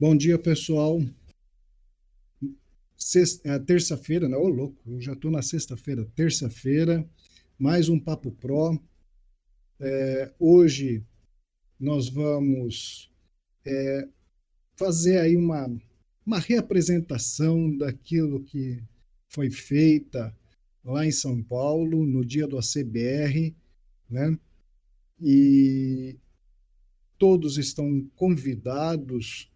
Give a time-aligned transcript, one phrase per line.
[0.00, 1.00] Bom dia, pessoal.
[3.42, 4.36] É, terça-feira, né?
[4.36, 6.08] Ô, louco, eu já estou na sexta-feira.
[6.14, 7.04] Terça-feira,
[7.58, 8.80] mais um Papo Pro.
[9.80, 11.04] É, hoje
[11.80, 13.10] nós vamos
[13.64, 14.08] é,
[14.76, 15.68] fazer aí uma,
[16.24, 18.80] uma reapresentação daquilo que
[19.26, 20.32] foi feita
[20.84, 23.52] lá em São Paulo, no dia do ACBR,
[24.08, 24.38] né?
[25.20, 26.16] E
[27.18, 29.50] todos estão convidados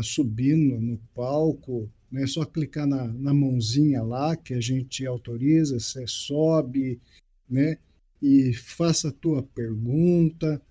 [0.00, 2.22] subir no, palco, né?
[2.22, 7.00] é só clicar na, na mãozinha lá que a gente autoriza, você sobe,
[7.48, 7.78] né?
[8.22, 10.62] E faça a tua pergunta,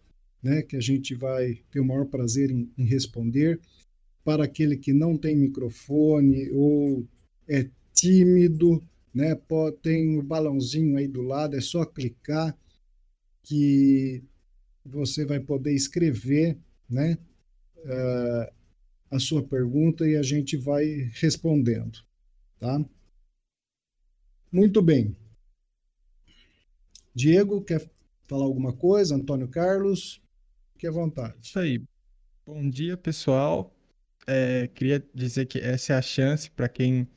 [0.42, 0.62] né?
[0.62, 3.60] Que a gente vai ter o maior prazer em, em responder.
[4.24, 7.06] Para aquele que não tem microfone ou
[7.48, 8.82] é tímido,
[9.14, 9.38] né?
[9.82, 12.58] Tem o balãozinho aí do lado, é só clicar
[13.44, 14.24] que
[14.86, 16.58] você vai poder escrever,
[16.90, 17.18] né?
[17.78, 18.61] Uh,
[19.12, 22.00] a sua pergunta e a gente vai respondendo,
[22.58, 22.84] tá?
[24.52, 25.16] Muito bem.
[27.14, 27.90] Diego, quer
[28.28, 29.16] falar alguma coisa?
[29.16, 30.22] Antônio Carlos,
[30.72, 31.36] fique à vontade.
[31.42, 31.84] Isso aí.
[32.46, 33.76] Bom dia, pessoal.
[34.26, 37.08] É, queria dizer que essa é a chance para quem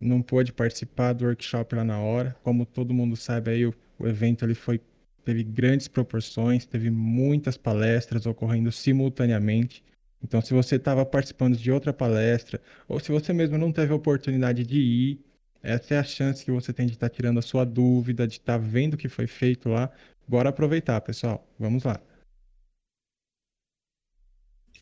[0.00, 2.36] não pôde participar do workshop lá na hora.
[2.42, 4.80] Como todo mundo sabe, aí o, o evento ele foi
[5.24, 9.84] teve grandes proporções, teve muitas palestras ocorrendo simultaneamente.
[10.22, 13.96] Então, se você estava participando de outra palestra, ou se você mesmo não teve a
[13.96, 15.24] oportunidade de ir,
[15.62, 18.34] essa é a chance que você tem de estar tá tirando a sua dúvida, de
[18.34, 19.90] estar tá vendo o que foi feito lá.
[20.26, 21.46] Bora aproveitar, pessoal.
[21.58, 22.00] Vamos lá.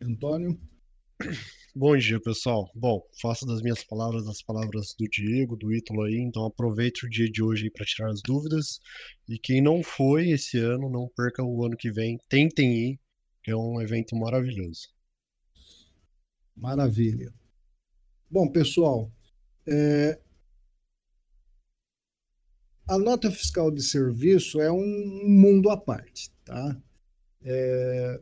[0.00, 0.58] Antônio?
[1.74, 2.70] Bom dia, pessoal.
[2.74, 7.10] Bom, faço das minhas palavras as palavras do Diego, do Ítalo aí, então aproveite o
[7.10, 8.80] dia de hoje para tirar as dúvidas.
[9.28, 12.18] E quem não foi esse ano, não perca o ano que vem.
[12.28, 13.00] Tentem ir,
[13.42, 14.88] que é um evento maravilhoso.
[16.58, 17.32] Maravilha.
[18.30, 19.10] Bom, pessoal,
[19.66, 20.18] é...
[22.88, 26.80] a nota fiscal de serviço é um mundo à parte, tá?
[27.42, 28.20] É...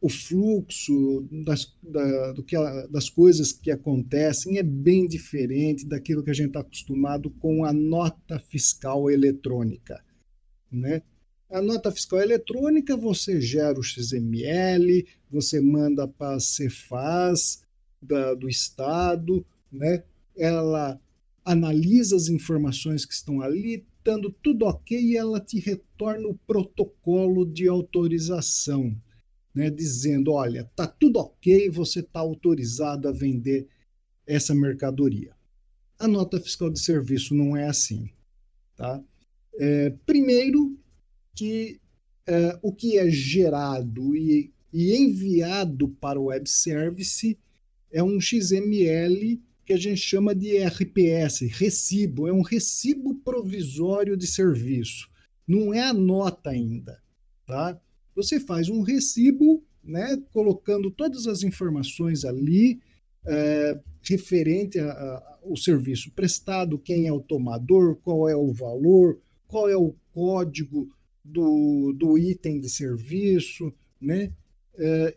[0.00, 2.56] O fluxo das, da, do que,
[2.90, 7.72] das coisas que acontecem é bem diferente daquilo que a gente está acostumado com a
[7.72, 10.04] nota fiscal eletrônica,
[10.70, 11.02] né?
[11.52, 17.62] A nota fiscal eletrônica, você gera o XML, você manda para a Cefaz
[18.00, 20.02] da, do Estado, né?
[20.34, 20.98] ela
[21.44, 27.44] analisa as informações que estão ali, estando tudo ok, e ela te retorna o protocolo
[27.44, 28.96] de autorização,
[29.54, 29.68] né?
[29.68, 33.68] dizendo: olha, está tudo ok, você está autorizado a vender
[34.26, 35.36] essa mercadoria.
[35.98, 38.08] A nota fiscal de serviço não é assim.
[38.74, 39.02] Tá?
[39.58, 40.71] É, primeiro,
[41.34, 41.80] que
[42.28, 47.38] uh, o que é gerado e, e enviado para o web service
[47.90, 54.26] é um XML que a gente chama de RPS, recibo, é um recibo provisório de
[54.26, 55.08] serviço.
[55.46, 57.00] Não é a nota ainda,
[57.46, 57.78] tá?
[58.14, 62.80] Você faz um recibo, né, colocando todas as informações ali
[63.24, 69.76] é, referente ao serviço prestado, quem é o tomador, qual é o valor, qual é
[69.76, 70.88] o código
[71.24, 74.32] do, do item de serviço, né?
[74.76, 75.16] É,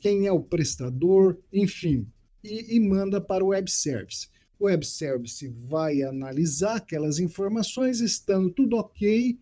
[0.00, 2.06] quem é o prestador, enfim,
[2.42, 4.28] e, e manda para o web service.
[4.58, 9.38] O web service vai analisar aquelas informações, estando tudo ok,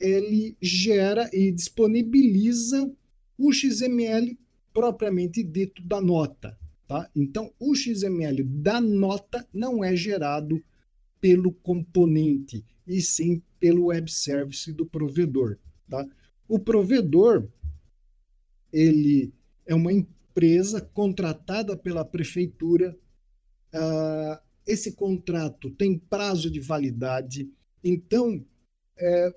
[0.00, 2.90] ele gera e disponibiliza
[3.36, 4.38] o XML
[4.72, 6.58] propriamente dito da nota.
[6.86, 7.10] Tá?
[7.14, 10.62] Então, o XML da nota não é gerado
[11.20, 15.56] pelo componente, e sim pelo web service do provedor.
[15.88, 16.06] Tá?
[16.46, 17.48] O provedor
[18.70, 19.32] ele
[19.64, 22.94] é uma empresa contratada pela prefeitura.
[23.72, 27.50] Uh, esse contrato tem prazo de validade.
[27.82, 28.44] Então,
[28.98, 29.34] é,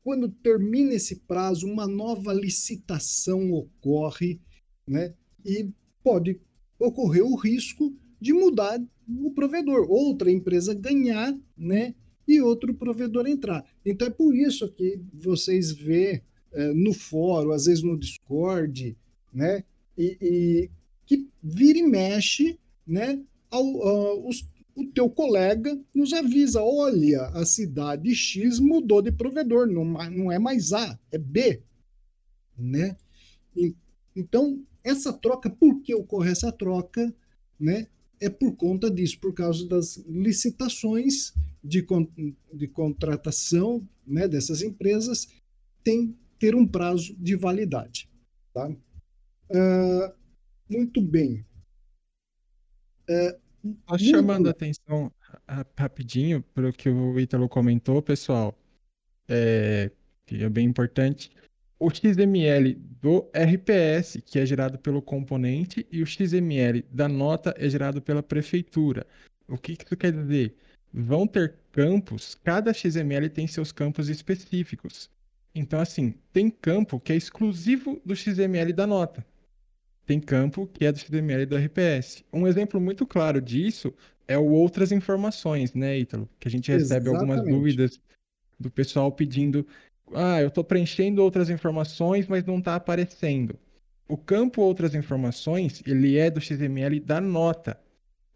[0.00, 4.40] quando termina esse prazo, uma nova licitação ocorre,
[4.86, 5.12] né?
[5.44, 5.68] E
[6.04, 6.40] pode
[6.78, 11.96] ocorrer o risco de mudar o provedor, outra empresa ganhar, né?
[12.30, 13.64] E outro provedor entrar.
[13.84, 16.22] Então é por isso que vocês vê
[16.52, 18.96] é, no fórum, às vezes no Discord,
[19.32, 19.64] né?
[19.96, 20.70] E, e
[21.06, 23.20] que vira e mexe, né?
[23.50, 24.44] Ao, ao, os,
[24.74, 30.38] o teu colega nos avisa: olha, a cidade X mudou de provedor, não, não é
[30.38, 31.62] mais A, é B.
[32.56, 32.96] Né?
[33.56, 33.74] E,
[34.14, 37.14] então, essa troca, por que ocorre essa troca?
[37.58, 37.86] Né?
[38.20, 41.32] É por conta disso, por causa das licitações
[41.64, 41.86] de,
[42.52, 45.28] de contratação né, dessas empresas
[45.82, 48.08] tem ter um prazo de validade.
[48.52, 48.68] Tá?
[48.68, 50.12] Uh,
[50.68, 51.44] Muito bem.
[53.08, 53.38] É,
[53.88, 55.12] Só chamando a atenção
[55.76, 58.56] rapidinho para o que o Ítalo comentou, pessoal,
[59.28, 59.90] é,
[60.24, 61.30] que é bem importante.
[61.80, 67.68] O XML do RPS, que é gerado pelo componente, e o XML da nota é
[67.68, 69.06] gerado pela prefeitura.
[69.48, 70.54] O que isso quer dizer?
[70.92, 75.10] Vão ter campos, cada XML tem seus campos específicos.
[75.54, 79.24] Então, assim, tem campo que é exclusivo do XML da nota
[80.10, 82.24] tem campo que é do XML do RPS.
[82.32, 83.94] Um exemplo muito claro disso
[84.26, 86.28] é o outras informações, né, Ítalo?
[86.40, 87.30] Que a gente recebe Exatamente.
[87.30, 88.00] algumas dúvidas
[88.58, 89.64] do pessoal pedindo,
[90.14, 93.58] ah, eu estou preenchendo outras informações, mas não está aparecendo.
[94.08, 97.78] O campo outras informações, ele é do XML da nota.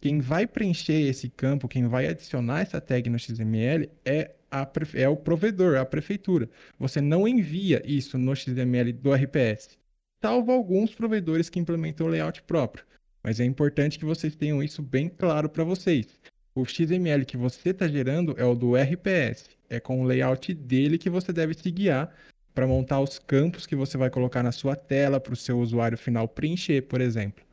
[0.00, 5.08] Quem vai preencher esse campo, quem vai adicionar essa tag no XML é, a, é
[5.08, 6.48] o provedor, a prefeitura.
[6.78, 9.78] Você não envia isso no XML do RPS
[10.24, 12.82] salvo alguns provedores que implementam layout próprio.
[13.22, 16.18] Mas é importante que vocês tenham isso bem claro para vocês.
[16.54, 19.50] O XML que você está gerando é o do RPS.
[19.74, 22.14] É com o layout dele que você deve se guiar
[22.54, 25.98] para montar os campos que você vai colocar na sua tela para o seu usuário
[25.98, 27.44] final preencher, por exemplo.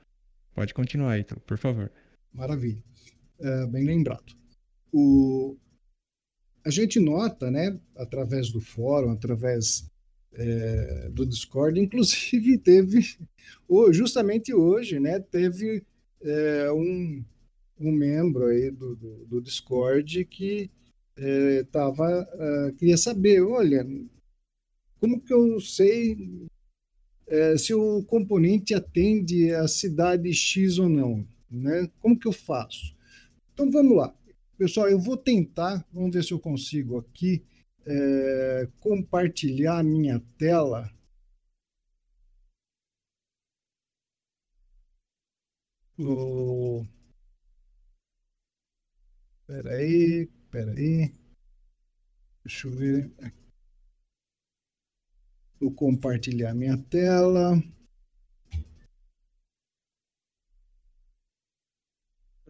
[0.53, 1.91] Pode continuar, Ítalo, por favor.
[2.31, 2.83] Maravilha.
[3.39, 4.35] É, bem lembrado.
[4.93, 5.57] O...
[6.63, 9.89] A gente nota, né, através do fórum, através
[10.33, 13.17] é, do Discord, inclusive teve,
[13.91, 15.83] justamente hoje, né, teve
[16.21, 17.25] é, um,
[17.79, 20.69] um membro aí do, do, do Discord que
[21.17, 23.85] é, tava, uh, queria saber, olha,
[24.99, 26.47] como que eu sei
[27.27, 31.89] é, se o componente atende a cidade X ou não, né?
[31.99, 32.95] Como que eu faço?
[33.53, 34.13] Então vamos lá,
[34.57, 37.43] pessoal, eu vou tentar, vamos ver se eu consigo aqui
[37.85, 40.91] é, compartilhar a minha tela.
[49.47, 51.13] Espera aí, espera aí.
[52.43, 53.11] Deixa eu ver.
[55.59, 57.61] Vou compartilhar minha tela.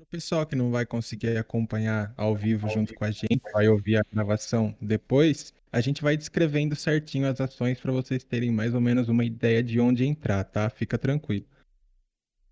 [0.10, 4.04] pessoal que não vai conseguir acompanhar ao vivo junto com a gente, vai ouvir a
[4.12, 9.08] gravação depois, a gente vai descrevendo certinho as ações para vocês terem mais ou menos
[9.08, 10.70] uma ideia de onde entrar, tá?
[10.70, 11.46] Fica tranquilo.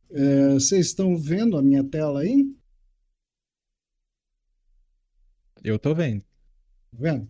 [0.09, 2.49] É, vocês estão vendo a minha tela aí?
[5.63, 6.21] Eu tô vendo.
[6.21, 7.29] Tá vendo?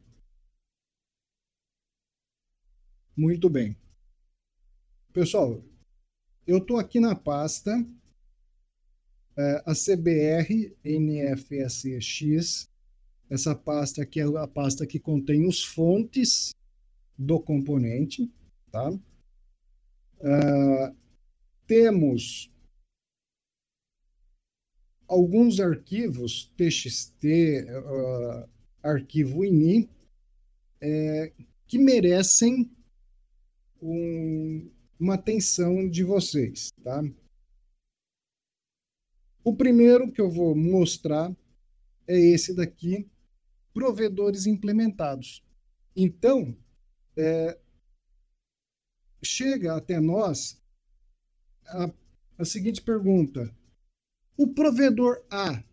[3.15, 3.75] Muito bem.
[5.11, 5.63] Pessoal,
[6.45, 7.71] eu estou aqui na pasta
[9.37, 12.69] é, a CBR NFSX,
[13.29, 16.53] essa pasta aqui é a pasta que contém os fontes
[17.17, 18.31] do componente,
[18.71, 18.89] tá?
[20.21, 20.95] Uh,
[21.65, 22.51] temos
[25.09, 28.47] alguns arquivos txt, uh,
[28.83, 29.89] arquivo ini,
[30.79, 31.33] é,
[31.67, 32.71] que merecem
[33.81, 37.03] um, uma atenção de vocês, tá?
[39.43, 41.35] O primeiro que eu vou mostrar
[42.07, 43.09] é esse daqui,
[43.73, 45.43] provedores implementados.
[45.95, 46.55] Então,
[47.17, 47.57] é,
[49.23, 50.61] chega até nós
[51.65, 51.91] a,
[52.37, 53.55] a seguinte pergunta:
[54.39, 55.63] o provedor A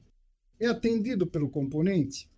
[0.59, 2.29] é atendido pelo componente?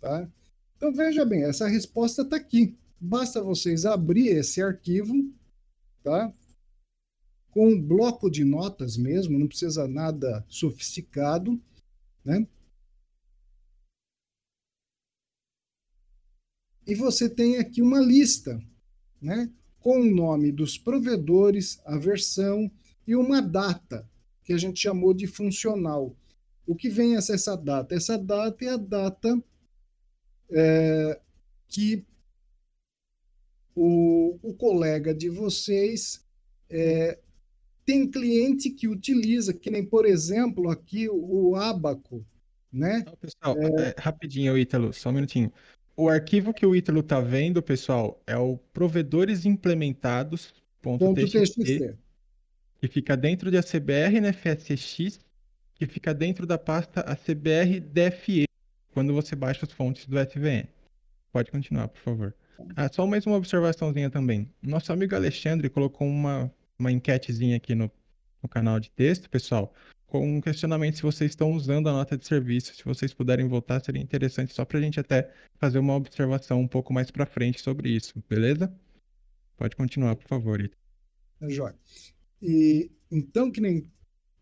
[0.00, 0.28] Tá?
[0.76, 2.76] Então veja bem, essa resposta está aqui.
[2.98, 5.14] Basta vocês abrir esse arquivo,
[6.02, 6.32] tá?
[7.52, 11.60] com um bloco de notas mesmo, não precisa nada sofisticado,
[12.24, 12.46] né?
[16.86, 18.58] E você tem aqui uma lista,
[19.20, 19.52] né?
[19.78, 22.70] Com o nome dos provedores, a versão
[23.06, 24.08] e uma data,
[24.44, 26.14] que a gente chamou de funcional.
[26.66, 27.94] O que vem essa data?
[27.94, 29.42] Essa data é a data
[30.50, 31.20] é,
[31.68, 32.04] que
[33.74, 36.24] o, o colega de vocês
[36.68, 37.18] é,
[37.84, 42.24] tem cliente que utiliza, que nem, por exemplo, aqui o Abaco,
[42.72, 43.04] né?
[43.20, 43.94] pessoal, é...
[43.98, 45.52] Rapidinho, Ítalo, só um minutinho.
[45.96, 51.96] O arquivo que o Ítalo está vendo, pessoal, é o provedores implementados.txt,
[52.82, 55.20] que fica dentro de ACBR NFSX,
[55.76, 58.48] que fica dentro da pasta ACBR DFE,
[58.90, 60.66] quando você baixa as fontes do SVN.
[61.30, 62.34] Pode continuar, por favor.
[62.74, 64.50] Ah, só mais uma observaçãozinha também.
[64.60, 67.88] Nosso amigo Alexandre colocou uma uma enquetezinha aqui no,
[68.42, 69.72] no canal de texto, pessoal,
[70.08, 72.74] com um questionamento se vocês estão usando a nota de serviço.
[72.74, 76.66] Se vocês puderem voltar, seria interessante só para a gente até fazer uma observação um
[76.66, 78.74] pouco mais para frente sobre isso, beleza?
[79.56, 80.76] Pode continuar, por favor, Ita.
[81.40, 81.72] É.
[82.42, 83.86] E Então, que nem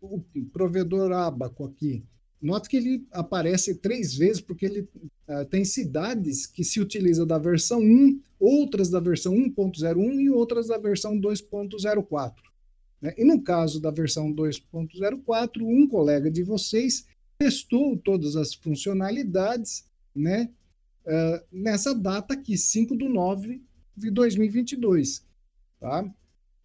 [0.01, 0.19] o
[0.51, 2.03] provedor Abaco aqui,
[2.41, 4.81] nota que ele aparece três vezes, porque ele
[5.27, 10.67] uh, tem cidades que se utiliza da versão 1, outras da versão 1.01 e outras
[10.67, 12.33] da versão 2.04.
[12.99, 13.13] Né?
[13.17, 17.05] E no caso da versão 2.04, um colega de vocês
[17.37, 20.49] testou todas as funcionalidades né,
[21.05, 23.61] uh, nessa data aqui, 5 de 9
[23.95, 25.23] de 2022.
[25.79, 26.11] Tá?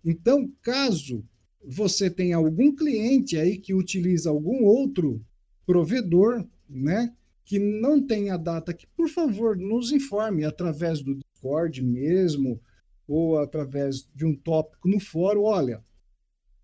[0.06, 1.24] Então, caso
[1.66, 5.20] você tenha algum cliente aí que utiliza algum outro
[5.66, 7.12] provedor, né,
[7.44, 12.60] que não tem a data aqui, por favor, nos informe através do Discord mesmo
[13.06, 15.42] ou através de um tópico no fórum.
[15.42, 15.84] Olha,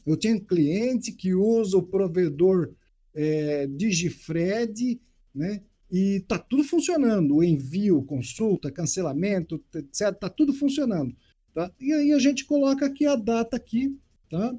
[0.07, 2.73] eu tenho cliente que usa o provedor
[3.15, 5.01] é, Digifred,
[5.35, 5.63] né?
[5.91, 11.15] E tá tudo funcionando, o envio, consulta, cancelamento, etc, tá tudo funcionando,
[11.55, 11.71] tá?
[11.81, 13.99] E aí a gente coloca aqui a data aqui,
[14.31, 14.55] tá?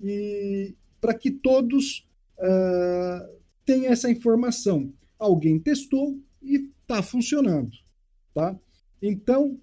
[0.00, 2.06] E para que todos
[2.38, 4.92] uh, tem essa informação.
[5.18, 7.72] Alguém testou e está funcionando.
[8.34, 8.58] Tá?
[9.00, 9.60] Então,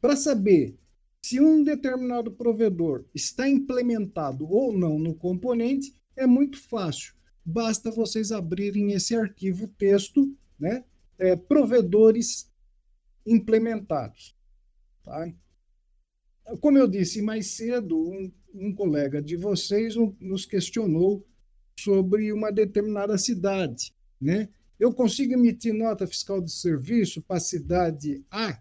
[0.00, 0.76] para saber
[1.22, 7.14] se um determinado provedor está implementado ou não no componente, é muito fácil.
[7.44, 10.84] Basta vocês abrirem esse arquivo texto, né?
[11.18, 12.50] É, provedores
[13.26, 14.33] implementados.
[15.04, 15.32] Tá?
[16.60, 21.26] Como eu disse mais cedo, um, um colega de vocês nos questionou
[21.78, 24.48] sobre uma determinada cidade, né?
[24.78, 28.60] Eu consigo emitir nota fiscal de serviço para a cidade A,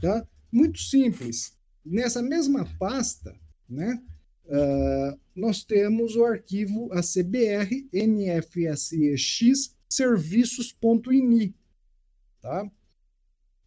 [0.00, 0.26] tá?
[0.50, 1.56] Muito simples.
[1.84, 3.34] Nessa mesma pasta,
[3.68, 4.02] né?
[4.46, 11.54] Uh, nós temos o arquivo ACBR NFSEX serviços.ini,
[12.40, 12.70] tá?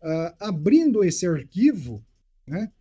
[0.04, 2.06] Uh, abrindo esse arquivo,
[2.46, 2.72] né?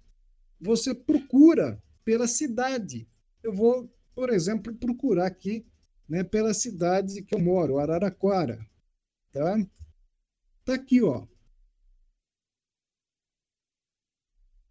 [0.60, 3.08] Você procura pela cidade.
[3.42, 5.66] Eu vou por exemplo, procurar aqui
[6.08, 8.64] né, pela cidade que eu moro, Araraquara.
[9.32, 9.56] Tá?
[10.64, 11.26] Tá aqui, ó.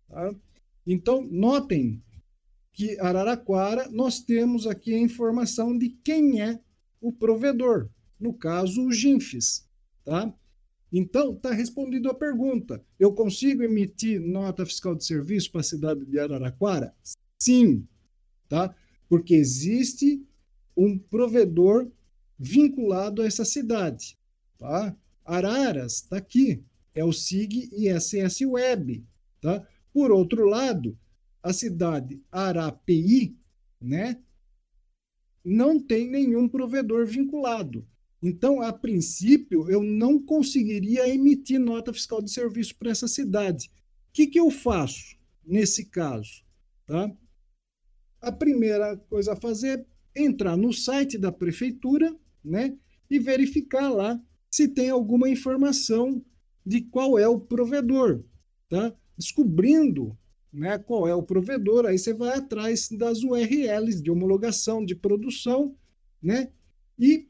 [0.07, 0.35] Tá?
[0.85, 2.03] Então, notem
[2.71, 6.59] que Araraquara nós temos aqui a informação de quem é
[6.99, 7.89] o provedor,
[8.19, 9.67] no caso, o GINFES.
[10.05, 10.33] Tá?
[10.91, 12.83] Então, está respondido a pergunta.
[12.99, 16.93] Eu consigo emitir nota fiscal de serviço para a cidade de Araraquara?
[17.39, 17.87] Sim.
[18.49, 18.75] Tá?
[19.11, 20.25] porque existe
[20.75, 21.91] um provedor
[22.39, 24.17] vinculado a essa cidade.
[24.57, 24.95] Tá?
[25.25, 26.63] Araras está aqui,
[26.95, 29.05] é o SIG e SS Web.
[29.41, 29.67] Tá?
[29.91, 30.97] Por outro lado,
[31.43, 33.35] a cidade Arapi,
[33.81, 34.17] né,
[35.43, 37.85] não tem nenhum provedor vinculado.
[38.21, 43.71] Então, a princípio, eu não conseguiria emitir nota fiscal de serviço para essa cidade.
[44.09, 46.43] O que, que eu faço nesse caso?
[46.85, 47.11] Tá?
[48.21, 52.77] a primeira coisa a fazer é entrar no site da prefeitura né,
[53.09, 56.23] e verificar lá se tem alguma informação
[56.65, 58.23] de qual é o provedor.
[58.69, 58.93] Tá?
[59.17, 60.15] Descobrindo
[60.53, 65.75] né, qual é o provedor, aí você vai atrás das URLs de homologação de produção
[66.21, 66.51] né,
[66.99, 67.27] e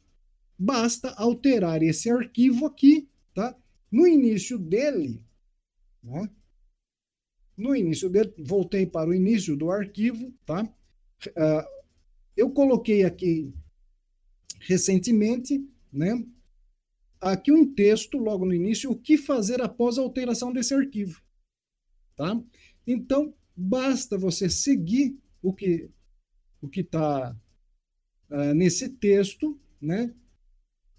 [0.61, 3.09] basta alterar esse arquivo aqui.
[3.33, 3.57] Tá?
[3.91, 5.19] No início dele,
[6.03, 6.29] né,
[7.57, 10.63] no início dele, voltei para o início do arquivo, tá?
[11.27, 11.81] Uh,
[12.35, 13.53] eu coloquei aqui
[14.61, 16.25] recentemente, né,
[17.19, 21.21] aqui um texto logo no início, o que fazer após a alteração desse arquivo,
[22.15, 22.41] tá?
[22.85, 25.89] Então basta você seguir o que
[26.61, 30.13] o que está uh, ah, nesse texto, né,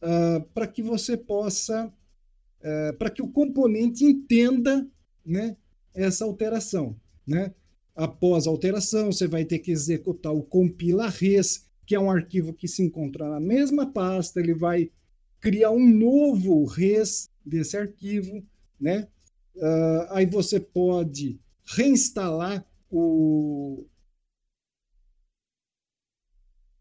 [0.03, 4.87] uh, para que você possa, uh, para que o componente entenda,
[5.25, 5.57] né,
[5.95, 7.55] essa alteração, né?
[7.95, 12.55] Após a alteração, você vai ter que executar o compila res, que é um arquivo
[12.55, 14.91] que se encontra na mesma pasta, ele vai
[15.41, 18.43] criar um novo res desse arquivo,
[18.81, 19.09] né?
[19.55, 23.85] Uh, aí você pode reinstalar o,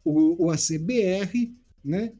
[0.03, 2.13] o, o ACBR, né?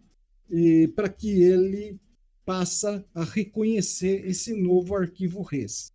[0.96, 2.00] Para que ele
[2.46, 5.94] passa a reconhecer esse novo arquivo res,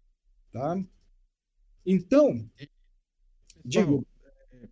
[0.52, 0.82] tá?
[1.84, 2.48] Então,
[3.66, 4.06] Digo.
[4.52, 4.68] É,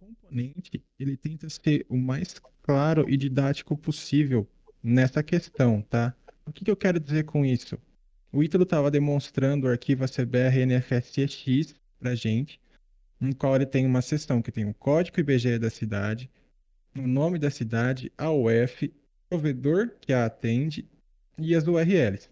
[0.00, 4.48] componente, ele tenta ser o mais claro e didático possível
[4.82, 6.14] nessa questão, tá?
[6.44, 7.78] O que, que eu quero dizer com isso?
[8.32, 12.60] O Ítalo estava demonstrando o arquivo ACBR NFSX para gente,
[13.20, 16.28] no qual ele tem uma seção que tem o código IBGE da cidade,
[16.98, 18.92] o nome da cidade, a UF,
[19.34, 20.88] provedor que a atende
[21.36, 22.30] e as URLs.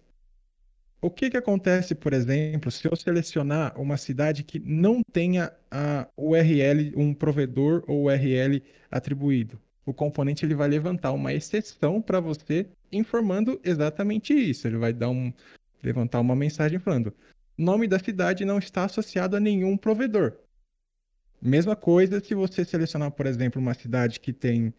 [1.00, 6.06] O que, que acontece, por exemplo, se eu selecionar uma cidade que não tenha a
[6.16, 9.58] URL, um provedor ou URL atribuído?
[9.84, 14.68] O componente ele vai levantar uma exceção para você informando exatamente isso.
[14.68, 15.32] Ele vai dar um,
[15.82, 17.12] levantar uma mensagem falando:
[17.58, 20.34] nome da cidade não está associado a nenhum provedor.
[21.40, 24.72] Mesma coisa se você selecionar, por exemplo, uma cidade que tem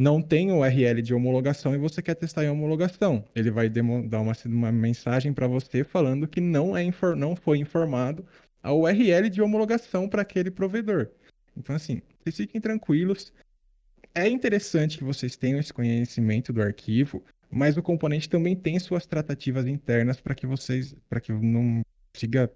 [0.00, 3.22] não tem URL de homologação e você quer testar em homologação.
[3.34, 8.24] Ele vai dar uma, uma mensagem para você falando que não, é não foi informado
[8.62, 11.10] a URL de homologação para aquele provedor.
[11.54, 13.30] Então, assim, vocês fiquem tranquilos.
[14.14, 19.04] É interessante que vocês tenham esse conhecimento do arquivo, mas o componente também tem suas
[19.04, 22.50] tratativas internas para que vocês, para que não consiga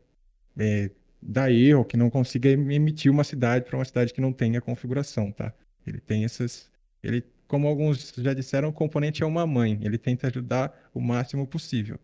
[0.56, 4.62] é, dar erro, que não consiga emitir uma cidade para uma cidade que não tenha
[4.62, 5.52] configuração, tá?
[5.86, 6.70] Ele tem essas,
[7.02, 9.78] ele, como alguns já disseram, o componente é uma mãe.
[9.82, 11.98] Ele tenta ajudar o máximo possível.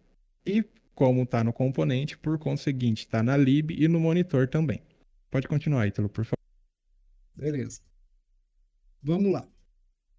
[0.45, 4.83] E como está no componente, por conseguinte, está na lib e no monitor também.
[5.31, 6.39] Pode continuar, Ítalo, por favor.
[7.35, 7.81] Beleza.
[9.03, 9.49] Vamos lá.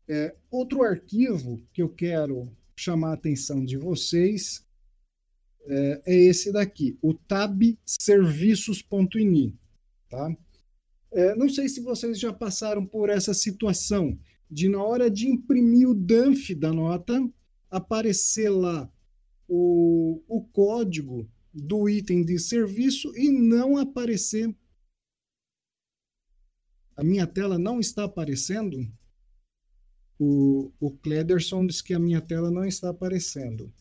[0.07, 4.65] É, outro arquivo que eu quero chamar a atenção de vocês
[5.67, 9.57] é, é esse daqui, o tabserviços.ini.
[10.09, 10.35] Tá?
[11.11, 14.19] É, não sei se vocês já passaram por essa situação
[14.51, 17.17] de, na hora de imprimir o DANF da nota,
[17.69, 18.91] aparecer lá
[19.47, 24.53] o, o código do item de serviço e não aparecer.
[26.97, 28.77] A minha tela não está aparecendo?
[30.19, 33.73] O, o Klederson diz que a minha tela não está aparecendo.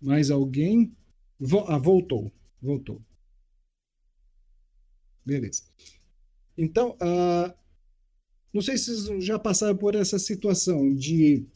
[0.00, 0.96] Mais alguém?
[1.38, 2.32] Vo ah, voltou.
[2.60, 3.00] Voltou.
[5.24, 5.62] Beleza.
[6.56, 7.61] Então, uh,
[8.52, 11.46] não sei se vocês já passaram por essa situação de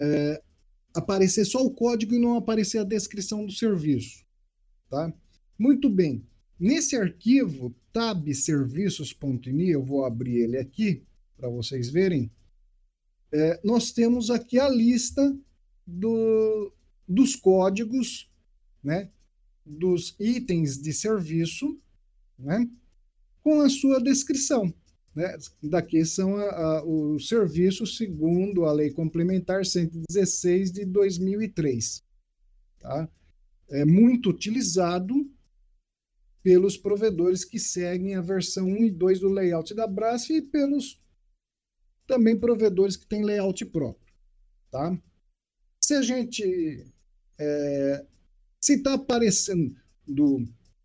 [0.00, 0.42] é,
[0.94, 4.24] aparecer só o código e não aparecer a descrição do serviço.
[4.88, 5.12] Tá?
[5.58, 6.26] Muito bem.
[6.58, 11.04] Nesse arquivo tabserviços.ini, eu vou abrir ele aqui
[11.36, 12.30] para vocês verem,
[13.32, 15.36] é, nós temos aqui a lista
[15.86, 16.72] do,
[17.06, 18.30] dos códigos,
[18.82, 19.10] né,
[19.64, 21.78] dos itens de serviço,
[22.38, 22.68] né,
[23.42, 24.72] com a sua descrição.
[25.14, 25.36] Né?
[25.62, 32.02] Daqui são a, a, os serviços segundo a Lei Complementar 116 de 2003.
[32.80, 33.08] Tá?
[33.70, 35.14] É muito utilizado
[36.42, 41.00] pelos provedores que seguem a versão 1 e 2 do layout da Brasf e pelos
[42.06, 44.12] também provedores que têm layout próprio.
[44.70, 44.98] Tá?
[45.80, 46.86] Se a gente
[47.38, 48.04] é,
[48.60, 49.74] se está aparecendo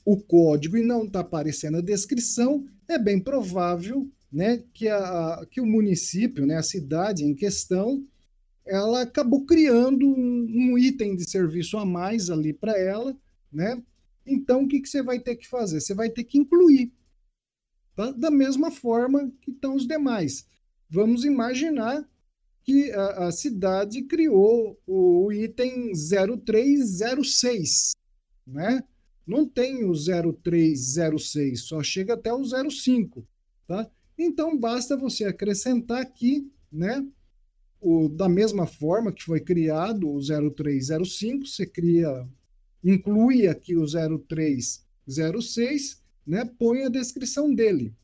[0.06, 5.60] o código e não está aparecendo a descrição, é bem provável né, que, a, que
[5.60, 8.06] o município, né, a cidade em questão,
[8.66, 13.18] ela acabou criando um, um item de serviço a mais ali para ela,
[13.52, 13.82] né?
[14.26, 15.82] Então, o que, que você vai ter que fazer?
[15.82, 16.94] Você vai ter que incluir,
[17.96, 18.12] tá?
[18.12, 20.46] da mesma forma que estão os demais.
[20.88, 22.08] Vamos imaginar
[22.64, 27.94] que a, a cidade criou o item 0306,
[28.46, 28.84] né?
[29.26, 33.26] Não tem o 0306, só chega até o 05,
[33.68, 33.90] tá?
[34.20, 37.08] Então basta você acrescentar aqui, né?
[37.80, 42.28] O, da mesma forma que foi criado o 0305, você cria,
[42.84, 46.44] inclui aqui o 0306, né?
[46.60, 47.96] Põe a descrição dele.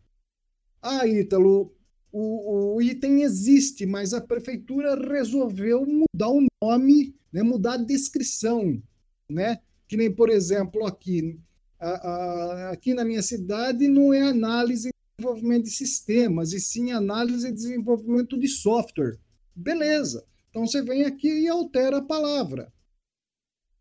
[0.81, 1.75] Ah, Ítalo,
[2.13, 7.43] o, o, item existe, mas a prefeitura resolveu mudar o nome, né?
[7.43, 8.81] Mudar a descrição,
[9.29, 9.59] né?
[9.85, 11.37] Que nem, por exemplo, aqui,
[11.77, 17.47] a, a, aqui na minha cidade não é análise desenvolvimento de sistemas, e sim análise
[17.47, 19.17] e desenvolvimento de software.
[19.55, 20.25] Beleza.
[20.49, 22.71] Então você vem aqui e altera a palavra.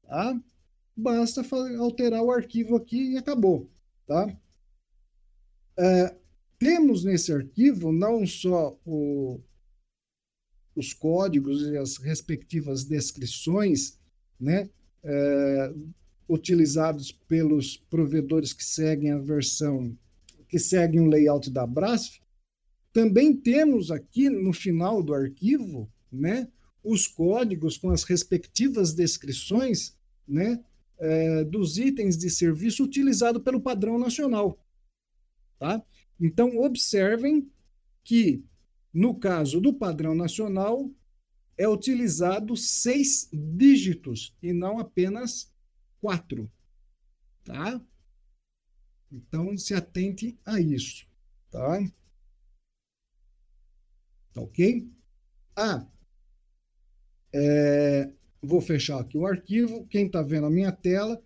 [0.02, 0.40] Tá?
[0.96, 1.42] Basta
[1.78, 3.68] alterar o arquivo aqui e acabou.
[4.06, 4.36] Tá?
[5.76, 6.16] É,
[6.58, 9.40] temos nesse arquivo não só o,
[10.76, 13.98] os códigos e as respectivas descrições
[14.38, 14.70] né,
[15.02, 15.74] é,
[16.28, 19.96] utilizados pelos provedores que seguem a versão
[20.54, 22.20] que seguem o layout da Brasf,
[22.92, 26.46] também temos aqui no final do arquivo né,
[26.80, 30.64] os códigos com as respectivas descrições né,
[30.96, 34.56] é, dos itens de serviço utilizado pelo padrão nacional.
[35.58, 35.84] Tá?
[36.20, 37.50] Então, observem
[38.04, 38.44] que,
[38.92, 40.88] no caso do padrão nacional,
[41.58, 45.52] é utilizado seis dígitos e não apenas
[46.00, 46.48] quatro.
[47.42, 47.84] Tá?
[49.14, 51.06] Então, se atente a isso,
[51.48, 51.78] tá?
[54.32, 54.90] tá ok?
[55.54, 55.86] Ah,
[57.32, 58.10] é,
[58.42, 59.86] vou fechar aqui o arquivo.
[59.86, 61.22] Quem está vendo a minha tela,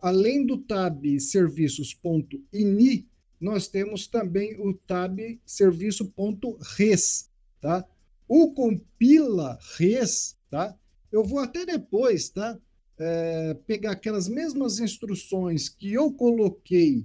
[0.00, 3.08] além do tab serviços.ini,
[3.40, 7.28] nós temos também o tab serviço.res,
[7.60, 7.84] tá?
[8.28, 10.78] O compila res, tá?
[11.10, 12.56] Eu vou até depois, tá?
[12.98, 17.04] É, pegar aquelas mesmas instruções que eu coloquei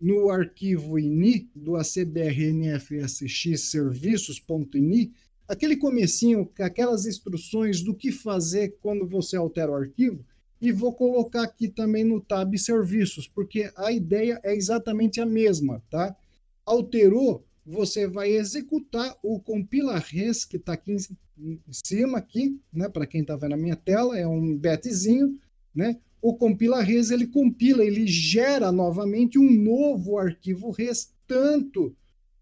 [0.00, 5.12] no arquivo ini do acbrnfsx serviços.ini,
[5.48, 10.24] aquele comecinho, aquelas instruções do que fazer quando você altera o arquivo,
[10.60, 15.82] e vou colocar aqui também no tab serviços, porque a ideia é exatamente a mesma,
[15.90, 16.16] tá?
[16.64, 20.96] Alterou, você vai executar o compila res que está aqui
[21.38, 22.88] em cima aqui, né?
[22.88, 25.38] Para quem está vendo a minha tela, é um betzinho,
[25.74, 25.98] né?
[26.26, 31.96] O compila res ele compila, ele gera novamente um novo arquivo res tanto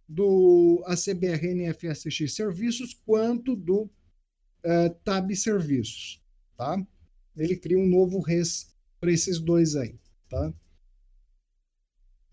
[0.09, 6.23] do ACBR NFSX serviços quanto do uh, tab serviços,
[6.57, 6.83] tá?
[7.37, 9.95] ele cria um novo res para esses dois aí,
[10.31, 10.51] tá?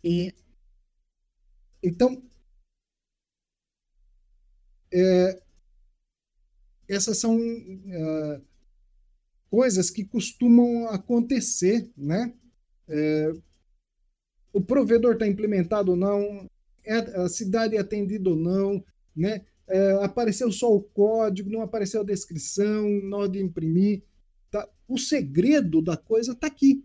[0.01, 0.33] E
[1.83, 2.23] então
[4.93, 5.41] é,
[6.87, 8.41] essas são é,
[9.51, 12.33] coisas que costumam acontecer, né?
[12.87, 13.33] É,
[14.53, 16.49] o provedor está implementado ou não,
[16.85, 18.81] é, a cidade é atendida ou não,
[19.13, 19.41] né?
[19.67, 24.03] É, apareceu só o código, não apareceu a descrição, hora de imprimir.
[24.49, 24.67] Tá?
[24.87, 26.83] O segredo da coisa está aqui.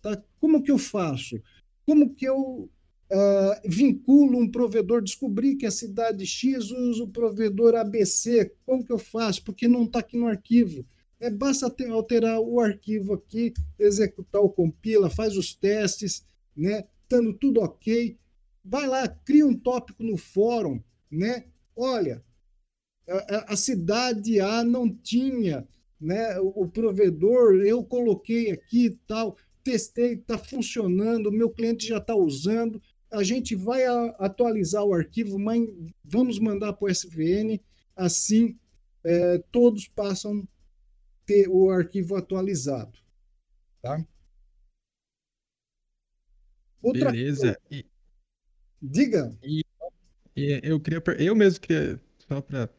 [0.00, 0.22] Tá?
[0.40, 1.40] Como que eu faço?
[1.86, 2.70] Como que eu
[3.10, 5.02] uh, vinculo um provedor?
[5.02, 8.52] Descobri que a cidade X usa o provedor ABC.
[8.66, 9.42] Como que eu faço?
[9.42, 10.84] Porque não está aqui no arquivo.
[11.20, 16.24] É, basta ter, alterar o arquivo aqui, executar o compila, faz os testes,
[16.56, 16.84] né?
[17.02, 18.16] Estando tudo ok.
[18.64, 21.46] Vai lá, cria um tópico no fórum, né?
[21.74, 22.22] Olha,
[23.08, 25.66] a, a cidade A não tinha
[26.00, 26.38] né?
[26.40, 32.14] O, o provedor, eu coloquei aqui e tal, testei, está funcionando, meu cliente já está
[32.14, 32.80] usando.
[33.10, 35.66] A gente vai a, atualizar o arquivo, mas
[36.04, 37.60] vamos mandar para o SVN,
[37.96, 38.56] assim
[39.04, 40.46] é, todos passam
[41.28, 42.98] ter o arquivo atualizado.
[43.82, 44.02] Tá?
[46.82, 47.60] Outra Beleza.
[47.70, 47.84] E,
[48.80, 49.36] Diga.
[49.42, 49.62] E,
[50.34, 52.70] e, eu queria, eu mesmo queria só para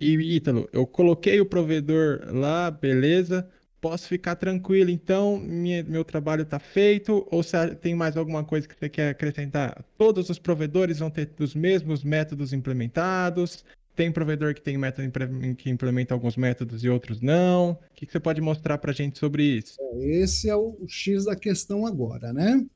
[0.00, 3.48] e Ítalo, eu coloquei o provedor lá, beleza.
[3.80, 7.26] Posso ficar tranquilo, então minha, meu trabalho está feito?
[7.30, 9.84] Ou se tem mais alguma coisa que você quer acrescentar?
[9.96, 13.64] Todos os provedores vão ter os mesmos métodos implementados?
[13.94, 15.10] Tem provedor que tem método
[15.56, 17.72] que implementa alguns métodos e outros não?
[17.72, 19.76] O que, você pode mostrar para a gente sobre isso?
[20.00, 22.66] Esse é o X da questão agora, né?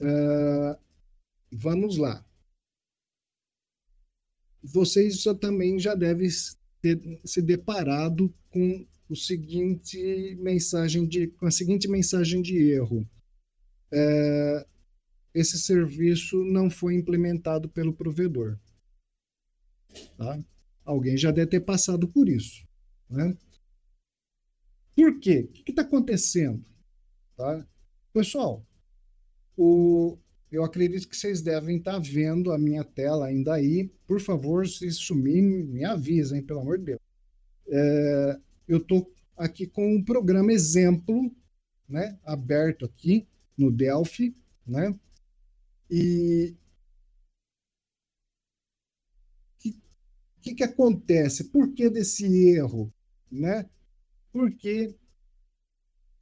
[0.00, 0.78] Uh,
[1.52, 2.24] vamos lá
[4.62, 6.28] vocês já, também já devem
[6.80, 13.08] ter se deparado com o seguinte mensagem de com a seguinte mensagem de erro
[13.90, 14.66] é,
[15.34, 18.58] esse serviço não foi implementado pelo provedor
[20.16, 20.42] tá?
[20.84, 22.66] alguém já deve ter passado por isso
[23.08, 23.36] né?
[24.94, 26.64] por quê o que está acontecendo
[27.36, 27.66] tá?
[28.12, 28.64] pessoal
[29.56, 30.16] o,
[30.50, 33.90] eu acredito que vocês devem estar tá vendo a minha tela ainda aí.
[34.06, 37.00] Por favor, se sumir, me avisem, pelo amor de Deus.
[37.68, 41.30] É, eu estou aqui com um programa exemplo,
[41.88, 44.34] né, aberto aqui no Delphi,
[44.66, 44.94] né?
[45.90, 46.54] E
[49.58, 49.76] que
[50.40, 51.44] que, que acontece?
[51.44, 52.92] Por que desse erro,
[53.30, 53.68] né?
[54.32, 54.94] Porque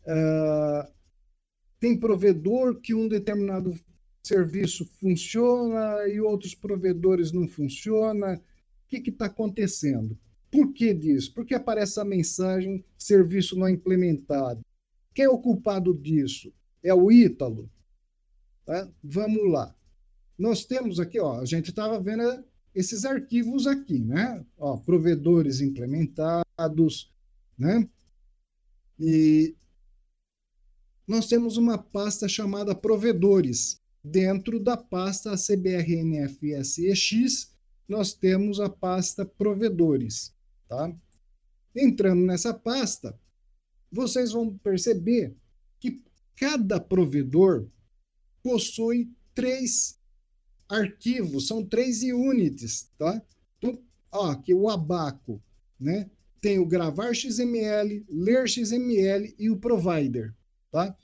[0.02, 0.92] uh,
[1.78, 3.78] tem provedor que um determinado
[4.22, 8.34] serviço funciona e outros provedores não funciona.
[8.36, 10.18] O que está acontecendo?
[10.50, 11.34] Por que disso?
[11.34, 14.60] Porque aparece a mensagem serviço não implementado.
[15.14, 16.52] Quem é o culpado disso?
[16.82, 17.70] É o Ítalo.
[18.64, 18.88] Tá?
[19.02, 19.74] Vamos lá.
[20.38, 22.44] Nós temos aqui, ó, a gente estava vendo
[22.76, 24.44] esses arquivos aqui, né?
[24.58, 27.10] Ó, provedores implementados,
[27.58, 27.88] né?
[29.00, 29.56] E
[31.08, 37.00] nós temos uma pasta chamada provedores dentro da pasta CBRNFSEX,
[37.88, 40.34] nós temos a pasta provedores.
[40.68, 40.94] Tá?
[41.74, 43.18] Entrando nessa pasta,
[43.90, 45.34] vocês vão perceber
[45.80, 46.04] que
[46.36, 47.66] cada provedor
[48.42, 49.95] possui três
[50.68, 53.22] arquivos, são três units, tá?
[53.58, 53.78] Então,
[54.12, 55.42] ó, aqui o abaco,
[55.78, 56.10] né?
[56.40, 60.34] Tem o gravar XML, ler XML e o provider,
[60.70, 60.96] tá?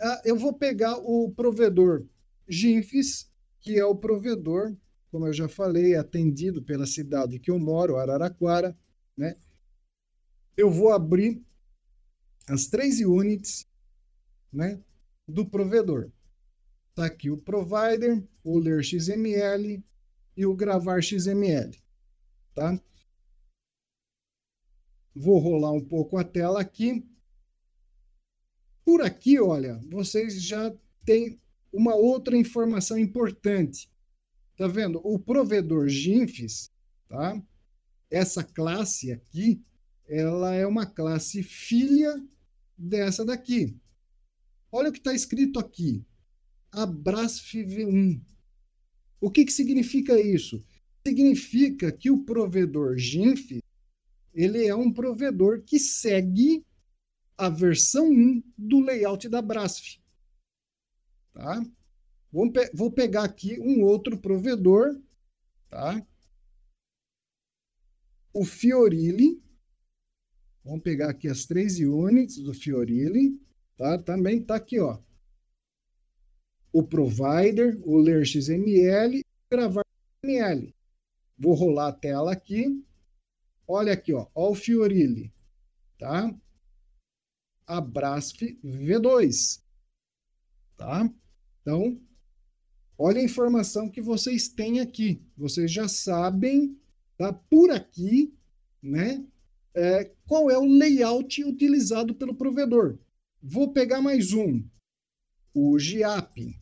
[0.00, 2.06] Ah, eu vou pegar o provedor
[2.48, 3.28] GIFs,
[3.60, 4.76] que é o provedor,
[5.10, 8.76] como eu já falei, atendido pela cidade que eu moro, Araraquara,
[9.16, 9.36] né?
[10.58, 11.40] eu vou abrir
[12.48, 13.64] as três units
[14.52, 14.82] né,
[15.26, 16.10] do provedor.
[16.90, 19.82] Está aqui o provider, o ler XML
[20.36, 21.76] e o gravar XML.
[22.54, 22.80] Tá?
[25.14, 27.04] Vou rolar um pouco a tela aqui.
[28.84, 31.40] Por aqui, olha, vocês já têm
[31.72, 33.90] uma outra informação importante.
[34.56, 35.00] Tá vendo?
[35.04, 36.72] O provedor GINFES,
[37.08, 37.40] tá?
[38.10, 39.62] Essa classe aqui,
[40.08, 42.14] ela é uma classe filha
[42.76, 43.76] dessa daqui.
[44.72, 46.04] Olha o que está escrito aqui.
[46.72, 48.20] Abrasf V1.
[49.20, 50.64] O que, que significa isso?
[51.06, 53.60] Significa que o provedor GINF
[54.34, 56.64] ele é um provedor que segue
[57.36, 59.98] a versão 1 do layout da Brasf.
[61.32, 61.60] Tá?
[62.30, 65.00] Vou, pe vou pegar aqui um outro provedor,
[65.68, 66.04] tá?
[68.32, 69.42] O Fiorilli.
[70.64, 73.40] Vamos pegar aqui as três units do Fiorilli,
[73.76, 73.98] tá?
[73.98, 75.00] Também tá aqui, ó.
[76.72, 79.82] O provider, o ler XML, gravar
[80.24, 80.74] XML.
[81.38, 82.84] Vou rolar a tela aqui.
[83.66, 85.32] Olha aqui, ó, ó o Fiorilli,
[85.98, 86.34] tá?
[87.66, 89.62] A Brasf V2,
[90.76, 91.08] tá?
[91.60, 92.00] Então,
[92.96, 95.22] olha a informação que vocês têm aqui.
[95.36, 96.78] Vocês já sabem,
[97.16, 97.32] tá?
[97.32, 98.34] Por aqui,
[98.82, 99.24] né?
[99.74, 102.98] É, qual é o layout utilizado pelo provedor.
[103.40, 104.64] Vou pegar mais um,
[105.60, 106.60] o GIAP.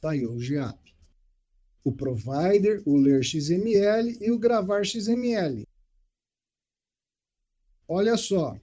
[0.00, 0.94] Tá aí, o GIAP.
[1.82, 5.66] O provider, o ler XML e o gravar XML.
[7.88, 8.60] Olha só.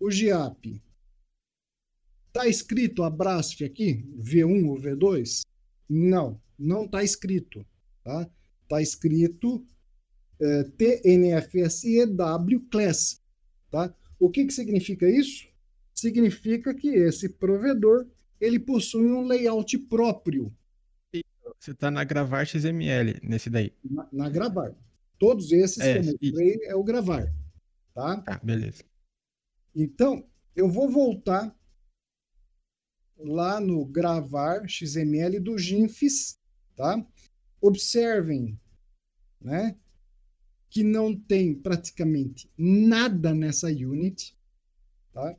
[0.00, 0.82] O GIAP
[2.38, 5.40] Está escrito a Brasf aqui, V1 ou V2?
[5.88, 7.66] Não, não está escrito.
[8.04, 8.30] Tá?
[8.68, 9.66] Tá escrito
[10.40, 13.20] é, TNFSEW Class.
[13.72, 13.92] Tá?
[14.20, 15.47] O que, que significa isso?
[15.98, 18.06] Significa que esse provedor
[18.40, 20.54] ele possui um layout próprio.
[21.58, 23.74] Você está na Gravar XML, nesse daí.
[23.82, 24.76] Na, na Gravar.
[25.18, 27.34] Todos esses é, que eu mostrei é o Gravar.
[27.92, 28.20] Tá?
[28.20, 28.84] Tá, beleza.
[29.74, 31.52] Então, eu vou voltar
[33.16, 36.38] lá no gravar XML do GINFES,
[36.76, 37.04] tá?
[37.60, 38.56] Observem,
[39.40, 39.76] né?
[40.70, 44.38] Que não tem praticamente nada nessa unit,
[45.12, 45.36] tá?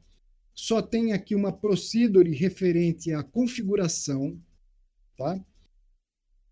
[0.61, 4.37] Só tem aqui uma procedure referente à configuração,
[5.15, 5.39] tá?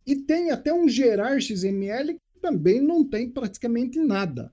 [0.06, 4.50] E tem até um gerar XML que também não tem praticamente nada,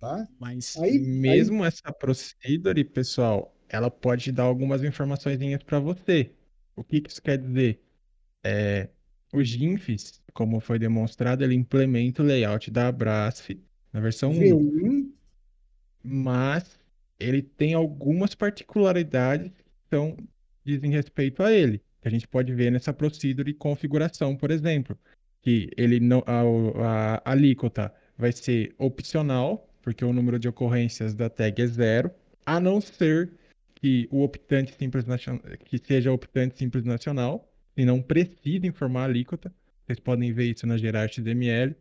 [0.00, 0.26] tá?
[0.38, 1.68] Mas aí, mesmo aí...
[1.68, 6.32] essa procedure, pessoal, ela pode dar algumas informações para você.
[6.74, 7.82] O que, que isso quer dizer?
[8.42, 8.88] É,
[9.30, 13.50] o GINFs, como foi demonstrado, ele implementa o layout da Brasf
[13.92, 15.12] na versão v 1,
[16.02, 16.79] mas
[17.20, 20.16] ele tem algumas particularidades que são,
[20.64, 24.98] dizem respeito a ele, que a gente pode ver nessa procedure de configuração, por exemplo,
[25.42, 26.42] que ele não, a,
[27.24, 32.10] a, alíquota vai ser opcional, porque o número de ocorrências da tag é zero,
[32.44, 33.32] a não ser
[33.74, 39.04] que o optante simples nacional, que seja optante simples nacional, e não precisa informar a
[39.04, 39.52] alíquota.
[39.86, 41.74] Vocês podem ver isso na gerar XML.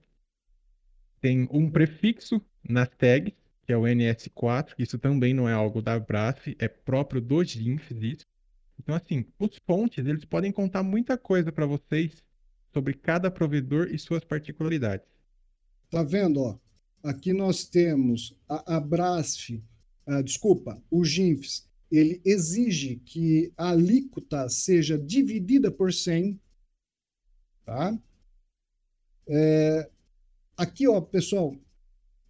[1.19, 3.35] Tem um prefixo na tag,
[3.69, 8.01] que é o NS4, isso também não é algo da BRAF, é próprio do GINFs
[8.01, 8.25] isso.
[8.79, 12.23] Então, assim, os fontes, eles podem contar muita coisa para vocês
[12.73, 15.05] sobre cada provedor e suas particularidades.
[15.91, 16.57] Tá vendo, ó?
[17.03, 19.61] Aqui nós temos a, a Brasf,
[20.07, 26.41] uh, desculpa, o GINFs, ele exige que a alíquota seja dividida por 100.
[27.63, 27.95] Tá?
[29.27, 29.87] É,
[30.57, 31.55] aqui, ó, pessoal,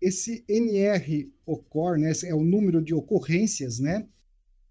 [0.01, 4.07] esse NR ocorre, né, é o número de ocorrências, né?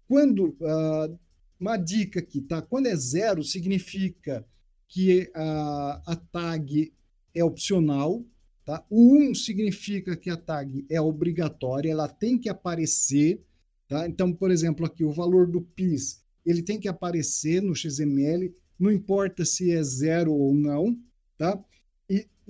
[0.07, 1.19] Quando, uh,
[1.59, 2.61] uma dica aqui, tá?
[2.61, 4.45] Quando é zero, significa
[4.87, 6.91] que a, a tag
[7.35, 8.25] é opcional,
[8.65, 8.83] tá?
[8.89, 13.43] O 1 um significa que a tag é obrigatória, ela tem que aparecer,
[13.89, 14.07] Tá?
[14.07, 18.91] Então, por exemplo, aqui o valor do PIS ele tem que aparecer no XML, não
[18.91, 20.97] importa se é zero ou não,
[21.37, 21.59] tá?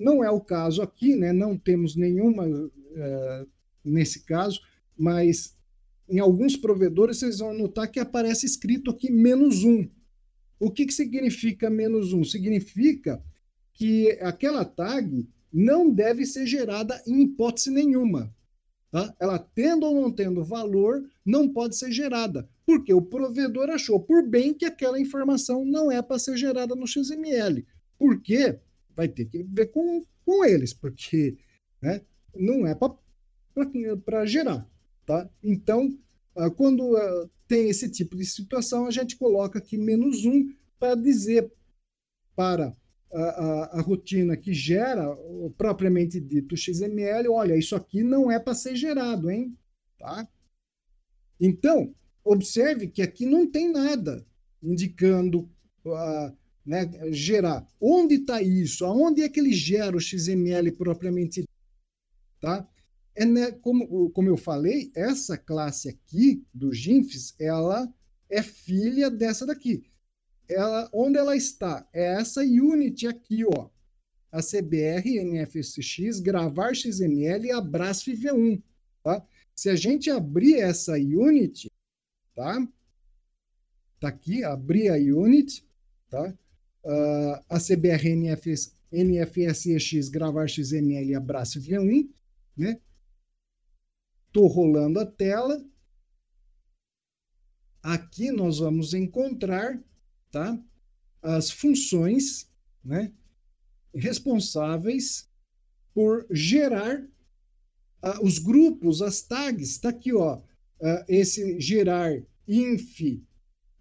[0.00, 1.32] Não é o caso aqui, né?
[1.32, 3.48] Não temos nenhuma uh,
[3.84, 4.60] nesse caso,
[4.96, 5.54] mas
[6.08, 9.86] em alguns provedores vocês vão notar que aparece escrito aqui menos um.
[10.58, 12.24] O que, que significa menos um?
[12.24, 13.22] Significa
[13.72, 18.34] que aquela tag não deve ser gerada em hipótese nenhuma.
[18.90, 19.14] Tá?
[19.20, 24.26] Ela tendo ou não tendo valor, não pode ser gerada, porque o provedor achou por
[24.26, 27.64] bem que aquela informação não é para ser gerada no XML.
[27.98, 28.58] Por quê?
[28.96, 31.36] Vai ter que ver com, com eles, porque
[31.80, 32.02] né,
[32.34, 32.76] não é
[34.04, 34.68] para gerar.
[35.06, 35.28] Tá?
[35.42, 35.98] Então,
[36.36, 40.94] uh, quando uh, tem esse tipo de situação, a gente coloca aqui menos um para
[40.94, 41.52] dizer
[42.36, 42.76] para
[43.12, 45.04] a, a, a, rotina que gera
[45.58, 49.58] propriamente dito XML, olha, isso aqui não é para ser gerado, hein?
[49.98, 50.28] Tá?
[51.40, 54.24] Então, observe que aqui não tem nada
[54.62, 55.50] indicando
[55.84, 56.36] uh,
[56.70, 57.66] né, gerar.
[57.80, 58.84] Onde está isso?
[58.84, 61.44] Aonde é que ele gera o XML propriamente
[62.40, 62.64] tá?
[63.12, 67.92] É, né, como, como eu falei, essa classe aqui do GINFs, ela
[68.30, 69.84] é filha dessa daqui.
[70.48, 71.88] Ela, onde ela está?
[71.92, 73.68] É essa unit aqui, ó.
[74.30, 78.62] A CBR, NFSX, gravar XML a Brasf V1,
[79.02, 79.26] tá?
[79.56, 81.68] Se a gente abrir essa unit,
[82.32, 82.64] tá?
[83.98, 85.66] Tá aqui, abrir a unit,
[86.08, 86.32] tá?
[86.82, 92.08] Uh, a CBR NFS, NFSX gravar XML a Brasf V1,
[92.56, 92.80] né?
[94.26, 95.62] Estou rolando a tela.
[97.82, 99.82] Aqui nós vamos encontrar
[100.30, 100.58] tá,
[101.22, 102.48] as funções
[102.84, 103.12] né,
[103.94, 105.28] responsáveis
[105.92, 109.70] por gerar uh, os grupos, as tags.
[109.70, 113.00] Está aqui, ó, uh, esse gerar inf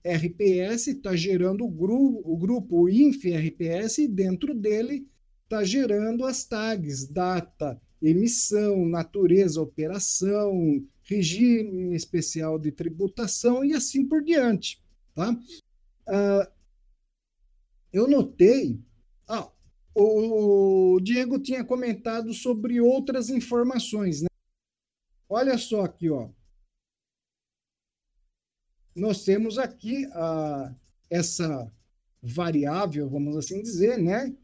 [0.05, 5.07] RPS está gerando o, gru o grupo inf RPS e dentro dele
[5.43, 14.23] está gerando as tags data, emissão, natureza, operação, regime especial de tributação e assim por
[14.23, 14.81] diante.
[15.15, 15.31] Tá?
[15.31, 16.51] Uh,
[17.91, 18.79] eu notei.
[19.27, 19.49] Ah,
[19.93, 24.21] o Diego tinha comentado sobre outras informações.
[24.21, 24.29] Né?
[25.27, 26.29] Olha só aqui, ó.
[28.95, 30.73] Nós temos aqui a,
[31.09, 31.71] essa
[32.21, 34.35] variável, vamos assim dizer, né?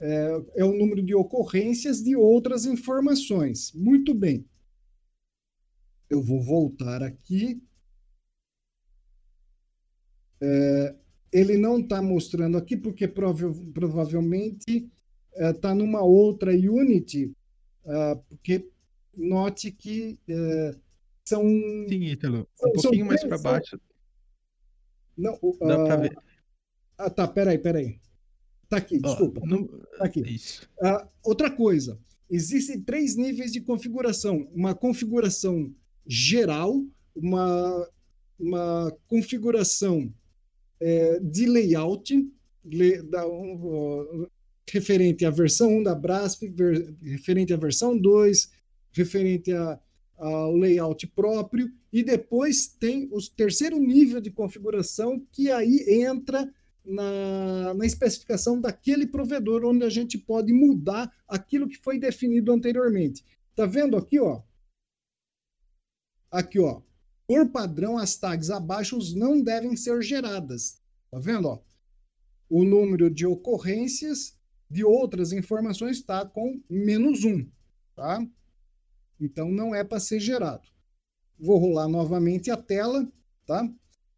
[0.00, 3.72] é, é o número de ocorrências de outras informações.
[3.74, 4.44] Muito bem.
[6.08, 7.62] Eu vou voltar aqui.
[10.40, 10.96] É,
[11.30, 14.90] ele não está mostrando aqui porque prova provavelmente
[15.36, 17.30] está é, numa outra Unity,
[17.84, 18.68] é, porque
[19.14, 20.76] note que é,
[21.24, 21.42] são.
[21.42, 22.48] Sim, Ítalo.
[22.64, 23.78] Um pouquinho mais para baixo.
[25.16, 26.18] Não, Dá para ver.
[26.98, 27.98] Ah, tá, peraí, peraí.
[28.68, 29.40] Tá aqui, desculpa.
[29.42, 30.20] Oh, Tá aqui.
[30.20, 30.68] Isso.
[30.80, 31.98] Uh, outra coisa,
[32.30, 35.74] existem três níveis de configuração: uma configuração
[36.06, 37.88] geral, uma,
[38.38, 40.12] uma configuração
[40.80, 42.32] é, de layout,
[42.64, 44.30] le, da, um, uh,
[44.70, 48.50] referente à versão 1 da Brasp, ver, referente à versão 2,
[48.92, 49.78] referente a,
[50.20, 56.52] ao layout próprio, e depois tem o terceiro nível de configuração, que aí entra
[56.84, 63.24] na, na especificação daquele provedor, onde a gente pode mudar aquilo que foi definido anteriormente.
[63.56, 64.42] Tá vendo aqui, ó?
[66.30, 66.82] Aqui, ó.
[67.26, 70.80] Por padrão, as tags abaixo não devem ser geradas.
[71.10, 71.62] Tá vendo, ó?
[72.48, 74.36] O número de ocorrências
[74.68, 77.46] de outras informações está com menos um,
[77.96, 78.24] tá?
[79.20, 80.66] Então, não é para ser gerado.
[81.38, 83.06] Vou rolar novamente a tela,
[83.46, 83.68] tá?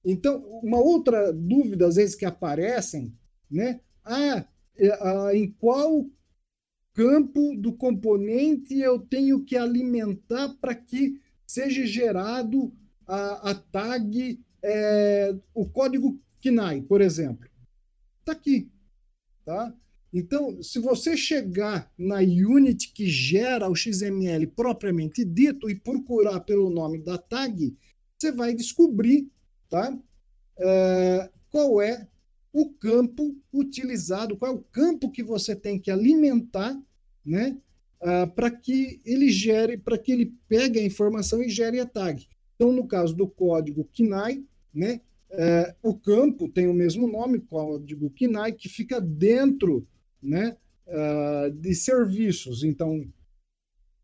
[0.04, 3.16] Então, uma outra dúvida, às vezes, que aparecem,
[3.50, 3.80] né?
[4.04, 4.44] Ah,
[4.76, 6.06] é, em qual
[6.94, 12.72] campo do componente eu tenho que alimentar para que seja gerado
[13.06, 17.48] a, a tag, é, o código KNAI, por exemplo.
[18.20, 18.70] Está aqui.
[19.44, 19.74] Tá?
[20.12, 26.68] Então, se você chegar na unit que gera o XML propriamente dito e procurar pelo
[26.68, 27.74] nome da tag,
[28.18, 29.30] você vai descobrir
[29.72, 29.98] tá?
[30.58, 32.06] É, qual é
[32.52, 36.78] o campo utilizado, qual é o campo que você tem que alimentar,
[37.24, 37.56] né?
[38.02, 42.26] Ah, para que ele gere, para que ele pegue a informação e gere a tag.
[42.54, 44.44] Então, no caso do código KNAI,
[44.74, 49.86] né, é, o campo tem o mesmo nome, código KNAI, que fica dentro
[50.22, 50.56] né,
[50.86, 52.62] uh, de serviços.
[52.62, 53.04] Então,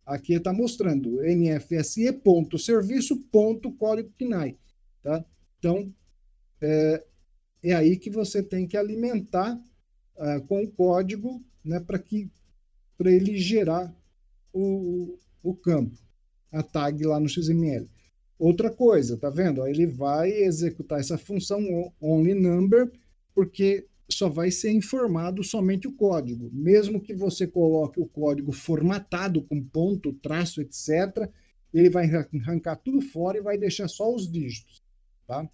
[0.05, 4.59] aqui está mostrando nfse.serviço.código KNAI.
[5.03, 5.25] Tá?
[5.59, 5.91] Então,
[6.61, 7.05] é,
[7.63, 9.57] é aí que você tem que alimentar
[10.17, 12.31] uh, com o código né, para que
[12.97, 13.95] para ele gerar
[14.53, 15.97] o, o campo,
[16.51, 17.89] a tag lá no XML.
[18.39, 19.65] Outra coisa, tá vendo?
[19.67, 22.91] Ele vai executar essa função only number,
[23.35, 26.51] porque só vai ser informado somente o código.
[26.53, 31.31] Mesmo que você coloque o código formatado com ponto, traço, etc.,
[31.73, 34.83] ele vai arrancar tudo fora e vai deixar só os dígitos.
[35.27, 35.45] Tá?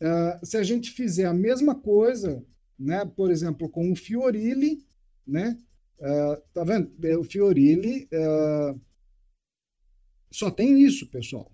[0.00, 2.44] Uh, se a gente fizer a mesma coisa,
[2.78, 4.86] né, por exemplo, com o Fiorilli,
[5.26, 5.58] né,
[5.98, 6.92] uh, tá vendo?
[7.18, 8.78] O Fiorilli, uh,
[10.30, 11.50] Só tem isso, pessoal.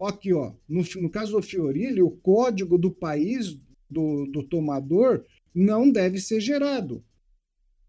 [0.00, 3.60] Aqui, ó, no, no caso do Fiorilli, o código do país
[3.90, 5.24] do, do tomador
[5.54, 7.04] não deve ser gerado.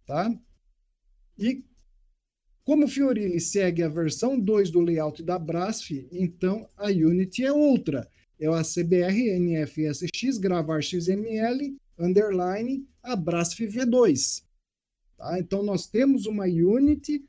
[0.06, 0.34] Tá?
[1.38, 1.64] E
[2.64, 7.52] como o Fiorilli segue a versão 2 do layout da Brasf, então a Unity é
[7.52, 8.10] outra.
[8.40, 14.44] É a CBR NFSX gravar XML underline a Brasf V2.
[15.18, 15.40] Tá?
[15.40, 17.24] Então nós temos uma Unity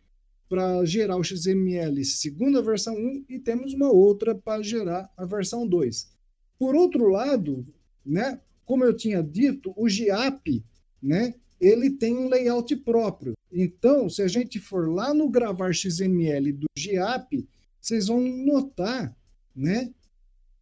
[0.48, 5.66] para gerar o XML segunda versão 1 e temos uma outra para gerar a versão
[5.66, 6.12] 2.
[6.58, 7.66] Por outro lado,
[8.04, 8.38] né,
[8.72, 10.64] como eu tinha dito, o GIAP,
[11.02, 13.34] né, ele tem um layout próprio.
[13.52, 17.46] Então, se a gente for lá no gravar XML do GIAP,
[17.78, 19.14] vocês vão notar,
[19.54, 19.92] né,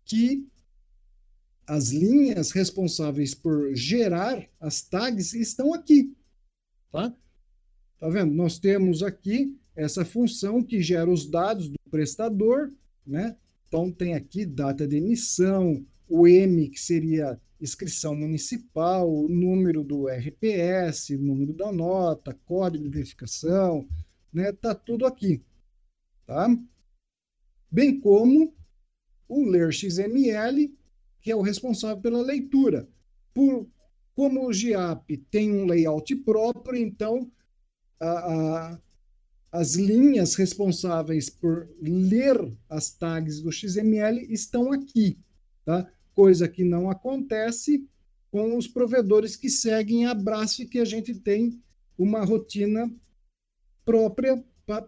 [0.05, 0.45] que
[1.65, 6.13] as linhas responsáveis por gerar as tags estão aqui,
[6.91, 7.15] tá?
[8.01, 8.35] Tá vendo?
[8.35, 12.73] Nós temos aqui essa função que gera os dados do prestador,
[13.07, 13.37] né?
[13.69, 21.11] Então tem aqui data de emissão, o M, que seria inscrição municipal, número do RPS,
[21.11, 23.87] número da nota, código de verificação,
[24.33, 24.53] né?
[24.53, 25.45] Tá tudo aqui,
[26.27, 26.49] tá?
[27.71, 28.55] Bem como
[29.29, 30.77] o ler XML,
[31.21, 32.89] que é o responsável pela leitura.
[33.35, 33.69] Por
[34.15, 37.31] como o GIAP tem um layout próprio, então
[37.99, 38.81] a, a,
[39.53, 45.19] as linhas responsáveis por ler as tags do XML estão aqui,
[45.65, 45.91] tá?
[46.21, 47.89] Coisa que não acontece
[48.31, 51.59] com os provedores que seguem a Brasf, que a gente tem
[51.97, 52.95] uma rotina
[53.87, 54.87] própria para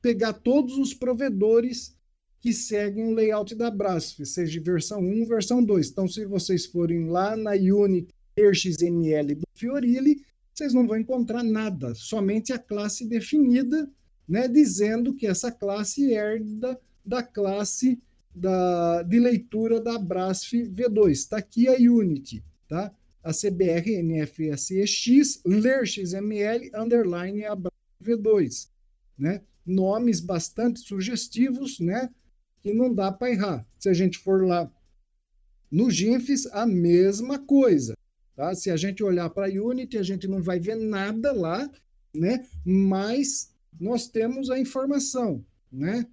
[0.00, 1.94] pegar todos os provedores
[2.40, 5.90] que seguem o layout da Brasf, seja versão 1, versão 2.
[5.90, 12.54] Então, se vocês forem lá na Unity do Fiorilli, vocês não vão encontrar nada, somente
[12.54, 13.90] a classe definida,
[14.26, 18.00] né, dizendo que essa classe herda da classe
[18.36, 21.10] da, de leitura da Brasf V2.
[21.10, 22.94] Está aqui a Unity, tá?
[23.24, 28.68] a CBR NFSX, ler XML, underline a Brasf V2.
[29.18, 29.42] Né?
[29.64, 32.10] Nomes bastante sugestivos, né?
[32.60, 33.66] que não dá para errar.
[33.78, 34.70] Se a gente for lá
[35.70, 37.96] no GIMFs, a mesma coisa.
[38.34, 38.54] Tá?
[38.54, 41.68] Se a gente olhar para a Unity, a gente não vai ver nada lá,
[42.14, 42.46] né?
[42.64, 45.44] mas nós temos a informação
[45.76, 46.06] né?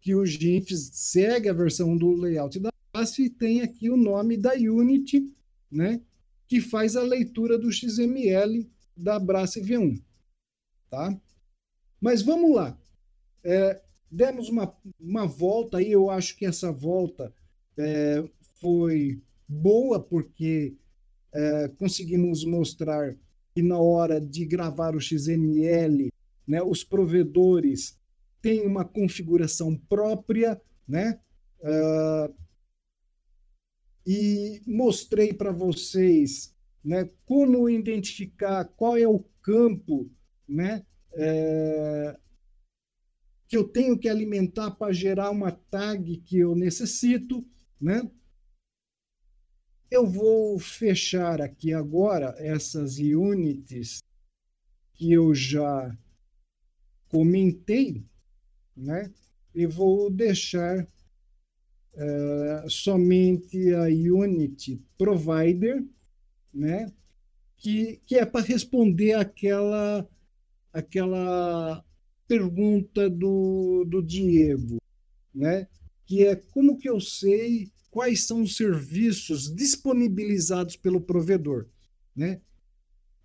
[0.00, 4.36] Que o GIMPs segue a versão do layout da classe e tem aqui o nome
[4.36, 5.34] da Unity,
[5.70, 6.00] né?
[6.46, 10.02] que faz a leitura do XML da Brace V1.
[10.90, 11.20] Tá?
[12.00, 12.78] Mas vamos lá.
[13.44, 13.80] É,
[14.10, 17.32] demos uma, uma volta aí, eu acho que essa volta
[17.76, 18.24] é,
[18.60, 20.74] foi boa, porque
[21.32, 23.14] é, conseguimos mostrar
[23.54, 26.10] que na hora de gravar o XML,
[26.46, 27.97] né, os provedores
[28.40, 31.20] têm uma configuração própria, né?
[31.60, 32.34] Uh,
[34.06, 40.10] e mostrei para vocês né, como identificar qual é o campo
[40.48, 42.18] né, é,
[43.46, 47.46] que eu tenho que alimentar para gerar uma tag que eu necessito.
[47.78, 48.10] Né?
[49.90, 54.02] Eu vou fechar aqui agora essas units
[54.94, 55.96] que eu já
[57.08, 58.06] comentei,
[58.78, 59.12] né?
[59.54, 60.86] E vou deixar
[61.94, 65.84] uh, somente a Unity Provider,
[66.52, 66.92] né?
[67.56, 70.08] Que, que é para responder aquela
[70.72, 71.84] aquela
[72.28, 74.78] pergunta do, do Diego,
[75.34, 75.66] né?
[76.06, 81.66] Que é como que eu sei quais são os serviços disponibilizados pelo provedor,
[82.14, 82.40] né?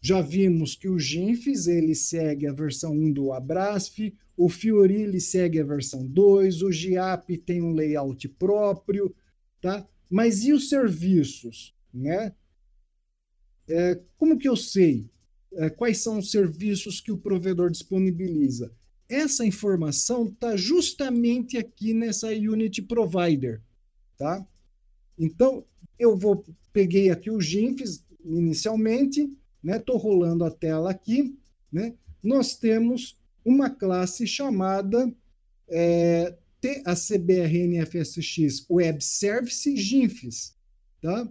[0.06, 5.62] Já vimos que o Ginfis ele segue a versão 1 do Abrasf, o Fiorilli segue
[5.62, 9.16] a versão 2, o GIAP tem um layout próprio,
[9.62, 9.88] tá?
[10.10, 12.36] Mas e os serviços, né?
[13.66, 15.10] É, como que eu sei
[15.54, 18.74] é, quais são os serviços que o provedor disponibiliza?
[19.08, 23.62] Essa informação está justamente aqui nessa Unity Provider,
[24.18, 24.46] tá?
[25.18, 25.64] Então,
[25.98, 26.44] eu vou
[26.74, 29.32] peguei aqui o GIMFs inicialmente,
[29.64, 29.80] né?
[29.80, 31.36] Tô rolando a tela aqui,
[31.72, 31.96] né?
[32.22, 35.12] Nós temos uma classe chamada
[35.68, 40.56] é, TACBRNFSX Web Service GIMFs,
[41.02, 41.28] tá?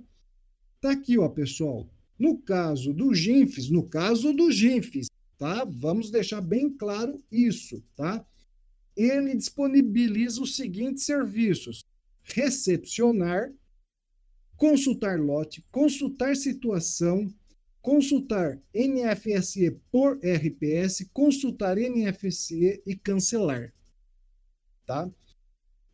[0.81, 1.89] Tá aqui, ó, pessoal.
[2.19, 5.09] No caso do GIMFs, no caso do GIMFs,
[5.39, 5.65] tá?
[5.65, 8.27] Vamos deixar bem claro isso, tá?
[8.97, 11.85] Ele disponibiliza os seguintes serviços:
[12.23, 13.53] recepcionar,
[14.57, 17.33] consultar lote, consultar situação,
[17.83, 23.75] consultar NFSE por RPS, consultar NFSE e cancelar.
[24.87, 25.11] Tá?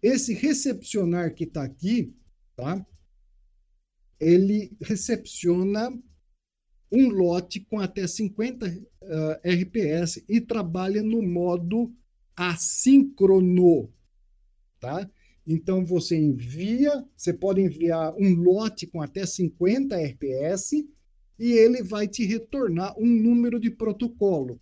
[0.03, 2.15] esse recepcionar que está aqui,
[2.57, 2.85] tá?
[4.21, 5.91] ele recepciona
[6.91, 8.81] um lote com até 50 uh,
[9.45, 11.95] RPS e trabalha no modo
[12.35, 13.93] assíncrono,
[14.81, 15.09] tá?
[15.47, 20.85] Então você envia, você pode enviar um lote com até 50 RPS
[21.39, 24.61] e ele vai te retornar um número de protocolo.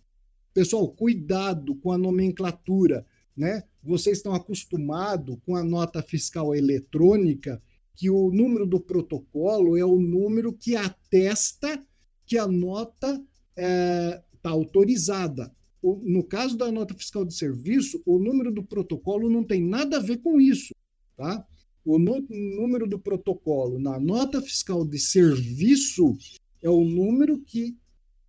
[0.53, 3.05] Pessoal, cuidado com a nomenclatura,
[3.35, 3.63] né?
[3.83, 7.61] Vocês estão acostumados com a nota fiscal eletrônica
[7.95, 11.83] que o número do protocolo é o número que atesta
[12.25, 13.23] que a nota está
[13.55, 15.51] é, tá autorizada.
[15.81, 19.97] O, no caso da nota fiscal de serviço, o número do protocolo não tem nada
[19.97, 20.75] a ver com isso.
[21.15, 21.45] Tá?
[21.83, 26.15] O número do protocolo na nota fiscal de serviço
[26.61, 27.77] é o número que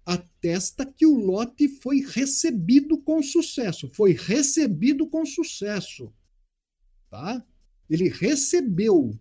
[0.05, 3.91] atesta que o lote foi recebido com sucesso.
[3.93, 6.13] Foi recebido com sucesso.
[7.11, 7.45] Tá?
[7.91, 9.19] Ele recebeu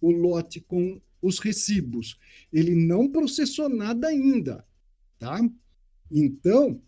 [0.00, 2.18] o lote com os recibos.
[2.52, 4.66] Ele não processou nada ainda,
[5.18, 5.40] tá?
[6.10, 6.82] Então,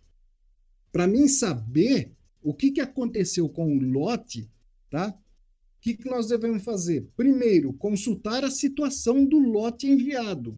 [0.92, 2.12] para mim saber
[2.42, 4.50] o que, que aconteceu com o lote,
[4.90, 5.08] tá?
[5.08, 7.08] O que, que nós devemos fazer?
[7.16, 10.54] Primeiro, consultar a situação do lote enviado.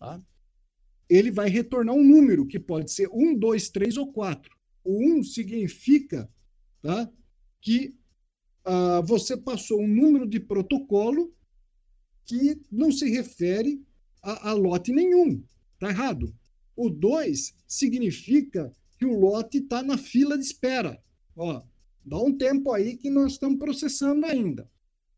[0.00, 0.20] Tá?
[1.08, 4.50] Ele vai retornar um número, que pode ser 1, 2, 3 ou 4.
[4.82, 6.28] O 1 significa
[6.80, 7.12] tá,
[7.60, 7.94] que
[8.66, 11.32] uh, você passou um número de protocolo
[12.24, 13.84] que não se refere
[14.22, 15.42] a, a lote nenhum.
[15.74, 16.34] Está errado.
[16.74, 21.02] O 2 significa que o lote está na fila de espera.
[21.36, 21.62] Ó,
[22.04, 24.70] dá um tempo aí que nós estamos processando ainda.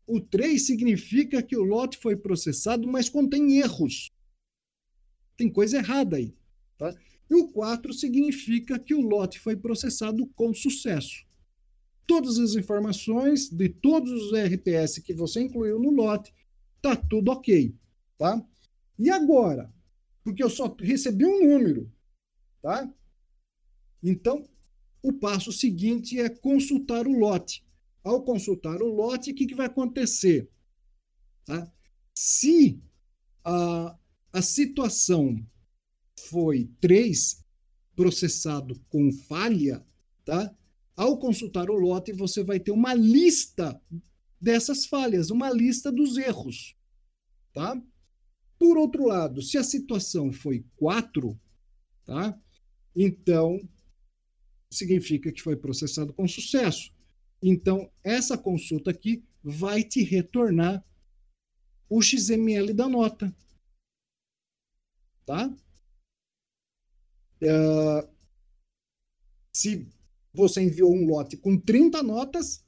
[0.05, 4.12] O 3 significa que o lote foi processado, mas contém erros.
[5.35, 6.35] Tem coisa errada aí.
[6.77, 6.93] Tá?
[7.29, 11.25] E o 4 significa que o lote foi processado com sucesso.
[12.05, 16.33] Todas as informações de todos os RPS que você incluiu no lote
[16.81, 17.73] tá tudo ok,
[18.17, 18.45] tá?
[18.99, 19.73] E agora?
[20.21, 21.89] Porque eu só recebi um número,
[22.61, 22.93] tá?
[24.01, 24.45] Então,
[25.01, 27.65] o passo seguinte é consultar o lote.
[28.03, 30.49] Ao consultar o lote, o que, que vai acontecer?
[31.45, 31.71] Tá?
[32.13, 32.81] Se
[33.45, 33.97] a,
[34.33, 35.37] a situação
[36.29, 37.41] foi 3
[37.95, 39.85] processado com falha,
[40.25, 40.53] tá?
[40.95, 43.79] Ao consultar o lote, você vai ter uma lista
[44.41, 46.75] dessas falhas, uma lista dos erros.
[47.53, 47.81] Tá?
[48.59, 51.39] Por outro lado, se a situação foi 4,
[52.05, 52.37] tá?
[52.95, 53.59] então
[54.69, 56.91] significa que foi processado com sucesso.
[57.41, 60.83] Então, essa consulta aqui vai te retornar
[61.89, 63.35] o XML da nota.
[65.25, 65.47] Tá?
[67.41, 68.07] Uh,
[69.53, 69.87] se
[70.33, 72.63] você enviou um lote com 30 notas,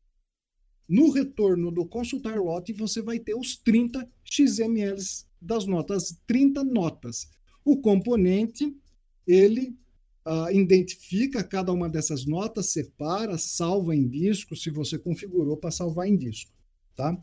[0.88, 7.28] no retorno do consultar lote, você vai ter os 30 XMLs das notas, 30 notas.
[7.64, 8.76] O componente,
[9.26, 9.76] ele
[10.26, 16.08] uh, identifica cada uma dessas notas, separa, salva em disco, se você configurou para salvar
[16.08, 16.52] em disco.
[16.96, 17.20] Tá?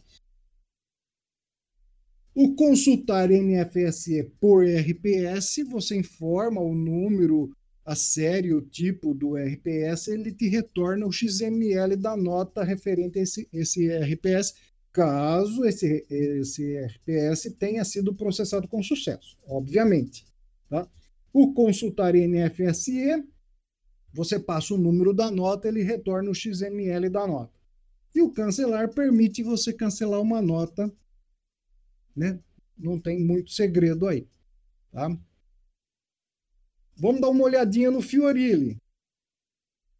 [2.35, 7.55] O consultar NFSE por RPS, você informa o número
[7.85, 13.23] a série, o tipo do RPS, ele te retorna o XML da nota referente a
[13.23, 14.55] esse, esse RPS,
[14.93, 20.25] caso esse, esse RPS tenha sido processado com sucesso, obviamente.
[20.71, 20.89] Tá?
[21.33, 23.25] O consultar NFSE,
[24.13, 27.53] você passa o número da nota, ele retorna o XML da nota.
[28.15, 30.93] E o cancelar permite você cancelar uma nota,
[32.15, 32.39] né?
[32.79, 34.27] Não tem muito segredo aí,
[34.91, 35.17] tá?
[36.97, 38.77] Vamos dar uma olhadinha no Fiorilli.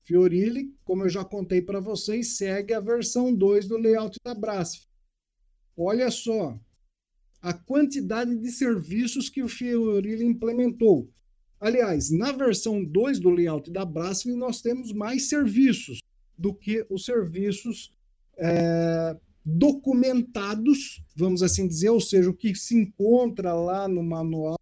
[0.05, 4.87] Fiorilli, como eu já contei para vocês, segue a versão 2 do layout da Brasf.
[5.77, 6.59] Olha só
[7.41, 11.11] a quantidade de serviços que o Fiorilli implementou.
[11.59, 16.01] Aliás, na versão 2 do layout da Brasf, nós temos mais serviços
[16.37, 17.97] do que os serviços
[18.37, 24.61] é, documentados, vamos assim dizer, ou seja, o que se encontra lá no manual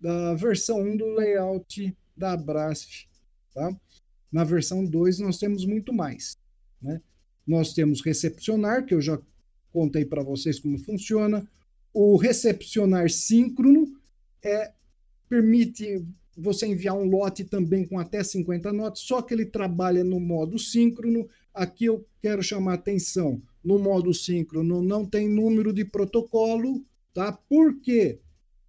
[0.00, 3.06] da versão 1 do layout da Brasf.
[3.54, 3.74] Tá?
[4.30, 6.38] Na versão 2 nós temos muito mais.
[6.80, 7.00] Né?
[7.46, 9.20] Nós temos recepcionar, que eu já
[9.72, 11.46] contei para vocês como funciona.
[11.92, 13.98] O recepcionar síncrono
[14.42, 14.72] é,
[15.28, 16.04] permite
[16.36, 20.58] você enviar um lote também com até 50 notas, só que ele trabalha no modo
[20.58, 21.28] síncrono.
[21.52, 23.42] Aqui eu quero chamar atenção.
[23.62, 27.32] No modo síncrono não tem número de protocolo, tá?
[27.32, 28.20] Por quê?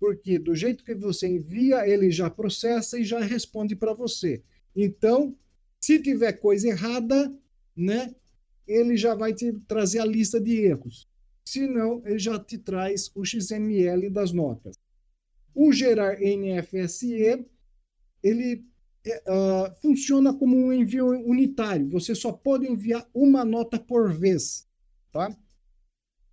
[0.02, 4.42] porque do jeito que você envia, ele já processa e já responde para você.
[4.76, 5.38] Então,
[5.80, 7.32] se tiver coisa errada,
[7.78, 8.16] né,
[8.68, 11.08] ele já vai te trazer a lista de erros.
[11.46, 14.76] Se não, ele já te traz o XML das notas.
[15.54, 17.46] O gerar NFSE,
[18.24, 18.66] ele
[19.06, 21.88] uh, funciona como um envio unitário.
[21.92, 24.68] Você só pode enviar uma nota por vez,
[25.12, 25.36] tá?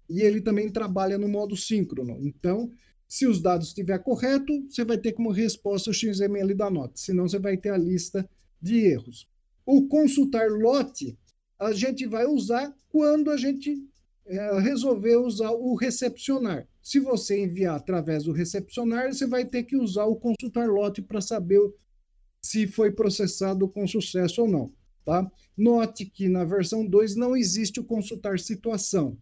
[0.09, 2.18] E ele também trabalha no modo síncrono.
[2.20, 2.70] Então,
[3.07, 6.95] se os dados estiver correto, você vai ter como resposta o XML da nota.
[6.97, 8.29] Senão, você vai ter a lista
[8.61, 9.29] de erros.
[9.66, 11.18] O consultar lote,
[11.59, 13.83] a gente vai usar quando a gente
[14.26, 16.66] é, resolver usar o recepcionar.
[16.83, 21.20] Se você enviar através do recepcionar, você vai ter que usar o consultar lote para
[21.20, 21.61] saber
[22.41, 24.72] se foi processado com sucesso ou não.
[25.09, 25.26] Tá?
[25.56, 29.16] Note que na versão 2 não existe o consultar situação.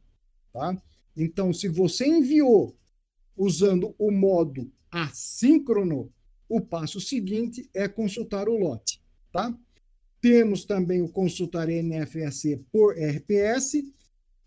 [0.53, 0.77] Tá?
[1.17, 2.77] Então, se você enviou
[3.37, 6.13] usando o modo assíncrono,
[6.49, 9.01] o passo seguinte é consultar o lote.
[9.33, 9.57] Tá?
[10.21, 13.85] Temos também o consultar NFSC por RPS.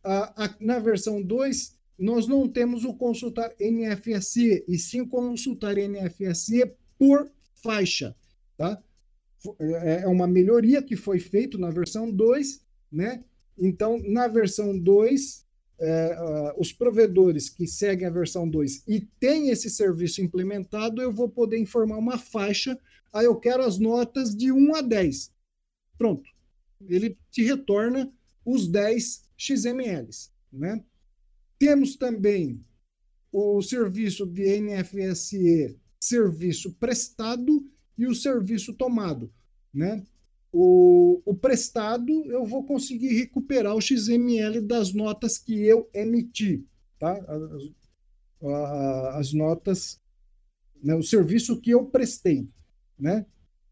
[0.03, 6.75] Ah, ah, na versão 2, nós não temos o consultar NFSC, e sim consultar NFSC
[6.97, 7.31] por
[7.63, 8.13] faixa.
[8.57, 8.83] Tá?
[9.59, 12.61] É, é uma melhoria que foi feita na versão 2,
[12.91, 13.23] né?
[13.57, 15.45] Então, na versão 2,
[15.79, 21.11] é, uh, os provedores que seguem a versão 2 e têm esse serviço implementado, eu
[21.11, 22.77] vou poder informar uma faixa.
[23.13, 25.31] Aí eu quero as notas de 1 a 10.
[25.97, 26.29] Pronto.
[26.87, 28.11] Ele te retorna
[28.45, 30.31] os 10 XMLs.
[30.51, 30.83] Né?
[31.57, 32.63] Temos também
[33.31, 37.65] o serviço de NFSE, serviço prestado,
[37.99, 39.31] e o serviço tomado.
[39.73, 40.01] Né?
[40.51, 46.65] O, o prestado, eu vou conseguir recuperar o XML das notas que eu emiti.
[46.97, 47.11] Tá?
[47.11, 49.99] As, as notas,
[50.81, 50.95] né?
[50.95, 52.47] o serviço que eu prestei.
[52.97, 53.25] Né?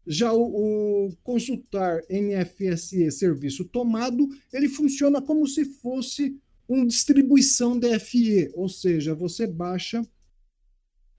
[0.06, 8.50] Já o, o, consultar NFSE serviço tomado, ele funciona como se fosse uma distribuição DFE,
[8.52, 10.06] ou seja, você baixa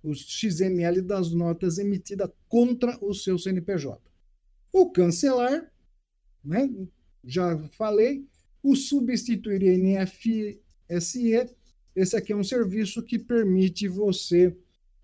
[0.03, 3.99] o XML das notas emitidas contra o seu CNPJ.
[4.71, 5.71] O cancelar,
[6.43, 6.69] né,
[7.23, 8.25] já falei,
[8.63, 11.49] o substituir NFSE,
[11.95, 14.55] esse aqui é um serviço que permite você,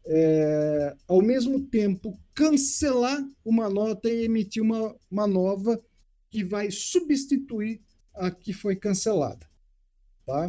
[0.05, 5.81] é, ao mesmo tempo, cancelar uma nota e emitir uma, uma nova
[6.29, 7.81] que vai substituir
[8.13, 9.47] a que foi cancelada.
[10.25, 10.47] Tá?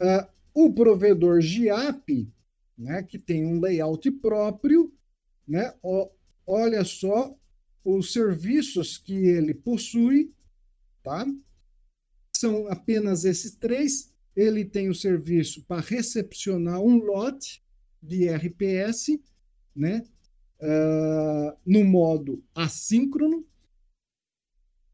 [0.00, 2.28] Uh, o provedor GIAP
[2.76, 4.92] né, que tem um layout próprio,
[5.46, 5.74] né?
[5.82, 6.10] O,
[6.46, 7.36] olha só
[7.84, 10.34] os serviços que ele possui,
[11.02, 11.26] tá?
[12.34, 14.12] São apenas esses três.
[14.34, 17.62] Ele tem o serviço para recepcionar um lote
[18.02, 19.20] de RPS,
[19.74, 20.04] né?
[20.60, 23.46] Uh, no modo assíncrono.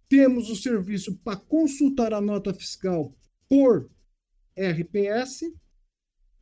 [0.09, 3.15] Temos o serviço para consultar a nota fiscal
[3.49, 3.89] por
[4.57, 5.53] RPS,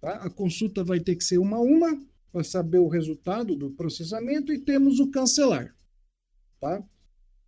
[0.00, 0.14] Tá?
[0.16, 2.00] A consulta vai ter que ser uma a uma
[2.32, 5.74] para saber o resultado do processamento e temos o cancelar.
[6.60, 6.82] Tá?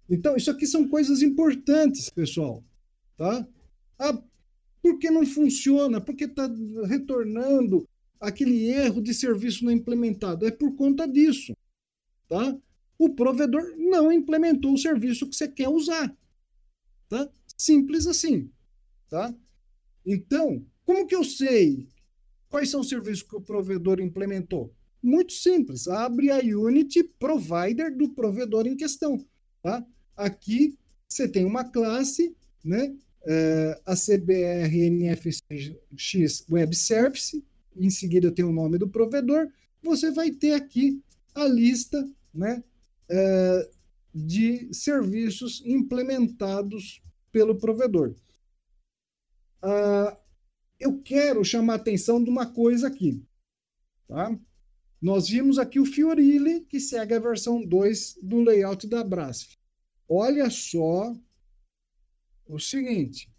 [0.09, 2.65] Então, isso aqui são coisas importantes, pessoal.
[3.17, 3.47] Tá?
[3.99, 4.21] Ah,
[4.83, 6.01] por que não funciona?
[6.01, 6.51] Por que está
[6.87, 7.87] retornando
[8.19, 10.47] aquele erro de serviço não implementado?
[10.47, 11.55] É por conta disso.
[12.29, 12.57] Tá?
[12.99, 16.15] O provedor não implementou o serviço que você quer usar.
[17.09, 17.29] Tá?
[17.57, 18.51] Simples assim.
[19.09, 19.35] Tá?
[20.05, 21.89] Então, como que eu sei
[22.51, 24.75] Quais são os serviços que o provedor implementou?
[25.03, 25.89] Muito simples.
[25.89, 29.25] Abre a Unity Provider do provedor em questão.
[29.63, 29.87] Tá?
[30.17, 30.77] Aqui
[31.09, 32.95] você tem uma classe, né?
[33.23, 35.43] É, a CBRNFX
[36.51, 37.45] Web Service,
[37.77, 39.47] em seguida tem o nome do provedor,
[39.83, 41.03] você vai ter aqui
[41.35, 42.65] a lista né,
[43.11, 43.71] é,
[44.15, 48.15] de serviços implementados pelo provedor.
[49.63, 50.17] Ah,
[50.81, 53.23] eu quero chamar a atenção de uma coisa aqui.
[54.09, 54.37] Tá?
[55.01, 59.57] Nós vimos aqui o Fiorilli, que segue a versão 2 do layout da Brasf.
[60.09, 61.15] Olha só
[62.47, 63.31] o seguinte.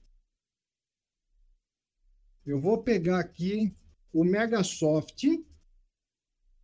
[2.45, 3.75] Eu vou pegar aqui
[4.13, 5.27] o Megasoft,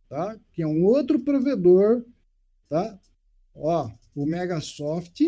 [0.08, 0.38] tá?
[0.52, 2.04] que é um outro provedor.
[2.68, 2.98] Tá?
[3.54, 5.20] Ó, o Megasoft,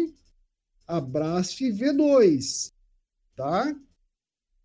[0.87, 2.73] a Brasf V2.
[3.37, 3.75] Tá?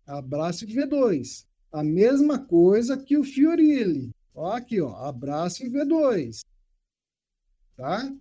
[0.06, 1.44] Abraço V2.
[1.72, 4.14] A mesma coisa que o Fiorilli.
[4.32, 4.94] Ó, aqui, ó.
[5.04, 6.44] Abraço V2.
[7.76, 8.14] Tá?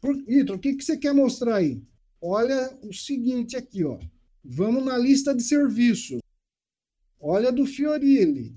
[0.00, 1.82] Por, o que, que você quer mostrar aí?
[2.20, 3.98] Olha o seguinte aqui, ó.
[4.44, 6.20] Vamos na lista de serviços.
[7.18, 8.56] Olha do Fiorilli.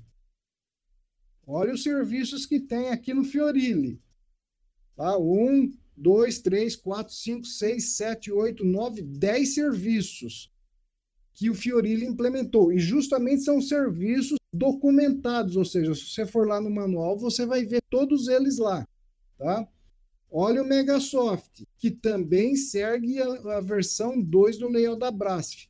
[1.47, 3.99] Olha os serviços que tem aqui no Fiorilli.
[4.95, 5.17] Tá?
[5.17, 10.51] Um, dois, três, quatro, cinco, seis, sete, oito, nove, dez serviços
[11.33, 12.71] que o Fiorilli implementou.
[12.71, 17.65] E justamente são serviços documentados, ou seja, se você for lá no manual, você vai
[17.65, 18.87] ver todos eles lá.
[19.37, 19.67] Tá?
[20.31, 25.67] Olha o Megasoft, que também segue a, a versão 2 do layout da Brasf.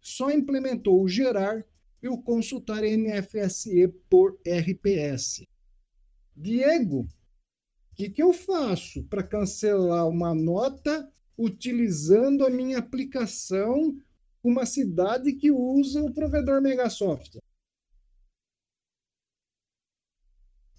[0.00, 1.64] Só implementou o gerar
[2.02, 5.46] e o consultar NFSE por RPS.
[6.34, 13.96] Diego, o que, que eu faço para cancelar uma nota utilizando a minha aplicação
[14.42, 17.38] uma cidade que usa o provedor Megasoft?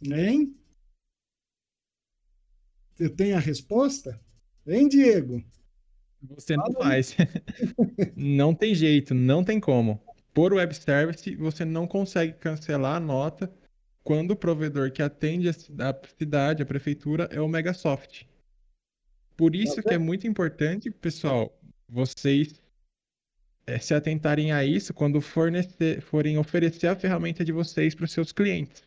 [0.01, 0.55] Hein?
[2.93, 4.20] Você tem a resposta?
[4.68, 5.43] Hein, Diego?
[6.22, 7.16] Você não faz.
[8.16, 10.01] não tem jeito, não tem como.
[10.34, 13.53] Por web service, você não consegue cancelar a nota
[14.03, 18.28] quando o provedor que atende a cidade, a prefeitura, é o Megasoft.
[19.36, 21.57] Por isso que é muito importante, pessoal,
[21.88, 22.61] vocês
[23.80, 28.84] se atentarem a isso quando forem oferecer a ferramenta de vocês para os seus clientes.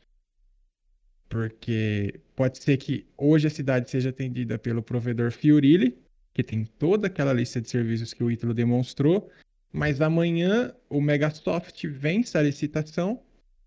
[1.29, 5.99] Porque pode ser que hoje a cidade seja atendida pelo provedor Fiorilli,
[6.33, 9.31] que tem toda aquela lista de serviços que o Ítalo demonstrou,
[9.72, 13.22] mas amanhã o Megasoft vence a licitação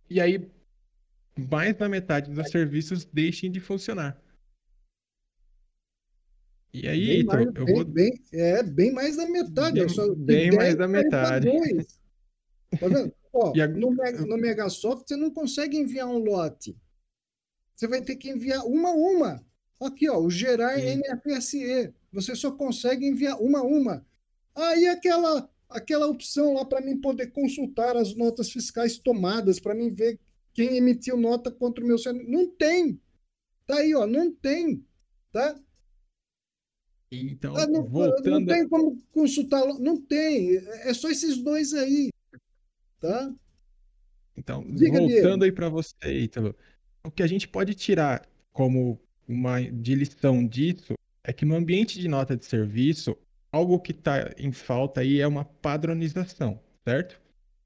[0.09, 0.49] e aí
[1.37, 4.21] mais da metade dos serviços deixem de funcionar.
[6.73, 7.85] E aí, bem mais, eu bem, vou...
[7.85, 9.79] Bem, é, bem mais da metade.
[9.79, 11.47] Bem, só, bem mais da metade.
[12.79, 13.13] Tá vendo?
[13.33, 13.67] Ó, a...
[13.67, 13.91] no,
[14.27, 16.75] no Megasoft você não consegue enviar um lote.
[17.75, 19.45] Você vai ter que enviar uma a uma.
[19.79, 20.97] Aqui, ó, o gerar Sim.
[20.97, 21.93] NFSE.
[22.11, 24.05] Você só consegue enviar uma a uma.
[24.55, 29.91] Aí aquela aquela opção lá para mim poder consultar as notas fiscais tomadas, para mim
[29.91, 30.19] ver
[30.53, 31.97] quem emitiu nota contra o meu
[32.27, 32.99] Não tem.
[33.65, 34.83] Tá aí, ó, não tem.
[35.31, 35.55] Tá?
[37.11, 38.39] Então, ah, não, voltando...
[38.39, 40.57] não tem como consultar, não tem.
[40.83, 42.09] É só esses dois aí.
[42.99, 43.33] Tá?
[44.37, 46.55] Então, Diga voltando aí para você, Ítalo
[47.03, 50.93] o que a gente pode tirar como uma de lição disso
[51.23, 53.17] é que no ambiente de nota de serviço,
[53.51, 57.19] algo que está em falta aí é uma padronização, certo?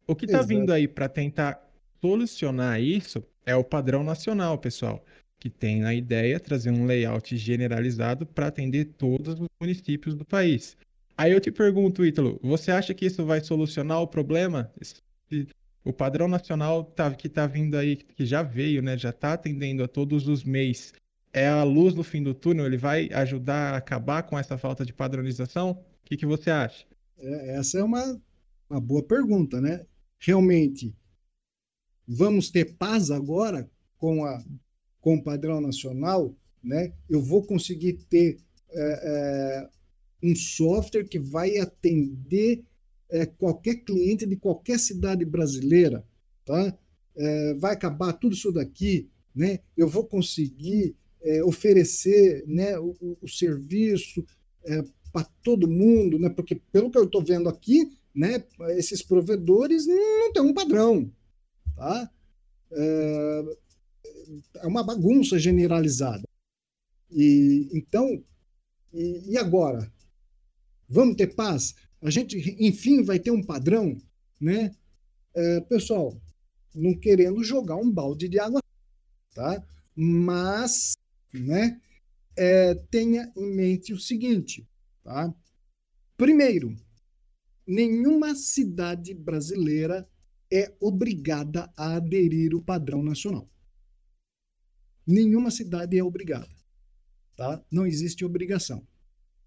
[0.07, 1.69] O que está vindo aí para tentar
[2.01, 5.03] solucionar isso é o padrão nacional, pessoal,
[5.43, 10.77] que tem na ideia trazer um layout generalizado para atender todos os municípios do país.
[11.17, 14.71] Aí eu te pergunto, Ítalo, você acha que isso vai solucionar o problema?
[15.83, 19.83] o padrão nacional tá, que está vindo aí, que já veio, né, já está atendendo
[19.83, 20.93] a todos os meses,
[21.33, 22.65] é a luz no fim do túnel?
[22.65, 25.71] Ele vai ajudar a acabar com essa falta de padronização?
[25.71, 26.85] O que, que você acha?
[27.17, 28.17] É, essa é uma,
[28.69, 29.85] uma boa pergunta, né?
[30.19, 30.95] Realmente,
[32.07, 34.41] vamos ter paz agora com, a,
[35.03, 36.33] com o padrão nacional?
[36.63, 36.93] Né?
[37.09, 38.37] Eu vou conseguir ter
[38.71, 39.69] é, é,
[40.23, 42.63] um software que vai atender
[43.11, 46.03] é, qualquer cliente de qualquer cidade brasileira,
[46.45, 46.75] tá?
[47.15, 49.59] É, vai acabar tudo isso daqui, né?
[49.77, 54.25] Eu vou conseguir é, oferecer, né, o, o serviço
[54.65, 56.29] é, para todo mundo, né?
[56.29, 61.11] Porque pelo que eu estou vendo aqui, né, esses provedores não têm um padrão,
[61.75, 62.09] tá?
[64.55, 66.23] É, uma bagunça generalizada.
[67.11, 68.23] E então,
[68.93, 69.91] e, e agora?
[70.89, 71.75] Vamos ter paz?
[72.03, 73.97] a gente, enfim, vai ter um padrão,
[74.39, 74.75] né?
[75.33, 76.21] É, pessoal,
[76.75, 78.61] não querendo jogar um balde de água,
[79.33, 79.65] tá?
[79.95, 80.97] Mas,
[81.33, 81.79] né?
[82.35, 84.67] É, tenha em mente o seguinte,
[85.03, 85.33] tá?
[86.17, 86.75] Primeiro,
[87.65, 90.07] nenhuma cidade brasileira
[90.51, 93.47] é obrigada a aderir ao padrão nacional.
[95.05, 96.47] Nenhuma cidade é obrigada,
[97.35, 97.63] tá?
[97.71, 98.85] Não existe obrigação,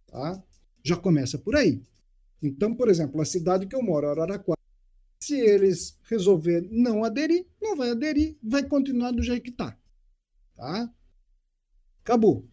[0.07, 0.43] tá?
[0.85, 1.83] Já começa por aí.
[2.43, 4.61] Então, por exemplo, a cidade que eu moro, Araraquara,
[5.19, 9.77] se eles resolver não aderir, não vai aderir, vai continuar do jeito que está.
[10.55, 10.93] Tá?
[12.01, 12.49] Acabou.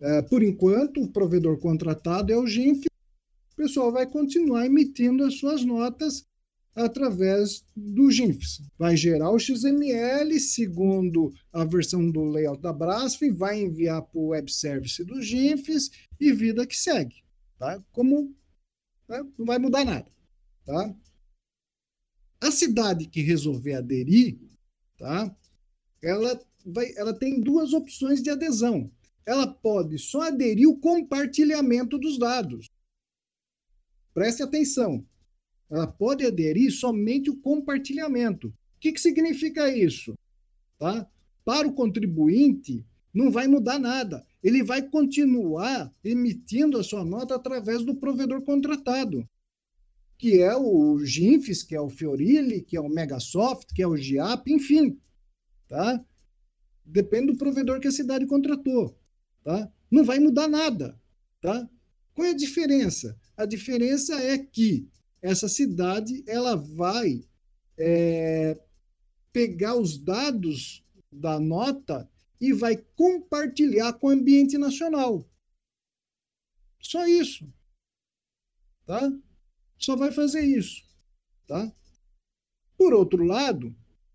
[0.00, 2.86] É, por enquanto, o provedor contratado é o GINF.
[3.52, 6.26] O pessoal vai continuar emitindo as suas notas
[6.76, 8.60] através do GINFs.
[8.78, 14.28] Vai gerar o XML segundo a versão do layout da Brasf, vai enviar para o
[14.28, 17.24] web service do GINFs e vida que segue.
[17.58, 17.82] Tá?
[17.92, 18.34] Como
[19.08, 19.24] né?
[19.38, 20.12] não vai mudar nada.
[20.66, 20.94] Tá?
[22.42, 24.38] A cidade que resolver aderir,
[24.98, 25.34] tá?
[26.02, 28.90] ela, vai, ela tem duas opções de adesão.
[29.24, 32.66] Ela pode só aderir o compartilhamento dos dados.
[34.12, 35.04] Preste atenção.
[35.70, 38.48] Ela pode aderir somente o compartilhamento.
[38.48, 40.14] O que, que significa isso?
[40.78, 41.08] Tá?
[41.44, 42.84] Para o contribuinte,
[43.16, 44.22] Não vai mudar nada.
[44.44, 49.26] Ele vai continuar emitindo a sua nota através do provedor contratado,
[50.18, 53.96] que é o Ginfis, que é o Fiorilli, que é o Megasoft, que é o
[53.96, 55.00] Giap, enfim.
[55.66, 56.04] Tá?
[56.84, 58.94] Depende do provedor que a cidade contratou.
[59.42, 59.72] Tá?
[59.90, 61.00] Não vai mudar nada.
[61.40, 61.66] Tá?
[62.12, 63.18] Qual é a diferença?
[63.34, 64.86] A diferença é que
[65.22, 67.24] essa cidade ela vai
[67.78, 68.58] é,
[69.32, 72.08] pegar os dados da nota
[72.40, 75.28] e vai compartilhar com o ambiente nacional.
[76.80, 77.48] Só isso.
[78.84, 79.12] Tá?
[79.78, 80.84] Só vai fazer isso.
[81.46, 81.72] Tá?
[82.76, 83.74] Por outro lado,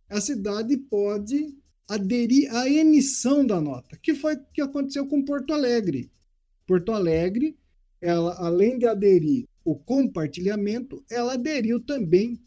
[0.10, 5.54] a cidade pode aderir à emissão da nota, que foi o que aconteceu com Porto
[5.54, 6.10] Alegre.
[6.66, 7.58] Porto Alegre,
[8.00, 12.42] ela, além de aderir o compartilhamento, ela aderiu também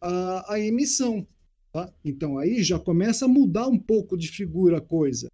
[0.00, 1.26] à, à emissão.
[1.72, 1.92] Tá?
[2.04, 5.28] Então aí já começa a mudar um pouco de figura a coisa.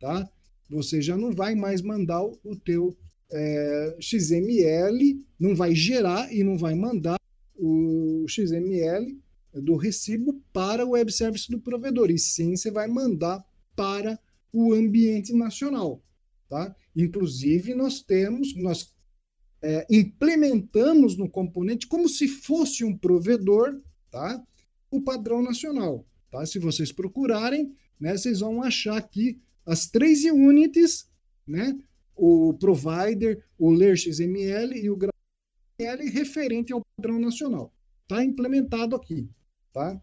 [0.00, 0.28] Tá?
[0.70, 2.96] Você já não vai mais mandar o teu
[3.30, 7.18] é, XML, não vai gerar e não vai mandar
[7.54, 9.18] o XML
[9.54, 13.44] do recibo para o web service do provedor, e sim você vai mandar
[13.76, 14.18] para
[14.52, 16.02] o ambiente nacional.
[16.48, 16.74] Tá?
[16.94, 18.94] Inclusive, nós temos, nós
[19.62, 24.42] é, implementamos no componente como se fosse um provedor, tá?
[24.90, 26.04] o padrão nacional.
[26.30, 26.44] Tá?
[26.44, 31.08] Se vocês procurarem, né, vocês vão achar aqui as três units,
[31.46, 31.78] né,
[32.16, 34.98] o provider, o ler XML e o
[35.80, 37.72] XML referente ao padrão nacional.
[38.02, 39.28] Está implementado aqui.
[39.72, 40.00] Tá?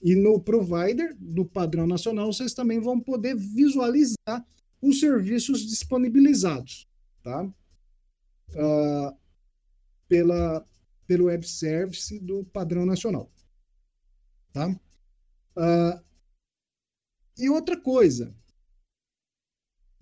[0.00, 4.46] E no provider do padrão nacional, vocês também vão poder visualizar
[4.80, 6.88] os serviços disponibilizados.
[7.22, 7.46] Tá?
[8.54, 9.16] Uh,
[10.08, 10.66] pela,
[11.06, 13.30] pelo web service do padrão nacional.
[14.52, 14.68] Tá?
[15.56, 16.04] Uh,
[17.38, 18.34] e outra coisa,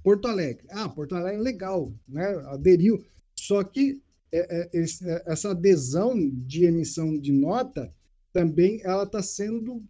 [0.02, 0.66] Porto Alegre.
[0.70, 2.24] Ah, Porto Alegre legal, né?
[2.46, 3.04] aderiu.
[3.34, 7.94] Só que é, é, esse, é, essa adesão de emissão de nota
[8.32, 9.82] também ela está sendo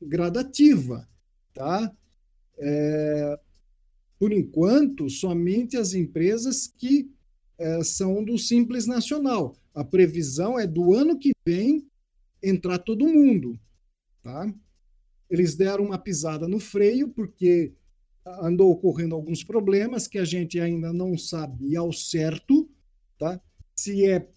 [0.00, 1.08] gradativa,
[1.54, 1.94] tá?
[2.58, 3.38] É,
[4.18, 7.10] por enquanto, somente as empresas que
[7.58, 9.56] é, são do Simples Nacional.
[9.74, 11.86] A previsão é do ano que vem
[12.42, 13.58] entrar todo mundo.
[14.22, 14.52] Tá?
[15.28, 17.72] Eles deram uma pisada no freio, porque
[18.24, 22.68] andou ocorrendo alguns problemas que a gente ainda não sabe ao certo,
[23.18, 23.40] tá?
[23.76, 24.28] Se é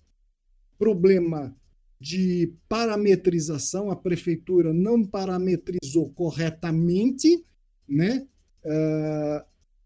[0.78, 1.56] problema
[2.00, 7.44] de parametrização, a prefeitura não parametrizou corretamente,
[7.88, 8.28] né?
[8.64, 9.46] Uh,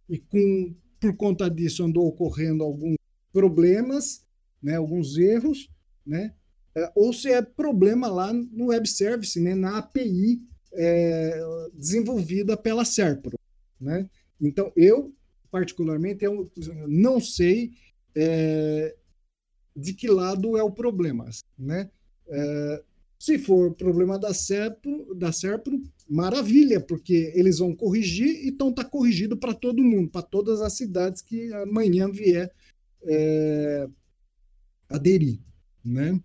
[0.10, 2.98] e com, por conta disso andou ocorrendo alguns
[3.34, 4.26] problemas,
[4.62, 5.70] né, alguns erros,
[6.06, 6.34] né,
[6.76, 10.42] é, ou se é problema lá no web service, né, na API
[10.74, 11.40] é,
[11.74, 13.38] desenvolvida pela Serpro.
[13.80, 14.10] Né?
[14.40, 15.14] Então, eu,
[15.52, 16.52] particularmente, eu
[16.88, 17.74] não sei
[18.16, 18.96] é,
[19.76, 21.30] de que lado é o problema.
[21.58, 21.90] Né?
[22.28, 22.84] É,
[23.20, 25.80] se for problema da Serpro, da Serpro,
[26.10, 31.22] maravilha, porque eles vão corrigir, então está corrigido para todo mundo, para todas as cidades
[31.22, 32.52] que amanhã vier
[33.06, 33.88] é,
[34.90, 35.40] aderir,
[35.84, 36.20] né?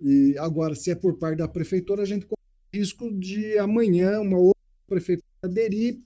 [0.00, 2.42] E agora, se é por parte da prefeitura, a gente corre
[2.72, 6.00] o risco de amanhã uma outra prefeitura aderir,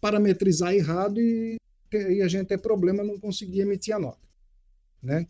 [0.00, 1.56] parametrizar errado e,
[1.92, 4.26] e a gente ter problema não conseguir emitir a nota,
[5.02, 5.26] né?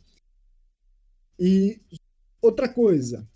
[1.39, 1.81] E
[2.41, 3.29] outra coisa,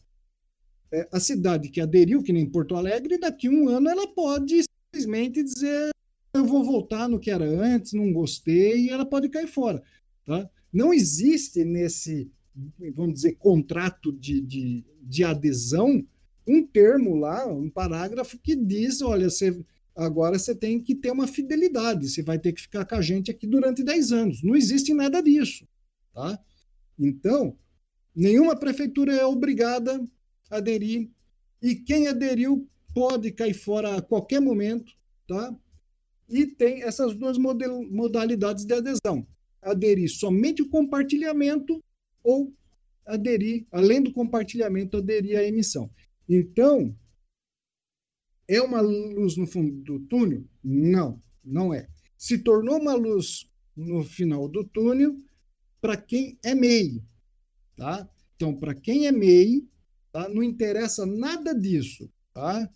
[0.92, 4.62] é, a cidade que aderiu, que nem Porto Alegre, daqui a um ano ela pode
[4.62, 5.90] simplesmente dizer
[6.36, 9.82] eu vou voltar no que era antes, não gostei, e ela pode cair fora.
[10.24, 10.48] Tá?
[10.76, 12.30] Não existe nesse,
[12.94, 16.06] vamos dizer, contrato de, de, de adesão
[16.46, 19.58] um termo lá, um parágrafo que diz: olha, você,
[19.96, 23.30] agora você tem que ter uma fidelidade, você vai ter que ficar com a gente
[23.30, 24.42] aqui durante 10 anos.
[24.42, 25.66] Não existe nada disso.
[26.12, 26.38] Tá?
[26.98, 27.56] Então,
[28.14, 30.06] nenhuma prefeitura é obrigada
[30.50, 31.10] a aderir,
[31.62, 34.92] e quem aderiu pode cair fora a qualquer momento.
[35.26, 35.56] Tá?
[36.28, 39.26] E tem essas duas modalidades de adesão
[39.66, 41.82] aderir somente o compartilhamento
[42.22, 42.54] ou
[43.04, 45.90] aderir, além do compartilhamento, aderir à emissão.
[46.28, 46.96] Então,
[48.48, 50.44] é uma luz no fundo do túnel?
[50.62, 51.88] Não, não é.
[52.16, 55.16] Se tornou uma luz no final do túnel
[55.80, 57.02] para quem é MEI,
[57.76, 58.08] tá?
[58.34, 59.68] Então, para quem é MEI,
[60.12, 60.28] tá?
[60.28, 62.70] não interessa nada disso, tá?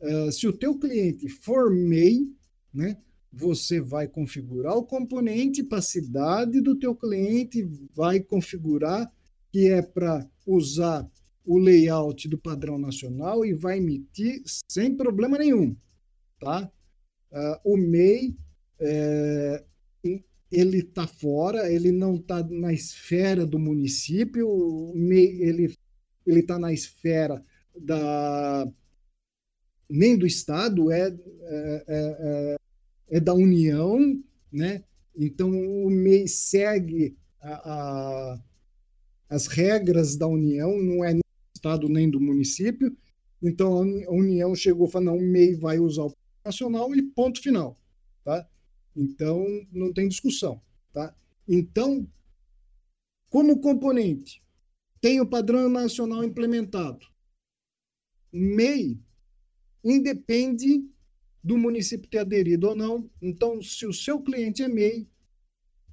[0.00, 2.26] Uh, se o teu cliente for MEI,
[2.74, 3.00] né?
[3.32, 7.62] Você vai configurar o componente para a cidade do teu cliente,
[7.94, 9.10] vai configurar
[9.50, 11.08] que é para usar
[11.44, 15.74] o layout do padrão nacional e vai emitir sem problema nenhum,
[16.38, 16.70] tá?
[17.30, 18.36] Uh, o MEI
[18.78, 19.64] é,
[20.50, 25.74] ele está fora, ele não está na esfera do município, ele
[26.24, 27.42] ele está na esfera
[27.76, 28.66] da
[29.88, 32.56] nem do Estado, é, é, é,
[33.12, 33.98] é, da União,
[34.50, 34.82] né?
[35.14, 38.42] Então o MEI segue a, a,
[39.28, 42.96] as regras da União, não é nem do Estado nem do município.
[43.42, 47.42] Então a União chegou e falou: não, o MEI vai usar o nacional e ponto
[47.42, 47.78] final.
[48.24, 48.48] Tá?
[48.96, 50.62] Então não tem discussão.
[50.90, 51.14] Tá?
[51.46, 52.08] Então,
[53.28, 54.42] como componente,
[55.02, 57.06] tem o padrão nacional implementado.
[58.32, 58.98] MEI
[59.84, 60.88] independe
[61.42, 63.10] do município ter aderido ou não.
[63.20, 65.08] Então, se o seu cliente é MEI,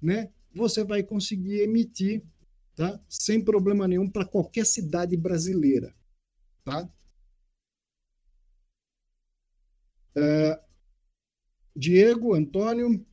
[0.02, 2.24] né, você vai conseguir emitir
[2.76, 5.96] tá, sem problema nenhum para qualquer cidade brasileira.
[6.64, 6.90] Tá?
[10.16, 10.70] Uh,
[11.76, 13.06] Diego, Antônio.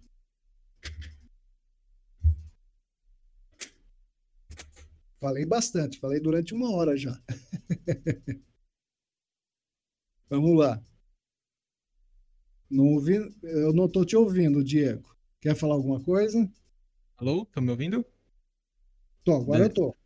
[5.18, 7.20] Falei bastante, falei durante uma hora já.
[10.28, 10.82] Vamos lá.
[12.70, 15.16] Não ouvi, eu não estou te ouvindo, Diego.
[15.40, 16.50] Quer falar alguma coisa?
[17.16, 18.04] Alô, estão me ouvindo?
[19.24, 19.70] Tô, agora Beleza.
[19.70, 19.96] eu tô.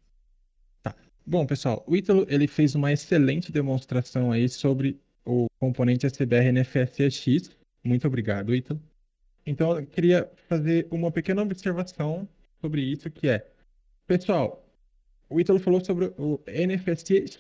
[0.83, 0.95] Tá.
[1.27, 7.57] Bom, pessoal, o Ítalo ele fez uma excelente demonstração aí sobre o componente SBR NFSX.
[7.83, 8.81] Muito obrigado, Ítalo.
[9.47, 12.29] Então, eu queria fazer uma pequena observação
[12.61, 13.51] sobre isso, que é,
[14.07, 14.65] pessoal,
[15.29, 17.39] o Ítalo falou sobre o NFSX.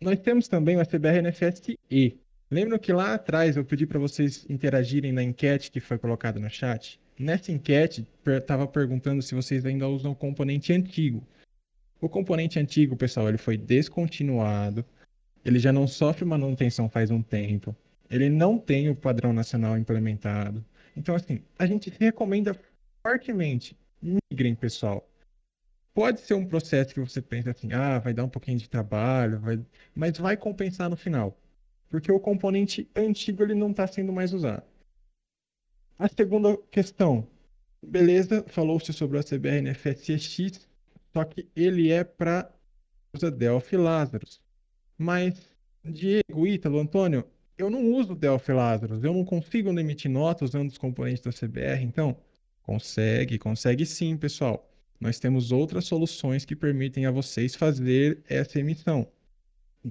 [0.00, 2.20] Nós temos também o SBR NFSE.
[2.50, 6.50] Lembram que lá atrás eu pedi para vocês interagirem na enquete que foi colocada no
[6.50, 7.00] chat?
[7.16, 11.24] Nessa enquete, estava perguntando se vocês ainda usam o componente antigo.
[12.00, 14.84] O componente antigo, pessoal, ele foi descontinuado.
[15.44, 17.76] Ele já não sofre manutenção faz um tempo.
[18.10, 20.64] Ele não tem o padrão nacional implementado.
[20.96, 22.58] Então, assim, a gente recomenda
[23.00, 25.08] fortemente migrem, pessoal.
[25.94, 29.38] Pode ser um processo que você pensa assim, ah, vai dar um pouquinho de trabalho,
[29.38, 29.60] vai...
[29.94, 31.38] mas vai compensar no final.
[31.90, 34.62] Porque o componente antigo ele não está sendo mais usado.
[35.98, 37.28] A segunda questão.
[37.82, 40.66] Beleza, falou-se sobre o ACBR NFSX,
[41.12, 42.50] só que ele é para
[43.14, 44.40] usa Delphi Lazarus.
[44.96, 45.34] Mas,
[45.84, 47.24] Diego, Ítalo, Antônio,
[47.58, 51.82] eu não uso Delphi Lazarus, eu não consigo emitir nota usando os componentes da CBR,
[51.82, 52.16] então
[52.62, 54.70] consegue, consegue sim, pessoal.
[55.00, 59.10] Nós temos outras soluções que permitem a vocês fazer essa emissão,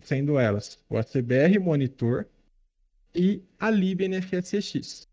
[0.01, 2.25] sendo elas o ACBR Monitor
[3.13, 5.07] e a Lib NFSX.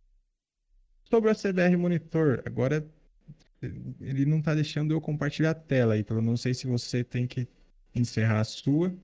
[1.08, 2.84] Sobre o CBR Monitor, agora
[4.00, 7.26] ele não está deixando eu compartilhar a tela aí, então não sei se você tem
[7.26, 7.48] que
[7.94, 8.94] encerrar a sua.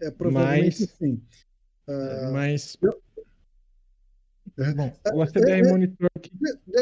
[0.00, 1.22] É, provavelmente mas, sim.
[1.86, 2.76] Uh, mas.
[4.74, 6.10] Bom, o ACBR é, é, Monitor.
[6.16, 6.30] Aqui...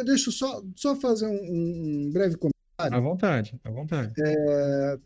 [0.05, 2.55] Deixa eu só, só fazer um, um breve comentário.
[2.79, 4.15] À vontade, à vontade.
[4.23, 4.99] É,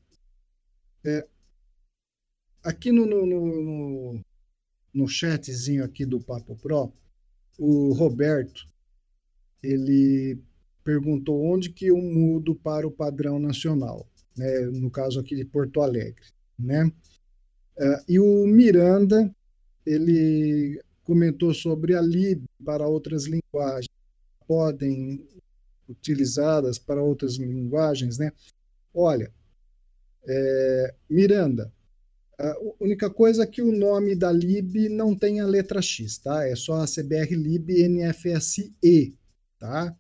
[1.04, 1.26] é,
[2.62, 4.20] aqui no, no, no,
[4.92, 6.92] no chatzinho aqui do Papo Pro,
[7.58, 8.68] o Roberto
[9.62, 10.38] ele
[10.82, 14.60] perguntou onde que eu mudo para o padrão nacional, né?
[14.66, 16.24] no caso aqui de Porto Alegre.
[16.58, 16.90] Né?
[17.76, 19.34] Uh, e o Miranda,
[19.84, 23.88] ele comentou sobre a lib para outras linguagens,
[24.46, 25.26] podem
[25.88, 28.32] utilizadas para outras linguagens, né?
[28.94, 29.32] Olha,
[30.24, 31.72] é, Miranda,
[32.40, 36.46] a única coisa é que o nome da lib não tem a letra X, tá?
[36.46, 39.14] É só a CBR lib NFSE,
[39.58, 39.94] tá?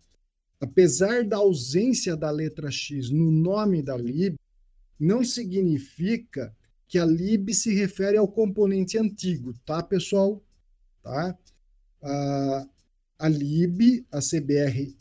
[0.58, 4.36] Apesar da ausência da letra X no nome da lib,
[4.98, 6.54] não significa
[6.86, 10.42] que a lib se refere ao componente antigo, tá, pessoal?
[11.02, 11.38] Tá?
[12.02, 12.66] A,
[13.18, 14.96] a lib, a CBR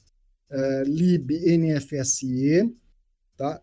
[0.52, 2.74] uh, lib NFSE,
[3.36, 3.62] tá?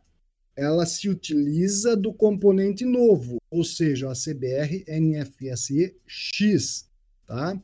[0.57, 6.90] Ela se utiliza do componente novo, ou seja, a CBR NFSE X,
[7.26, 7.61] tá?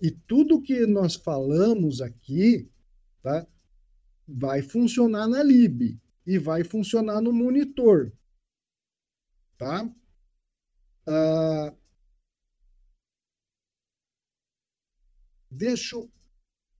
[0.00, 2.68] E tudo que nós falamos aqui
[3.26, 3.44] tá?
[4.28, 8.12] Vai funcionar na lib e vai funcionar no monitor,
[9.58, 9.84] tá?
[11.08, 11.76] Uh,
[15.50, 15.96] deixa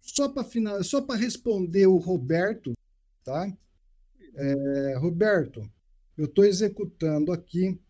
[0.00, 2.74] só para final, só para responder o Roberto,
[3.24, 3.52] tá?
[4.36, 5.66] É, Roberto,
[6.16, 7.80] eu estou executando aqui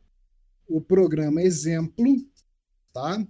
[0.68, 2.04] o programa exemplo,
[2.92, 3.26] tá?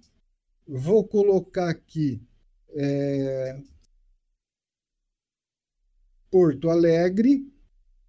[0.67, 2.21] Vou colocar aqui
[2.71, 3.59] é,
[6.31, 7.51] Porto Alegre,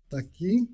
[0.03, 0.69] está aqui.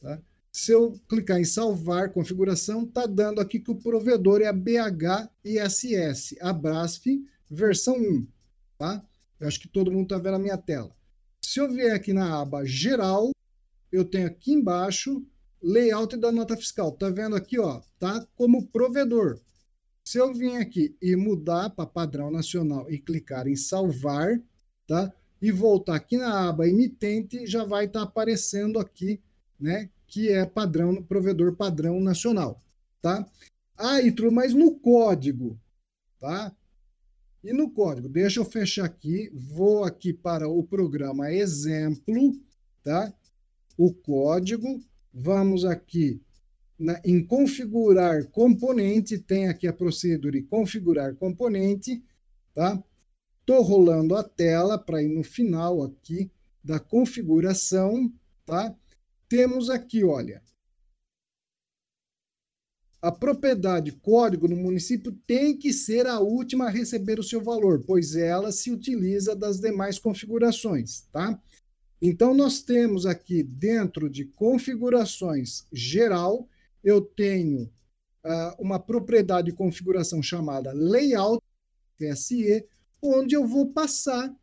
[0.00, 0.20] Tá?
[0.50, 5.30] Se eu clicar em salvar configuração, está dando aqui que o provedor é a BH
[5.44, 7.06] ISS, a Brasf
[7.48, 8.26] versão 1.
[8.78, 9.04] Tá?
[9.38, 10.94] Eu acho que todo mundo está vendo a minha tela.
[11.40, 13.30] Se eu vier aqui na aba Geral,
[13.94, 15.24] eu tenho aqui embaixo
[15.62, 16.92] layout da nota fiscal.
[16.92, 17.80] Tá vendo aqui, ó?
[17.98, 19.40] Tá como provedor.
[20.02, 24.38] Se eu vir aqui e mudar para padrão nacional e clicar em salvar,
[24.86, 25.12] tá?
[25.40, 29.20] E voltar aqui na aba emitente, já vai estar tá aparecendo aqui,
[29.58, 29.88] né?
[30.06, 32.60] Que é padrão, provedor padrão nacional,
[33.00, 33.26] tá?
[33.76, 35.58] Ah, Itro, mas no código,
[36.20, 36.54] tá?
[37.42, 42.34] E no código, deixa eu fechar aqui, vou aqui para o programa exemplo,
[42.82, 43.12] tá?
[43.76, 44.80] O código,
[45.12, 46.20] vamos aqui
[46.78, 52.02] na, em configurar componente, tem aqui a procedure configurar componente,
[52.54, 52.82] tá?
[53.46, 56.30] Tô rolando a tela para ir no final aqui
[56.62, 58.12] da configuração,
[58.46, 58.74] tá?
[59.28, 60.42] Temos aqui, olha,
[63.04, 67.84] a propriedade código no município tem que ser a última a receber o seu valor,
[67.86, 71.38] pois ela se utiliza das demais configurações, tá?
[72.00, 76.48] Então, nós temos aqui dentro de configurações geral,
[76.82, 77.62] eu tenho
[78.24, 81.42] uh, uma propriedade de configuração chamada layout,
[82.16, 82.66] SE,
[83.00, 84.34] onde eu vou passar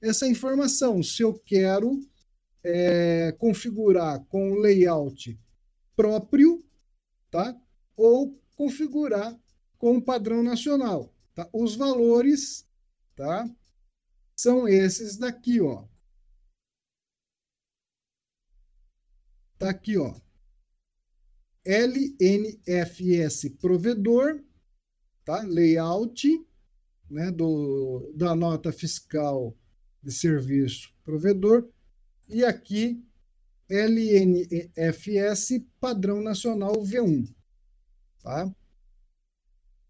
[0.00, 1.02] essa informação.
[1.02, 2.00] Se eu quero
[2.64, 5.38] é, configurar com layout
[5.96, 6.64] próprio,
[7.30, 7.56] tá?
[7.96, 9.36] Ou configurar
[9.78, 11.12] com padrão nacional.
[11.34, 11.48] Tá?
[11.52, 12.66] Os valores
[13.16, 13.48] tá?
[14.36, 15.84] são esses daqui, ó.
[19.62, 20.12] Tá aqui, ó.
[21.64, 24.42] LNFS provedor,
[25.24, 25.40] tá?
[25.44, 26.26] Layout,
[27.08, 29.56] né, do, da nota fiscal
[30.02, 31.68] de serviço provedor
[32.28, 33.06] e aqui
[33.68, 37.32] LNFS padrão nacional V1,
[38.20, 38.52] tá?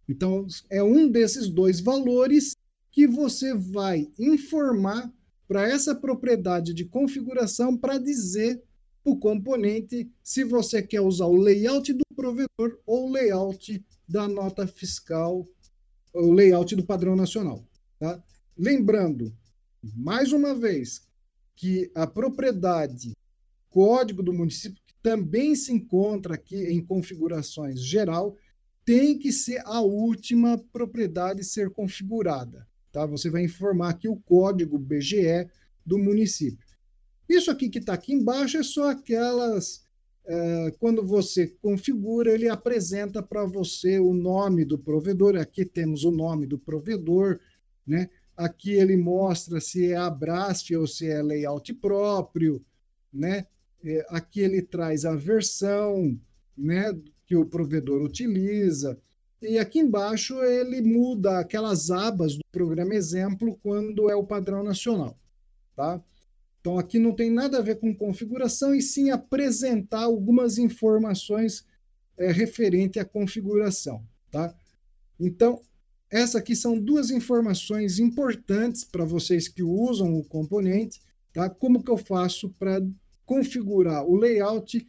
[0.07, 2.55] Então é um desses dois valores
[2.91, 5.11] que você vai informar
[5.49, 8.63] para essa propriedade de configuração para dizer
[9.05, 14.67] o componente se você quer usar o layout do provedor ou o layout da nota
[14.67, 15.47] fiscal,
[16.15, 17.67] o layout do padrão nacional.
[17.99, 18.23] Tá?
[18.57, 19.35] Lembrando,
[19.97, 21.03] mais uma vez,
[21.55, 23.13] que a propriedade
[23.71, 28.37] código do município, que também se encontra aqui em configurações geral,
[28.85, 32.67] tem que ser a última propriedade ser configurada.
[32.91, 33.07] Tá?
[33.07, 35.49] Você vai informar aqui o código BGE
[35.85, 36.67] do município.
[37.33, 39.83] Isso aqui que está aqui embaixo é só aquelas.
[40.25, 45.37] É, quando você configura, ele apresenta para você o nome do provedor.
[45.37, 47.41] Aqui temos o nome do provedor,
[47.87, 48.11] né?
[48.37, 52.63] Aqui ele mostra se é a Brasf ou se é layout próprio,
[53.11, 53.47] né?
[53.83, 56.21] É, aqui ele traz a versão,
[56.57, 56.95] né?
[57.27, 58.99] Que o provedor utiliza.
[59.41, 65.19] E aqui embaixo ele muda aquelas abas do programa exemplo quando é o padrão nacional,
[65.75, 66.01] tá?
[66.63, 71.67] Então, aqui não tem nada a ver com configuração, e sim apresentar algumas informações
[72.17, 74.01] é, referente à configuração.
[74.31, 74.55] Tá?
[75.19, 75.61] Então,
[76.09, 81.01] essas aqui são duas informações importantes para vocês que usam o componente.
[81.33, 81.51] Tá?
[81.51, 82.81] Como que eu faço para
[83.27, 84.87] configurar o layout,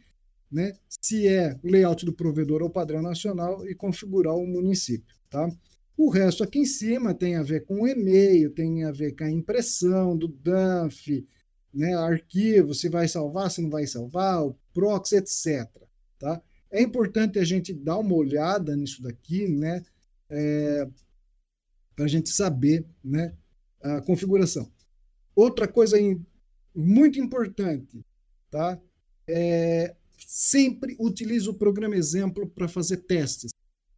[0.52, 0.74] né?
[0.88, 5.16] se é layout do provedor ou padrão nacional, e configurar o município.
[5.28, 5.50] Tá?
[5.96, 9.24] O resto aqui em cima tem a ver com o e-mail, tem a ver com
[9.24, 11.26] a impressão do DANF,
[11.74, 15.68] né, arquivo, se vai salvar, se não vai salvar, o proxy, etc.
[16.18, 16.40] Tá?
[16.70, 19.82] É importante a gente dar uma olhada nisso daqui, né,
[20.30, 20.88] é,
[21.94, 23.34] para a gente saber né,
[23.82, 24.70] a configuração.
[25.34, 25.96] Outra coisa
[26.74, 28.04] muito importante,
[28.50, 28.80] tá?
[29.26, 29.94] É,
[30.26, 33.52] sempre utilize o programa exemplo para fazer testes.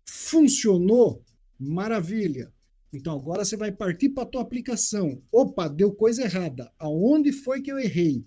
[0.08, 1.24] Funcionou?
[1.58, 2.52] Maravilha.
[2.96, 5.22] Então agora você vai partir para a tua aplicação.
[5.30, 6.72] Opa, deu coisa errada.
[6.78, 8.24] Aonde foi que eu errei?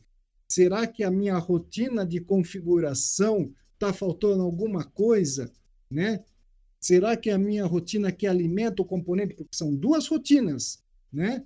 [0.47, 5.51] Será que a minha rotina de configuração está faltando alguma coisa,
[5.89, 6.23] né?
[6.79, 11.43] Será que a minha rotina que alimenta o componente, porque são duas rotinas, né?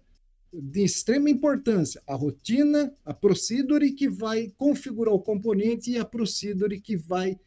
[0.52, 6.80] De extrema importância, a rotina, a procedure que vai configurar o componente e a procedure
[6.80, 7.40] que vai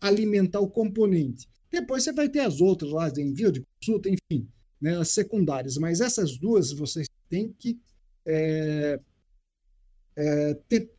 [0.00, 1.48] alimentar o componente.
[1.70, 4.48] Depois você vai ter as outras lá de envio de consulta, enfim
[4.84, 7.80] né, as secundárias, mas essas duas vocês têm que
[8.26, 9.00] é,
[10.14, 10.92] é, ter,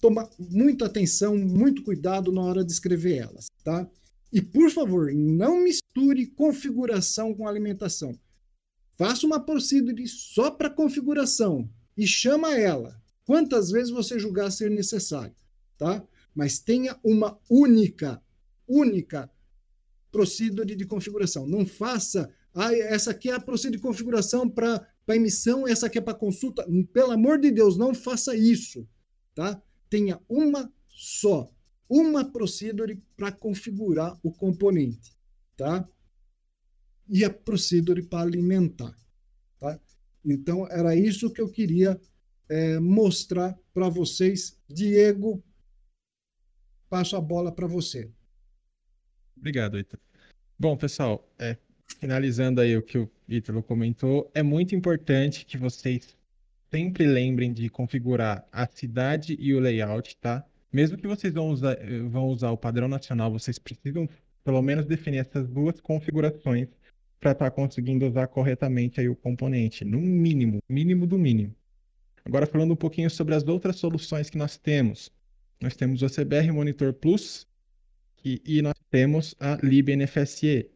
[0.00, 3.90] tomar muita atenção, muito cuidado na hora de escrever elas, tá?
[4.32, 8.16] E por favor, não misture configuração com alimentação.
[8.96, 15.34] Faça uma procedure só para configuração e chama ela quantas vezes você julgar ser necessário,
[15.76, 16.00] tá?
[16.32, 18.22] Mas tenha uma única,
[18.68, 19.28] única
[20.12, 21.44] procedure de configuração.
[21.44, 26.00] Não faça ah, essa aqui é a procedura de configuração para emissão, essa aqui é
[26.00, 26.66] para consulta.
[26.92, 28.88] Pelo amor de Deus, não faça isso,
[29.34, 29.60] tá?
[29.88, 31.50] Tenha uma só,
[31.88, 35.16] uma procedure para configurar o componente,
[35.56, 35.88] tá?
[37.08, 38.94] E a procedure para alimentar,
[39.58, 39.80] tá?
[40.24, 42.00] Então, era isso que eu queria
[42.48, 44.58] é, mostrar para vocês.
[44.68, 45.42] Diego,
[46.88, 48.10] passo a bola para você.
[49.36, 50.02] Obrigado, Ítalo.
[50.58, 51.56] Bom, pessoal, é,
[51.98, 56.16] finalizando aí o que o Ítalo comentou, é muito importante que vocês
[56.70, 60.44] sempre lembrem de configurar a cidade e o layout, tá?
[60.72, 61.76] Mesmo que vocês vão usar,
[62.08, 64.08] vão usar o padrão nacional, vocês precisam
[64.44, 66.68] pelo menos definir essas duas configurações
[67.18, 71.54] para estar tá conseguindo usar corretamente aí o componente, no mínimo, mínimo do mínimo.
[72.24, 75.10] Agora falando um pouquinho sobre as outras soluções que nós temos.
[75.60, 77.46] Nós temos o CBR Monitor Plus,
[78.24, 80.70] e, e nós temos a libNFSE.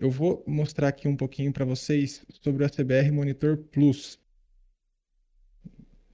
[0.00, 4.18] Eu vou mostrar aqui um pouquinho para vocês sobre o ACBR Monitor Plus.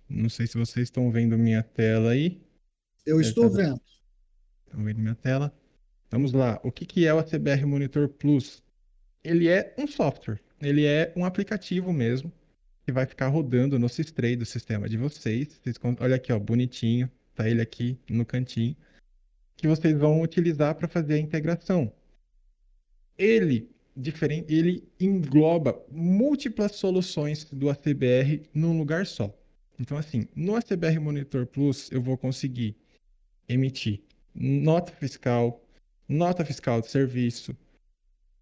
[0.08, 2.42] Não sei se vocês estão vendo minha tela aí.
[3.06, 3.58] Eu estou tá...
[3.58, 3.80] vendo.
[4.66, 5.56] Estão vendo minha tela?
[6.10, 6.60] Vamos lá.
[6.64, 8.60] O que, que é o ACBR Monitor Plus?
[9.22, 10.40] Ele é um software.
[10.60, 12.32] Ele é um aplicativo mesmo
[12.84, 15.60] que vai ficar rodando no Sistray do sistema de vocês.
[15.62, 15.76] vocês.
[16.00, 17.08] Olha aqui, ó, bonitinho.
[17.36, 18.76] Tá ele aqui no cantinho
[19.56, 21.92] que vocês vão utilizar para fazer a integração.
[23.16, 29.34] Ele, diferente, ele engloba múltiplas soluções do ACBR num lugar só.
[29.78, 32.76] Então, assim, no ACBR Monitor Plus, eu vou conseguir
[33.48, 34.02] emitir
[34.34, 35.62] nota fiscal,
[36.08, 37.56] nota fiscal de serviço,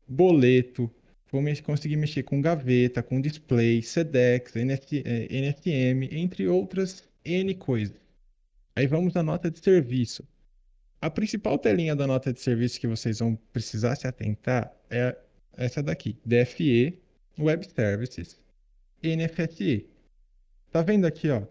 [0.08, 0.90] boleto,
[1.30, 7.96] vou conseguir mexer com gaveta, com display, SEDEX, NSM, eh, entre outras N coisas.
[8.76, 10.26] Aí vamos à nota de serviço.
[11.00, 15.16] A principal telinha da nota de serviço que vocês vão precisar se atentar é
[15.56, 16.98] essa daqui, DFE,
[17.38, 18.40] Web Services,
[19.02, 19.88] NFSE.
[20.70, 21.42] Tá vendo aqui, ó?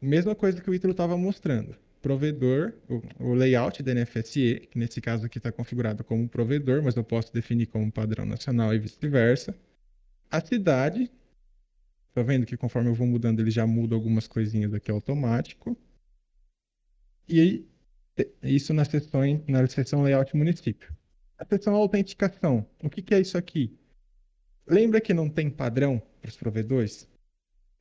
[0.00, 1.76] Mesma coisa que o Ítalo estava mostrando.
[2.02, 6.96] Provedor, o, o, layout da NFSE, que nesse caso aqui está configurado como provedor, mas
[6.96, 9.56] eu posso definir como padrão nacional e vice-versa.
[10.30, 11.10] A cidade,
[12.12, 15.76] tá vendo que conforme eu vou mudando ele já muda algumas coisinhas aqui automático.
[17.26, 17.66] E
[18.42, 20.94] isso na seção, na seção layout município.
[21.38, 22.66] A seção autenticação.
[22.82, 23.76] O que, que é isso aqui?
[24.66, 27.08] Lembra que não tem padrão para os provedores?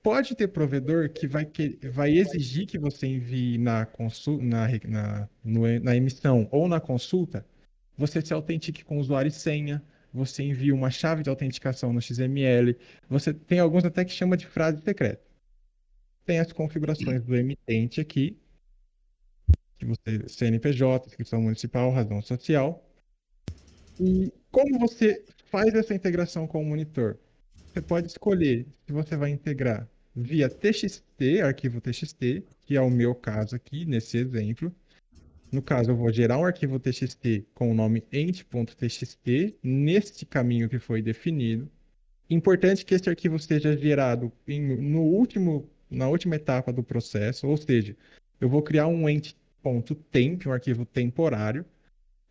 [0.01, 5.29] Pode ter provedor que vai, que vai exigir que você envie na, consul, na, na,
[5.43, 7.45] no, na emissão ou na consulta,
[7.97, 9.81] você se autentique com usuário e senha,
[10.13, 12.77] você envia uma chave de autenticação no XML,
[13.07, 15.23] você tem alguns até que chama de frase secreta.
[16.25, 18.37] Tem as configurações do emitente aqui,
[19.77, 22.83] que você CNPJ, inscrição municipal, razão social.
[23.99, 27.17] E como você faz essa integração com o monitor?
[27.67, 33.15] Você pode escolher se você vai integrar via TXT, arquivo TXT, que é o meu
[33.15, 34.73] caso aqui nesse exemplo.
[35.51, 40.79] No caso, eu vou gerar um arquivo TXT com o nome ent.txt neste caminho que
[40.79, 41.69] foi definido.
[42.29, 47.57] Importante que esse arquivo seja gerado em, no último, na última etapa do processo, ou
[47.57, 47.95] seja,
[48.41, 49.35] eu vou criar um ent
[50.11, 51.65] .temp, um arquivo temporário.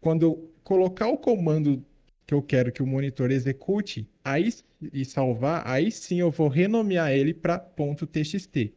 [0.02, 1.82] Quando eu colocar o comando
[2.26, 4.52] que eu quero que o monitor execute aí,
[4.92, 8.74] e salvar, aí sim eu vou renomear ele para .txt.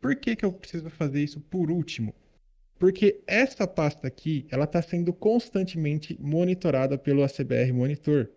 [0.00, 2.14] Por que, que eu preciso fazer isso por último?
[2.78, 8.30] Porque essa pasta aqui, ela está sendo constantemente monitorada pelo ACBR Monitor.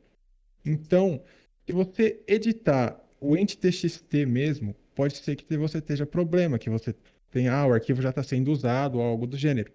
[0.66, 1.22] Então,
[1.68, 6.96] se você editar o ent.txt mesmo, pode ser que você esteja problema, que você
[7.30, 9.72] tem, ah, o arquivo já está sendo usado ou algo do gênero.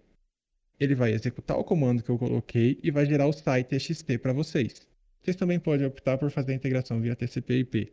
[0.81, 4.33] Ele vai executar o comando que eu coloquei e vai gerar o site txt para
[4.33, 4.87] vocês.
[5.21, 7.93] Vocês também podem optar por fazer a integração via TCP/IP.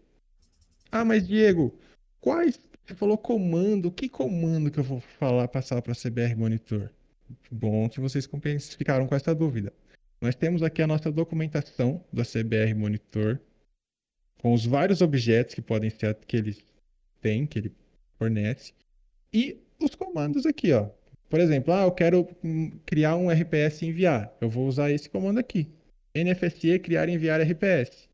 [0.92, 1.78] Ah, mas Diego,
[2.22, 2.60] quais?
[2.86, 3.92] Você falou comando.
[3.92, 6.92] Que comando que eu vou falar passar para CBR Monitor?
[7.52, 8.30] Bom que vocês
[8.76, 9.74] ficaram com essa dúvida.
[10.22, 13.40] Nós temos aqui a nossa documentação da CBR Monitor,
[14.40, 16.58] com os vários objetos que podem ser que ele
[17.20, 17.76] tem, que ele
[18.18, 18.74] fornece.
[19.34, 20.90] E os comandos aqui, ó.
[21.36, 24.34] Por exemplo, ah, eu quero hum, criar um RPS e enviar.
[24.40, 25.70] Eu vou usar esse comando aqui.
[26.16, 28.08] NFSE criar e enviar RPS.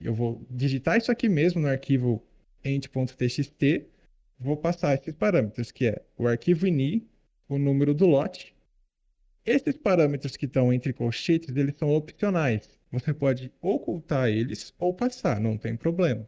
[0.00, 2.26] Eu vou digitar isso aqui mesmo no arquivo
[2.64, 3.86] ent.txt.
[4.40, 7.06] Vou passar esses parâmetros, que é o arquivo ini,
[7.46, 8.54] o número do lote.
[9.44, 12.80] Esses parâmetros que estão entre colchetes, eles são opcionais.
[12.90, 16.26] Você pode ocultar eles ou passar, não tem problema.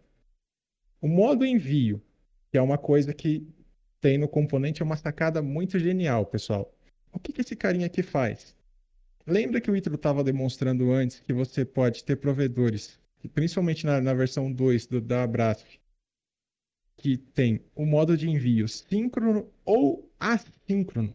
[1.00, 2.02] O modo envio,
[2.50, 3.48] que é uma coisa que
[4.04, 6.70] tem no componente é uma sacada muito genial, pessoal.
[7.10, 8.54] O que, que esse carinha aqui faz?
[9.26, 13.00] Lembra que o Ítalo estava demonstrando antes que você pode ter provedores,
[13.32, 15.78] principalmente na, na versão 2 do, da Abrasf,
[16.98, 21.14] que tem o modo de envio síncrono ou assíncrono.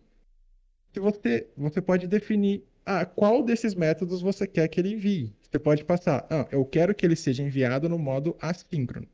[0.91, 5.31] Se você, você pode definir ah, qual desses métodos você quer que ele envie.
[5.43, 9.07] Você pode passar, ah, eu quero que ele seja enviado no modo assíncrono.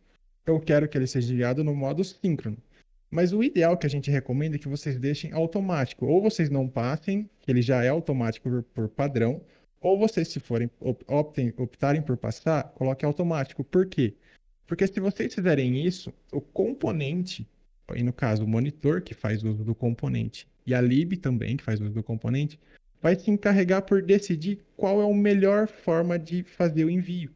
[0.46, 2.58] Eu quero que ele seja enviado no modo síncrono.
[3.10, 6.06] Mas o ideal que a gente recomenda é que vocês deixem automático.
[6.06, 9.42] Ou vocês não passem, que ele já é automático por, por padrão,
[9.80, 13.64] ou vocês, se forem optem, optarem por passar, coloque automático.
[13.64, 14.16] Por quê?
[14.66, 17.48] Porque se vocês fizerem isso, o componente,
[17.96, 21.64] e no caso o monitor que faz uso do componente, e a lib também que
[21.64, 22.60] faz uso do componente,
[23.00, 27.32] vai se encarregar por decidir qual é a melhor forma de fazer o envio.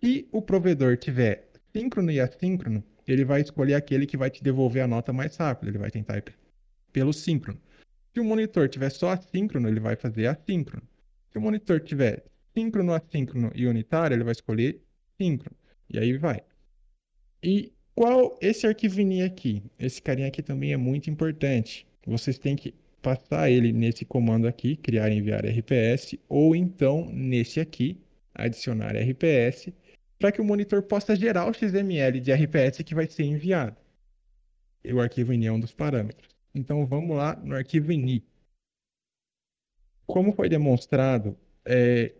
[0.00, 4.82] Se o provedor tiver síncrono e assíncrono, ele vai escolher aquele que vai te devolver
[4.82, 5.68] a nota mais rápido.
[5.68, 6.24] Ele vai tentar ir
[6.92, 7.60] pelo síncrono.
[8.12, 10.86] Se o monitor tiver só assíncrono, ele vai fazer assíncrono.
[11.30, 12.24] Se o monitor tiver
[12.54, 14.80] síncrono, assíncrono e unitário, ele vai escolher
[15.20, 15.56] síncrono.
[15.88, 16.40] E aí vai.
[17.42, 19.62] E qual esse arquivo ini aqui?
[19.78, 21.86] Esse carinha aqui também é muito importante.
[22.06, 27.60] Vocês têm que passar ele nesse comando aqui, criar e enviar RPS, ou então nesse
[27.60, 27.98] aqui,
[28.34, 29.72] adicionar RPS,
[30.22, 33.76] para que o monitor possa gerar o XML de RPS que vai ser enviado.
[34.84, 36.30] E o arquivo ini é um dos parâmetros.
[36.54, 38.24] Então vamos lá no arquivo ini.
[40.06, 42.12] Como foi demonstrado, é,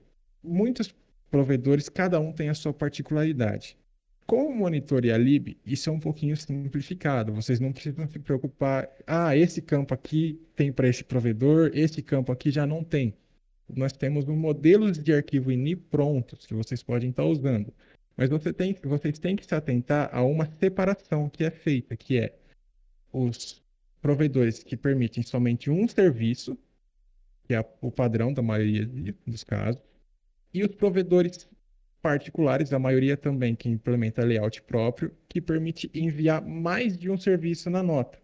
[0.42, 0.92] muitos
[1.30, 3.78] provedores, cada um tem a sua particularidade.
[4.26, 7.32] Com o monitor e a lib, isso é um pouquinho simplificado.
[7.32, 8.90] Vocês não precisam se preocupar.
[9.06, 13.14] Ah, esse campo aqui tem para esse provedor, esse campo aqui já não tem.
[13.68, 17.72] Nós temos um modelos de arquivo ini prontos que vocês podem estar usando.
[18.16, 22.18] Mas você tem, vocês têm que se atentar a uma separação que é feita, que
[22.18, 22.38] é
[23.12, 23.62] os
[24.00, 26.58] provedores que permitem somente um serviço,
[27.44, 28.86] que é o padrão da maioria
[29.26, 29.80] dos casos,
[30.52, 31.48] e os provedores
[32.02, 37.70] particulares, a maioria também que implementa layout próprio, que permite enviar mais de um serviço
[37.70, 38.18] na nota.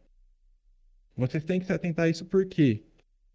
[1.17, 2.83] Vocês têm que se atentar a isso porque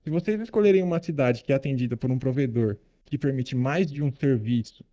[0.04, 4.04] se vocês escolherem uma cidade que é atendida por um provedor que permite mais de
[4.04, 4.86] um serviço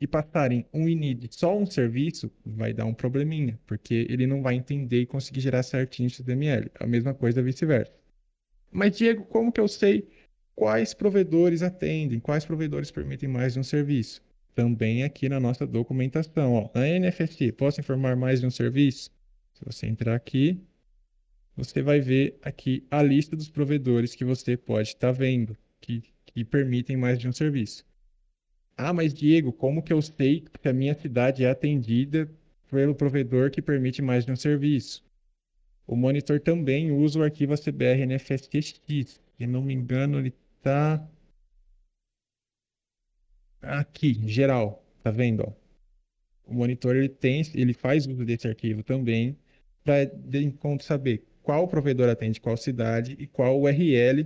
[0.00, 4.54] e passarem um init só um serviço, vai dar um probleminha, porque ele não vai
[4.54, 6.70] entender e conseguir gerar certinho XML.
[6.78, 7.92] A mesma coisa vice-versa.
[8.70, 10.08] Mas, Diego, como que eu sei
[10.54, 14.22] quais provedores atendem, quais provedores permitem mais de um serviço?
[14.54, 19.10] Também aqui na nossa documentação, ó, na NFST, posso informar mais de um serviço?
[19.54, 20.60] Se você entrar aqui,
[21.56, 26.02] você vai ver aqui a lista dos provedores que você pode estar tá vendo, que,
[26.26, 27.84] que permitem mais de um serviço.
[28.80, 32.30] Ah, mas Diego, como que eu sei que a minha cidade é atendida
[32.70, 35.04] pelo provedor que permite mais de um serviço?
[35.84, 39.20] O monitor também usa o arquivo ACBR NFSTX.
[39.36, 41.04] Se não me engano, ele está
[43.60, 44.84] aqui, geral.
[45.02, 45.42] Tá vendo?
[45.42, 45.52] Ó?
[46.46, 49.36] O monitor ele tem, ele faz uso desse arquivo também
[49.82, 54.24] para de encontro saber qual provedor atende qual cidade e qual URL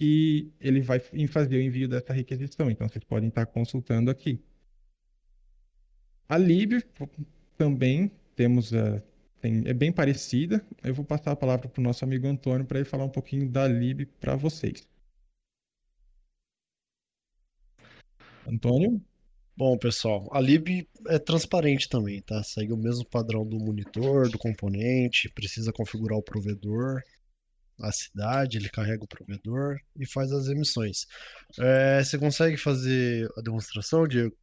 [0.00, 0.98] que ele vai
[1.28, 2.70] fazer o envio dessa requisição.
[2.70, 4.42] Então, vocês podem estar consultando aqui.
[6.26, 6.82] A lib
[7.58, 9.02] também temos a,
[9.42, 10.64] tem, é bem parecida.
[10.82, 13.46] Eu vou passar a palavra para o nosso amigo Antônio para ele falar um pouquinho
[13.46, 14.88] da lib para vocês.
[18.46, 19.02] Antônio?
[19.54, 22.42] Bom, pessoal, a lib é transparente também, tá?
[22.42, 27.02] Segue o mesmo padrão do monitor, do componente, precisa configurar o provedor,
[27.80, 31.06] a cidade, ele carrega o provedor e faz as emissões.
[31.58, 34.36] É, você consegue fazer a demonstração, Diego?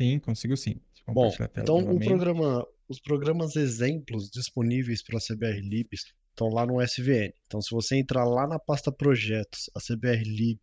[0.00, 0.80] Sim, consigo sim.
[1.06, 6.80] Bom, então o programa, os programas exemplos disponíveis para a CBR Lib estão lá no
[6.80, 7.32] SVN.
[7.46, 10.60] Então, se você entrar lá na pasta projetos, a CBR Lib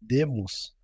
[0.00, 0.76] demos,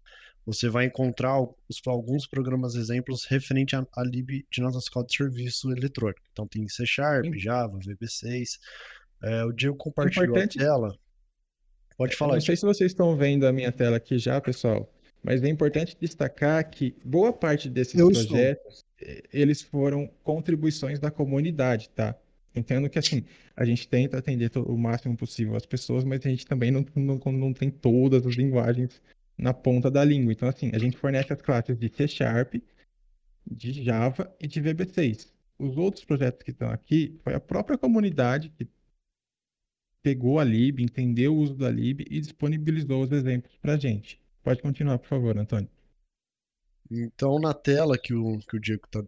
[0.47, 5.73] você vai encontrar os, alguns programas exemplos referente à lib de nota fiscal de serviço
[5.73, 6.21] eletrônico.
[6.33, 8.59] Então tem C Sharp, Java, VB6,
[9.25, 10.59] é, o Diego compartilhou Importante...
[10.59, 10.99] a tela.
[11.97, 12.35] Pode falar.
[12.35, 14.93] Não sei se vocês estão vendo a minha tela aqui já, pessoal,
[15.23, 19.25] mas é importante destacar que boa parte desses Eu projetos estou.
[19.33, 22.15] eles foram contribuições da comunidade, tá?
[22.55, 23.25] Entendo que assim,
[23.57, 27.33] a gente tenta atender o máximo possível as pessoas, mas a gente também não, não,
[27.33, 29.01] não tem todas as linguagens
[29.37, 30.33] na ponta da língua.
[30.33, 32.55] Então, assim, a gente fornece as classes de C Sharp,
[33.51, 35.29] de Java e de VB6.
[35.59, 38.69] Os outros projetos que estão aqui foi a própria comunidade que
[40.05, 44.21] pegou a lib, entendeu o uso da lib e disponibilizou os exemplos para a gente.
[44.43, 45.71] Pode continuar, por favor, Antônio.
[46.91, 49.03] Então, na tela que o, que o Diego está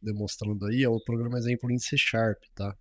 [0.00, 2.74] demonstrando aí, é o programa exemplo em C Sharp, tá?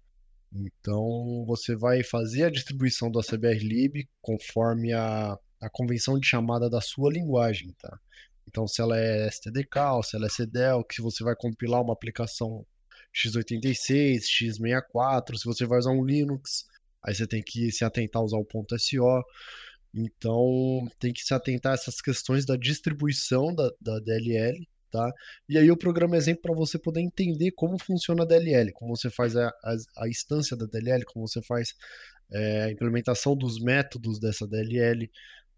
[0.54, 6.70] Então, você vai fazer a distribuição do ACBR lib conforme a, a convenção de chamada
[6.70, 8.00] da sua linguagem, tá?
[8.48, 11.94] Então, se ela é STDK, ou se ela é CDEL, que você vai compilar uma
[11.94, 12.66] aplicação
[13.14, 16.66] x86, x64, se você vai usar um Linux,
[17.04, 19.24] aí você tem que se atentar a usar o ponto .so.
[19.94, 25.12] Então, tem que se atentar a essas questões da distribuição da, da DLL, tá?
[25.48, 29.10] E aí o programa exemplo para você poder entender como funciona a DLL, como você
[29.10, 31.74] faz a, a, a instância da DLL, como você faz
[32.32, 35.10] é, a implementação dos métodos dessa DLL,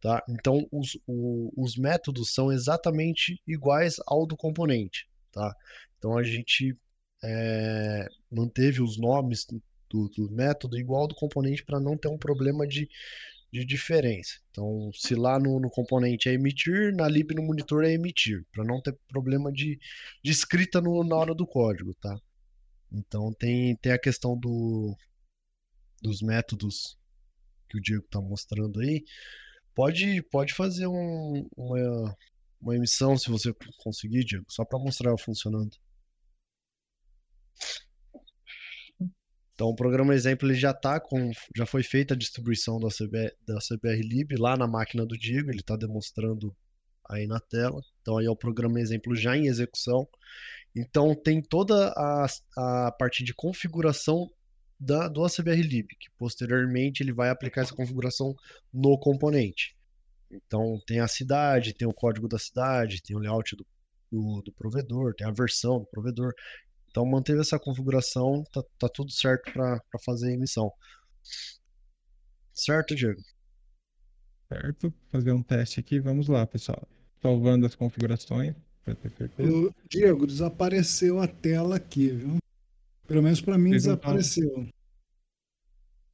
[0.01, 0.23] tá?
[0.29, 5.53] Então, os, o, os métodos são exatamente iguais ao do componente, tá?
[5.97, 6.75] Então, a gente
[7.23, 9.45] é, manteve os nomes
[9.91, 12.89] do, do método igual do componente para não ter um problema de,
[13.51, 14.39] de diferença.
[14.49, 18.63] Então, se lá no, no, componente é emitir, na lib no monitor é emitir, para
[18.63, 19.79] não ter problema de,
[20.23, 22.17] de escrita no, na hora do código, tá?
[22.91, 24.95] Então tem, tem a questão do,
[26.01, 26.97] dos métodos
[27.69, 29.03] que o Diego está mostrando aí.
[29.73, 32.17] Pode, pode fazer um, uma,
[32.59, 35.77] uma emissão se você conseguir, Diego, só para mostrar funcionando.
[39.61, 43.31] Então, o programa exemplo ele já tá com, já foi feita a distribuição da, CB,
[43.45, 46.51] da CBR Lib lá na máquina do Diego, ele está demonstrando
[47.07, 47.79] aí na tela.
[48.01, 50.09] Então, aí é o programa exemplo já em execução.
[50.75, 52.25] Então, tem toda a,
[52.57, 54.31] a parte de configuração
[54.79, 58.33] da, do ACBR Lib, que posteriormente ele vai aplicar essa configuração
[58.73, 59.77] no componente.
[60.31, 63.67] Então, tem a cidade, tem o código da cidade, tem o layout do,
[64.11, 66.33] do, do provedor, tem a versão do provedor.
[66.91, 70.69] Então manteve essa configuração, tá, tá tudo certo para fazer a emissão.
[72.53, 73.21] Certo, Diego?
[74.49, 76.85] Certo, fazer um teste aqui, vamos lá, pessoal.
[77.21, 78.53] Salvando as configurações,
[78.83, 79.49] para ter certeza.
[79.49, 82.37] O Diego, desapareceu a tela aqui, viu?
[83.07, 84.67] Pelo menos para mim Vocês desapareceu.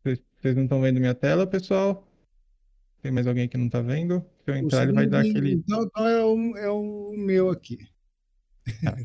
[0.04, 2.08] Vocês não estão vendo minha tela, pessoal?
[3.02, 4.24] Tem mais alguém que não está vendo?
[4.46, 5.54] Se eu entrar, ele vai dar aquele.
[5.54, 7.80] Então, então é, o, é o meu aqui.
[8.84, 8.98] Tá.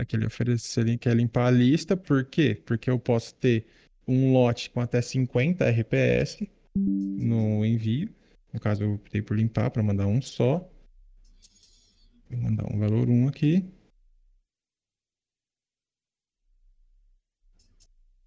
[0.00, 2.54] Aquele oferecer quer limpar a lista, por quê?
[2.64, 3.66] Porque eu posso ter
[4.08, 6.42] um lote com até 50 RPS
[6.74, 8.08] no envio.
[8.50, 10.66] No caso, eu optei por limpar para mandar um só.
[12.30, 13.62] Vou mandar um valor 1 aqui.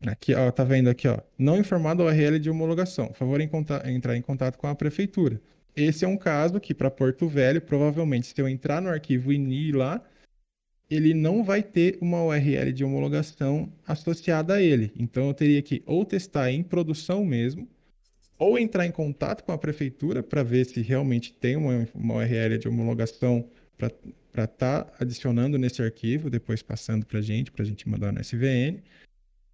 [0.06, 1.18] Aqui, ó, tá vendo aqui, ó.
[1.40, 3.12] Não informado a URL de homologação.
[3.16, 3.50] Favor, em
[3.88, 5.42] entrar em contato com a prefeitura.
[5.76, 9.72] Esse é um caso que, para Porto Velho, provavelmente, se eu entrar no arquivo INI
[9.72, 10.04] lá,
[10.96, 14.92] ele não vai ter uma URL de homologação associada a ele.
[14.98, 17.68] Então eu teria que ou testar em produção mesmo,
[18.38, 22.58] ou entrar em contato com a prefeitura para ver se realmente tem uma, uma URL
[22.58, 23.48] de homologação
[23.78, 23.88] para
[24.44, 28.20] estar tá adicionando nesse arquivo, depois passando para a gente, para a gente mandar no
[28.20, 28.82] SVN.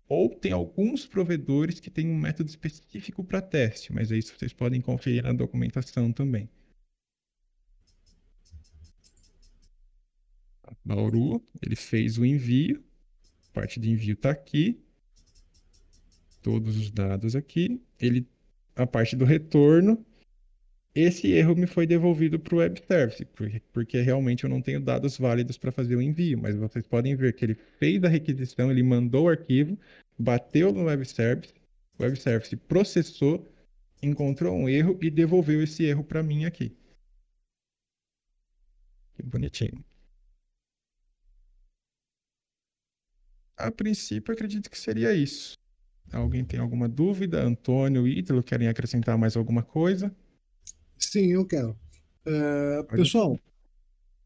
[0.08, 4.82] Ou tem alguns provedores que têm um método específico para teste, mas isso vocês podem
[4.82, 6.50] conferir na documentação também.
[10.90, 12.84] Bauru, ele fez o envio,
[13.54, 14.82] parte de envio está aqui,
[16.42, 18.28] todos os dados aqui, ele,
[18.76, 20.04] a parte do retorno,
[20.96, 24.82] esse erro me foi devolvido para o web service, porque, porque realmente eu não tenho
[24.82, 28.72] dados válidos para fazer o envio, mas vocês podem ver que ele fez a requisição,
[28.72, 29.78] ele mandou o arquivo,
[30.18, 31.54] bateu no web service,
[32.00, 33.48] o web service processou,
[34.02, 36.76] encontrou um erro e devolveu esse erro para mim aqui.
[39.16, 39.89] Que bonitinho.
[43.60, 45.54] A princípio, acredito que seria isso.
[46.12, 47.44] Alguém tem alguma dúvida?
[47.44, 50.16] Antônio, Ítalo, querem acrescentar mais alguma coisa?
[50.98, 51.78] Sim, eu quero.
[52.26, 53.38] Uh, pessoal,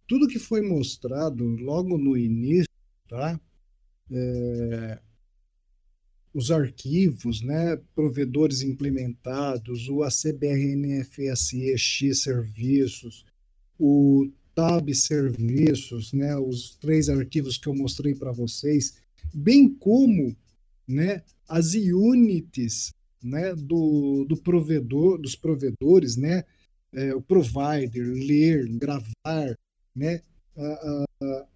[0.07, 2.69] tudo que foi mostrado logo no início,
[3.07, 3.39] tá?
[4.11, 4.99] É,
[6.33, 11.41] os arquivos, né, provedores implementados, o ACBRNFSEX
[12.21, 13.25] serviços,
[13.79, 19.01] o TAB serviços, né, os três arquivos que eu mostrei para vocês,
[19.33, 20.35] bem como
[20.87, 26.43] né, as units né, do, do provedor, dos provedores, né,
[26.91, 29.57] é, o provider, ler, gravar,
[29.95, 30.21] né,
[30.57, 31.47] a, a,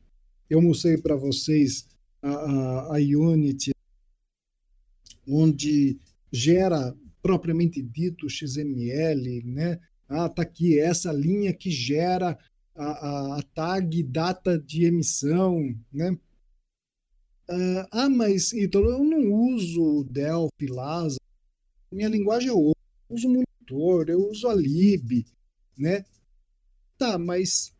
[0.50, 1.88] eu mostrei para vocês
[2.22, 3.72] a, a, a Unity,
[5.28, 5.98] onde
[6.32, 9.80] gera propriamente dito XML, né?
[10.08, 12.38] Ah, tá aqui essa linha que gera
[12.74, 16.18] a, a, a tag data de emissão, né?
[17.50, 21.18] Uh, ah, mas então eu não uso Delphi, Lasa.
[21.92, 22.82] Minha linguagem é outra.
[23.10, 25.26] Eu uso monitor, eu uso a lib,
[25.78, 26.06] né?
[26.98, 27.74] Tá, mas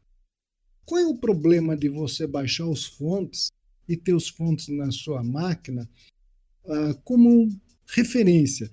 [0.86, 3.52] qual é o problema de você baixar os fontes
[3.90, 5.90] e ter os fontes na sua máquina
[6.64, 7.50] uh, como
[7.88, 8.72] referência?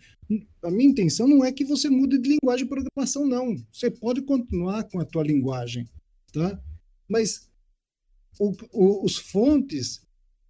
[0.63, 3.57] A minha intenção não é que você mude de linguagem de programação, não.
[3.73, 5.89] Você pode continuar com a tua linguagem,
[6.33, 6.63] tá?
[7.09, 7.51] Mas
[8.39, 10.01] o, o, os fontes,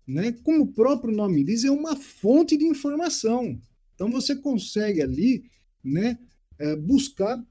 [0.06, 3.58] né, como o próprio nome diz, é uma fonte de informação.
[3.94, 5.44] Então você consegue ali
[5.82, 6.18] né,
[6.58, 7.42] é, buscar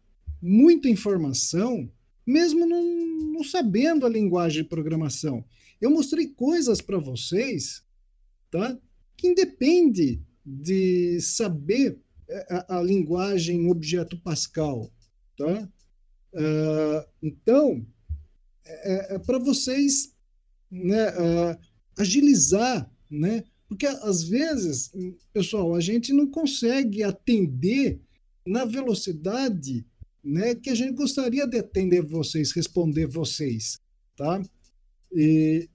[0.42, 1.90] muita informação,
[2.26, 2.84] mesmo não,
[3.34, 5.44] não sabendo a linguagem de programação.
[5.82, 7.84] Eu mostrei coisas para vocês
[8.52, 8.78] tá,
[9.18, 12.00] que independe de saber
[12.30, 14.92] é, a, a linguagem objeto Pascal.
[15.38, 15.70] Tá?
[16.34, 17.86] Uh, então,
[18.66, 20.14] é, é para vocês
[20.70, 21.58] né, uh,
[21.98, 23.44] agilizar, né?
[23.74, 24.92] porque às vezes,
[25.34, 28.00] pessoal, a gente não consegue atender
[28.46, 29.84] na velocidade
[30.24, 33.80] né, que a gente gostaria de atender vocês, responder vocês.
[34.16, 34.42] Tá?
[35.12, 35.68] E,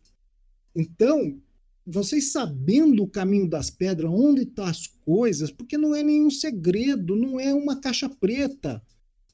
[0.77, 1.41] então,
[1.85, 6.31] vocês sabendo o caminho das pedras, onde estão tá as coisas, porque não é nenhum
[6.31, 8.81] segredo, não é uma caixa preta,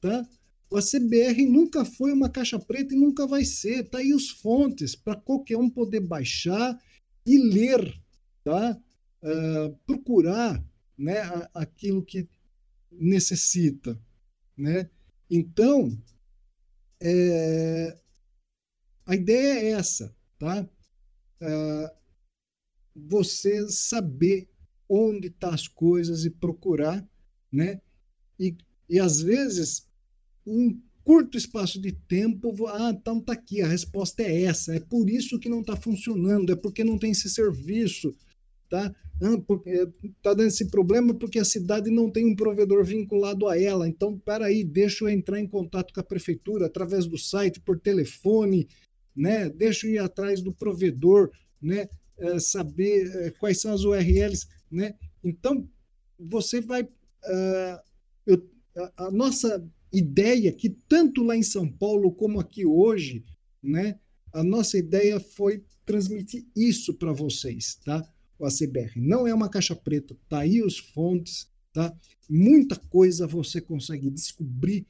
[0.01, 0.27] tá?
[0.73, 3.89] A CBR nunca foi uma caixa preta e nunca vai ser.
[3.89, 6.77] Tá aí os fontes para qualquer um poder baixar
[7.25, 7.93] e ler,
[8.43, 8.77] tá?
[9.21, 10.63] Uh, procurar,
[10.97, 11.21] né,
[11.53, 12.27] aquilo que
[12.91, 13.99] necessita,
[14.55, 14.89] né?
[15.29, 15.97] Então,
[17.01, 17.97] é,
[19.05, 20.67] a ideia é essa, tá?
[21.41, 21.95] Uh,
[22.95, 24.47] você saber
[24.87, 27.07] onde tá as coisas e procurar,
[27.51, 27.81] né?
[28.39, 28.55] E,
[28.89, 29.84] e às vezes,
[30.45, 35.09] em curto espaço de tempo, ah, então tá aqui, a resposta é essa, é por
[35.09, 38.15] isso que não está funcionando, é porque não tem esse serviço,
[38.69, 38.93] tá?
[39.21, 39.87] Ah, porque
[40.21, 43.87] tá dando esse problema porque a cidade não tem um provedor vinculado a ela.
[43.87, 48.67] Então, peraí, deixa eu entrar em contato com a prefeitura através do site, por telefone,
[49.15, 49.49] né?
[49.49, 51.31] Deixa eu ir atrás do provedor,
[51.61, 51.87] né?
[52.17, 54.95] É, saber é, quais são as URLs, né?
[55.23, 55.67] Então,
[56.19, 56.83] você vai.
[56.83, 57.79] Uh,
[58.27, 59.65] eu, a, a, nossa
[59.97, 63.23] ideia, que tanto lá em São Paulo como aqui hoje,
[63.61, 63.99] né?
[64.33, 68.05] A nossa ideia foi transmitir isso para vocês, tá?
[68.37, 71.95] O ACBR não é uma caixa preta, tá aí os fontes, tá?
[72.29, 74.85] Muita coisa você consegue descobrir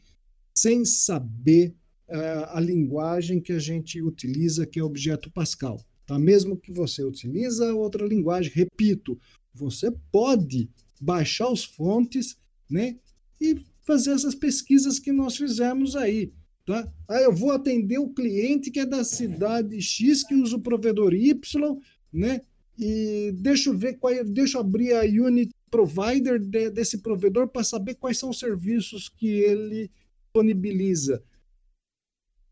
[0.53, 1.76] sem saber
[2.10, 5.80] uh, a linguagem que a gente utiliza, que é o objeto Pascal.
[6.06, 6.18] Tá?
[6.18, 9.19] Mesmo que você utiliza outra linguagem, repito,
[9.53, 10.69] você pode
[10.99, 12.38] baixar os fontes
[12.69, 12.98] né,
[13.40, 16.34] e fazer essas pesquisas que nós fizemos aí.
[16.66, 16.91] Tá?
[17.07, 21.14] Aí eu vou atender o cliente que é da cidade X, que usa o provedor
[21.14, 21.78] Y,
[22.12, 22.41] né?
[22.78, 27.48] E deixa eu ver qual, é, deixa eu abrir a Unit Provider de, desse provedor
[27.48, 29.90] para saber quais são os serviços que ele
[30.24, 31.24] disponibiliza.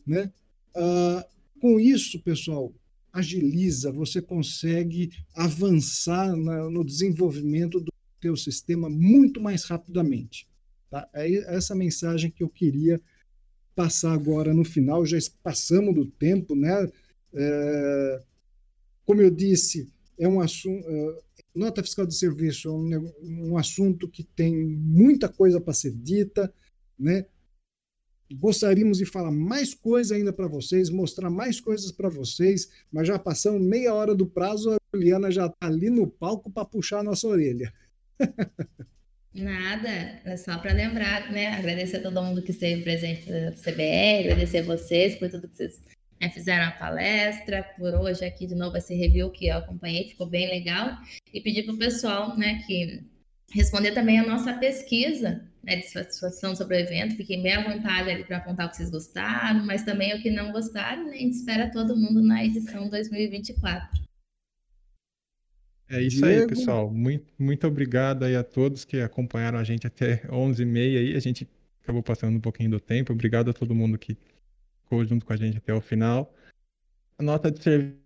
[0.05, 0.31] Né?
[0.75, 1.25] Ah,
[1.59, 2.73] com isso, pessoal,
[3.11, 10.47] agiliza, você consegue avançar na, no desenvolvimento do teu sistema muito mais rapidamente.
[10.93, 11.09] Tá?
[11.11, 13.01] É essa mensagem que eu queria
[13.75, 15.03] passar agora no final.
[15.03, 16.87] Já passamos do tempo, né?
[17.33, 18.23] É,
[19.03, 20.87] como eu disse, é um assunto.
[20.87, 21.19] É,
[21.55, 26.53] nota fiscal de serviço é um, um assunto que tem muita coisa para ser dita,
[26.97, 27.25] né?
[28.31, 33.17] Gostaríamos de falar mais coisa ainda para vocês, mostrar mais coisas para vocês, mas já
[33.17, 37.03] passamos meia hora do prazo, a Juliana já está ali no palco para puxar a
[37.03, 37.73] nossa orelha.
[39.33, 39.89] Nada,
[40.25, 41.47] é só para lembrar, né?
[41.47, 45.57] Agradecer a todo mundo que esteve presente no CBR, agradecer a vocês por tudo que
[45.57, 45.81] vocês
[46.21, 50.27] né, fizeram a palestra, por hoje aqui de novo esse review que eu acompanhei, ficou
[50.27, 50.97] bem legal.
[51.33, 53.03] E pedir para o pessoal né, que
[53.51, 57.15] responder também a nossa pesquisa né, de satisfação sobre o evento.
[57.15, 60.29] Fiquem bem à vontade ali para apontar o que vocês gostaram, mas também o que
[60.29, 61.15] não gostaram, né?
[61.15, 64.03] A gente espera todo mundo na edição 2024.
[65.89, 66.41] É isso Diego.
[66.41, 66.91] aí, pessoal.
[66.91, 71.15] Muito, muito obrigado aí a todos que acompanharam a gente até 11h30 aí.
[71.15, 71.47] A gente
[71.81, 73.13] acabou passando um pouquinho do tempo.
[73.13, 74.17] Obrigado a todo mundo que
[74.83, 76.33] ficou junto com a gente até o final.
[77.17, 77.97] A nota de serviço,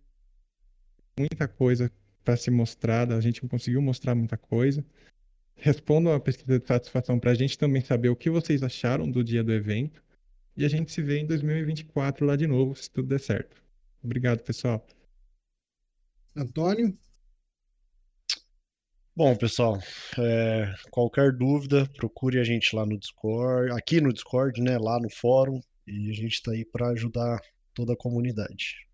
[1.18, 1.92] muita coisa
[2.24, 3.16] para ser mostrada.
[3.16, 4.84] A gente conseguiu mostrar muita coisa
[5.58, 9.24] respondam a pesquisa de satisfação para a gente também saber o que vocês acharam do
[9.24, 10.04] dia do evento.
[10.56, 13.62] E a gente se vê em 2024 lá de novo, se tudo der certo.
[14.04, 14.86] Obrigado, pessoal.
[16.36, 16.98] Antônio?
[19.18, 19.80] Bom, pessoal,
[20.20, 25.10] é, qualquer dúvida, procure a gente lá no Discord, aqui no Discord, né, lá no
[25.10, 27.42] fórum, e a gente está aí para ajudar
[27.74, 28.88] toda a comunidade.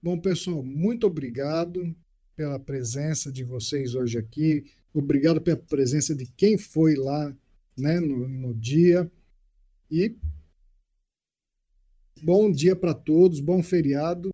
[0.00, 1.92] Bom, pessoal, muito obrigado
[2.36, 4.66] pela presença de vocês hoje aqui.
[4.94, 7.36] Obrigado pela presença de quem foi lá
[7.76, 9.10] né, no, no dia.
[9.90, 10.16] E
[12.22, 14.30] bom dia para todos, bom feriado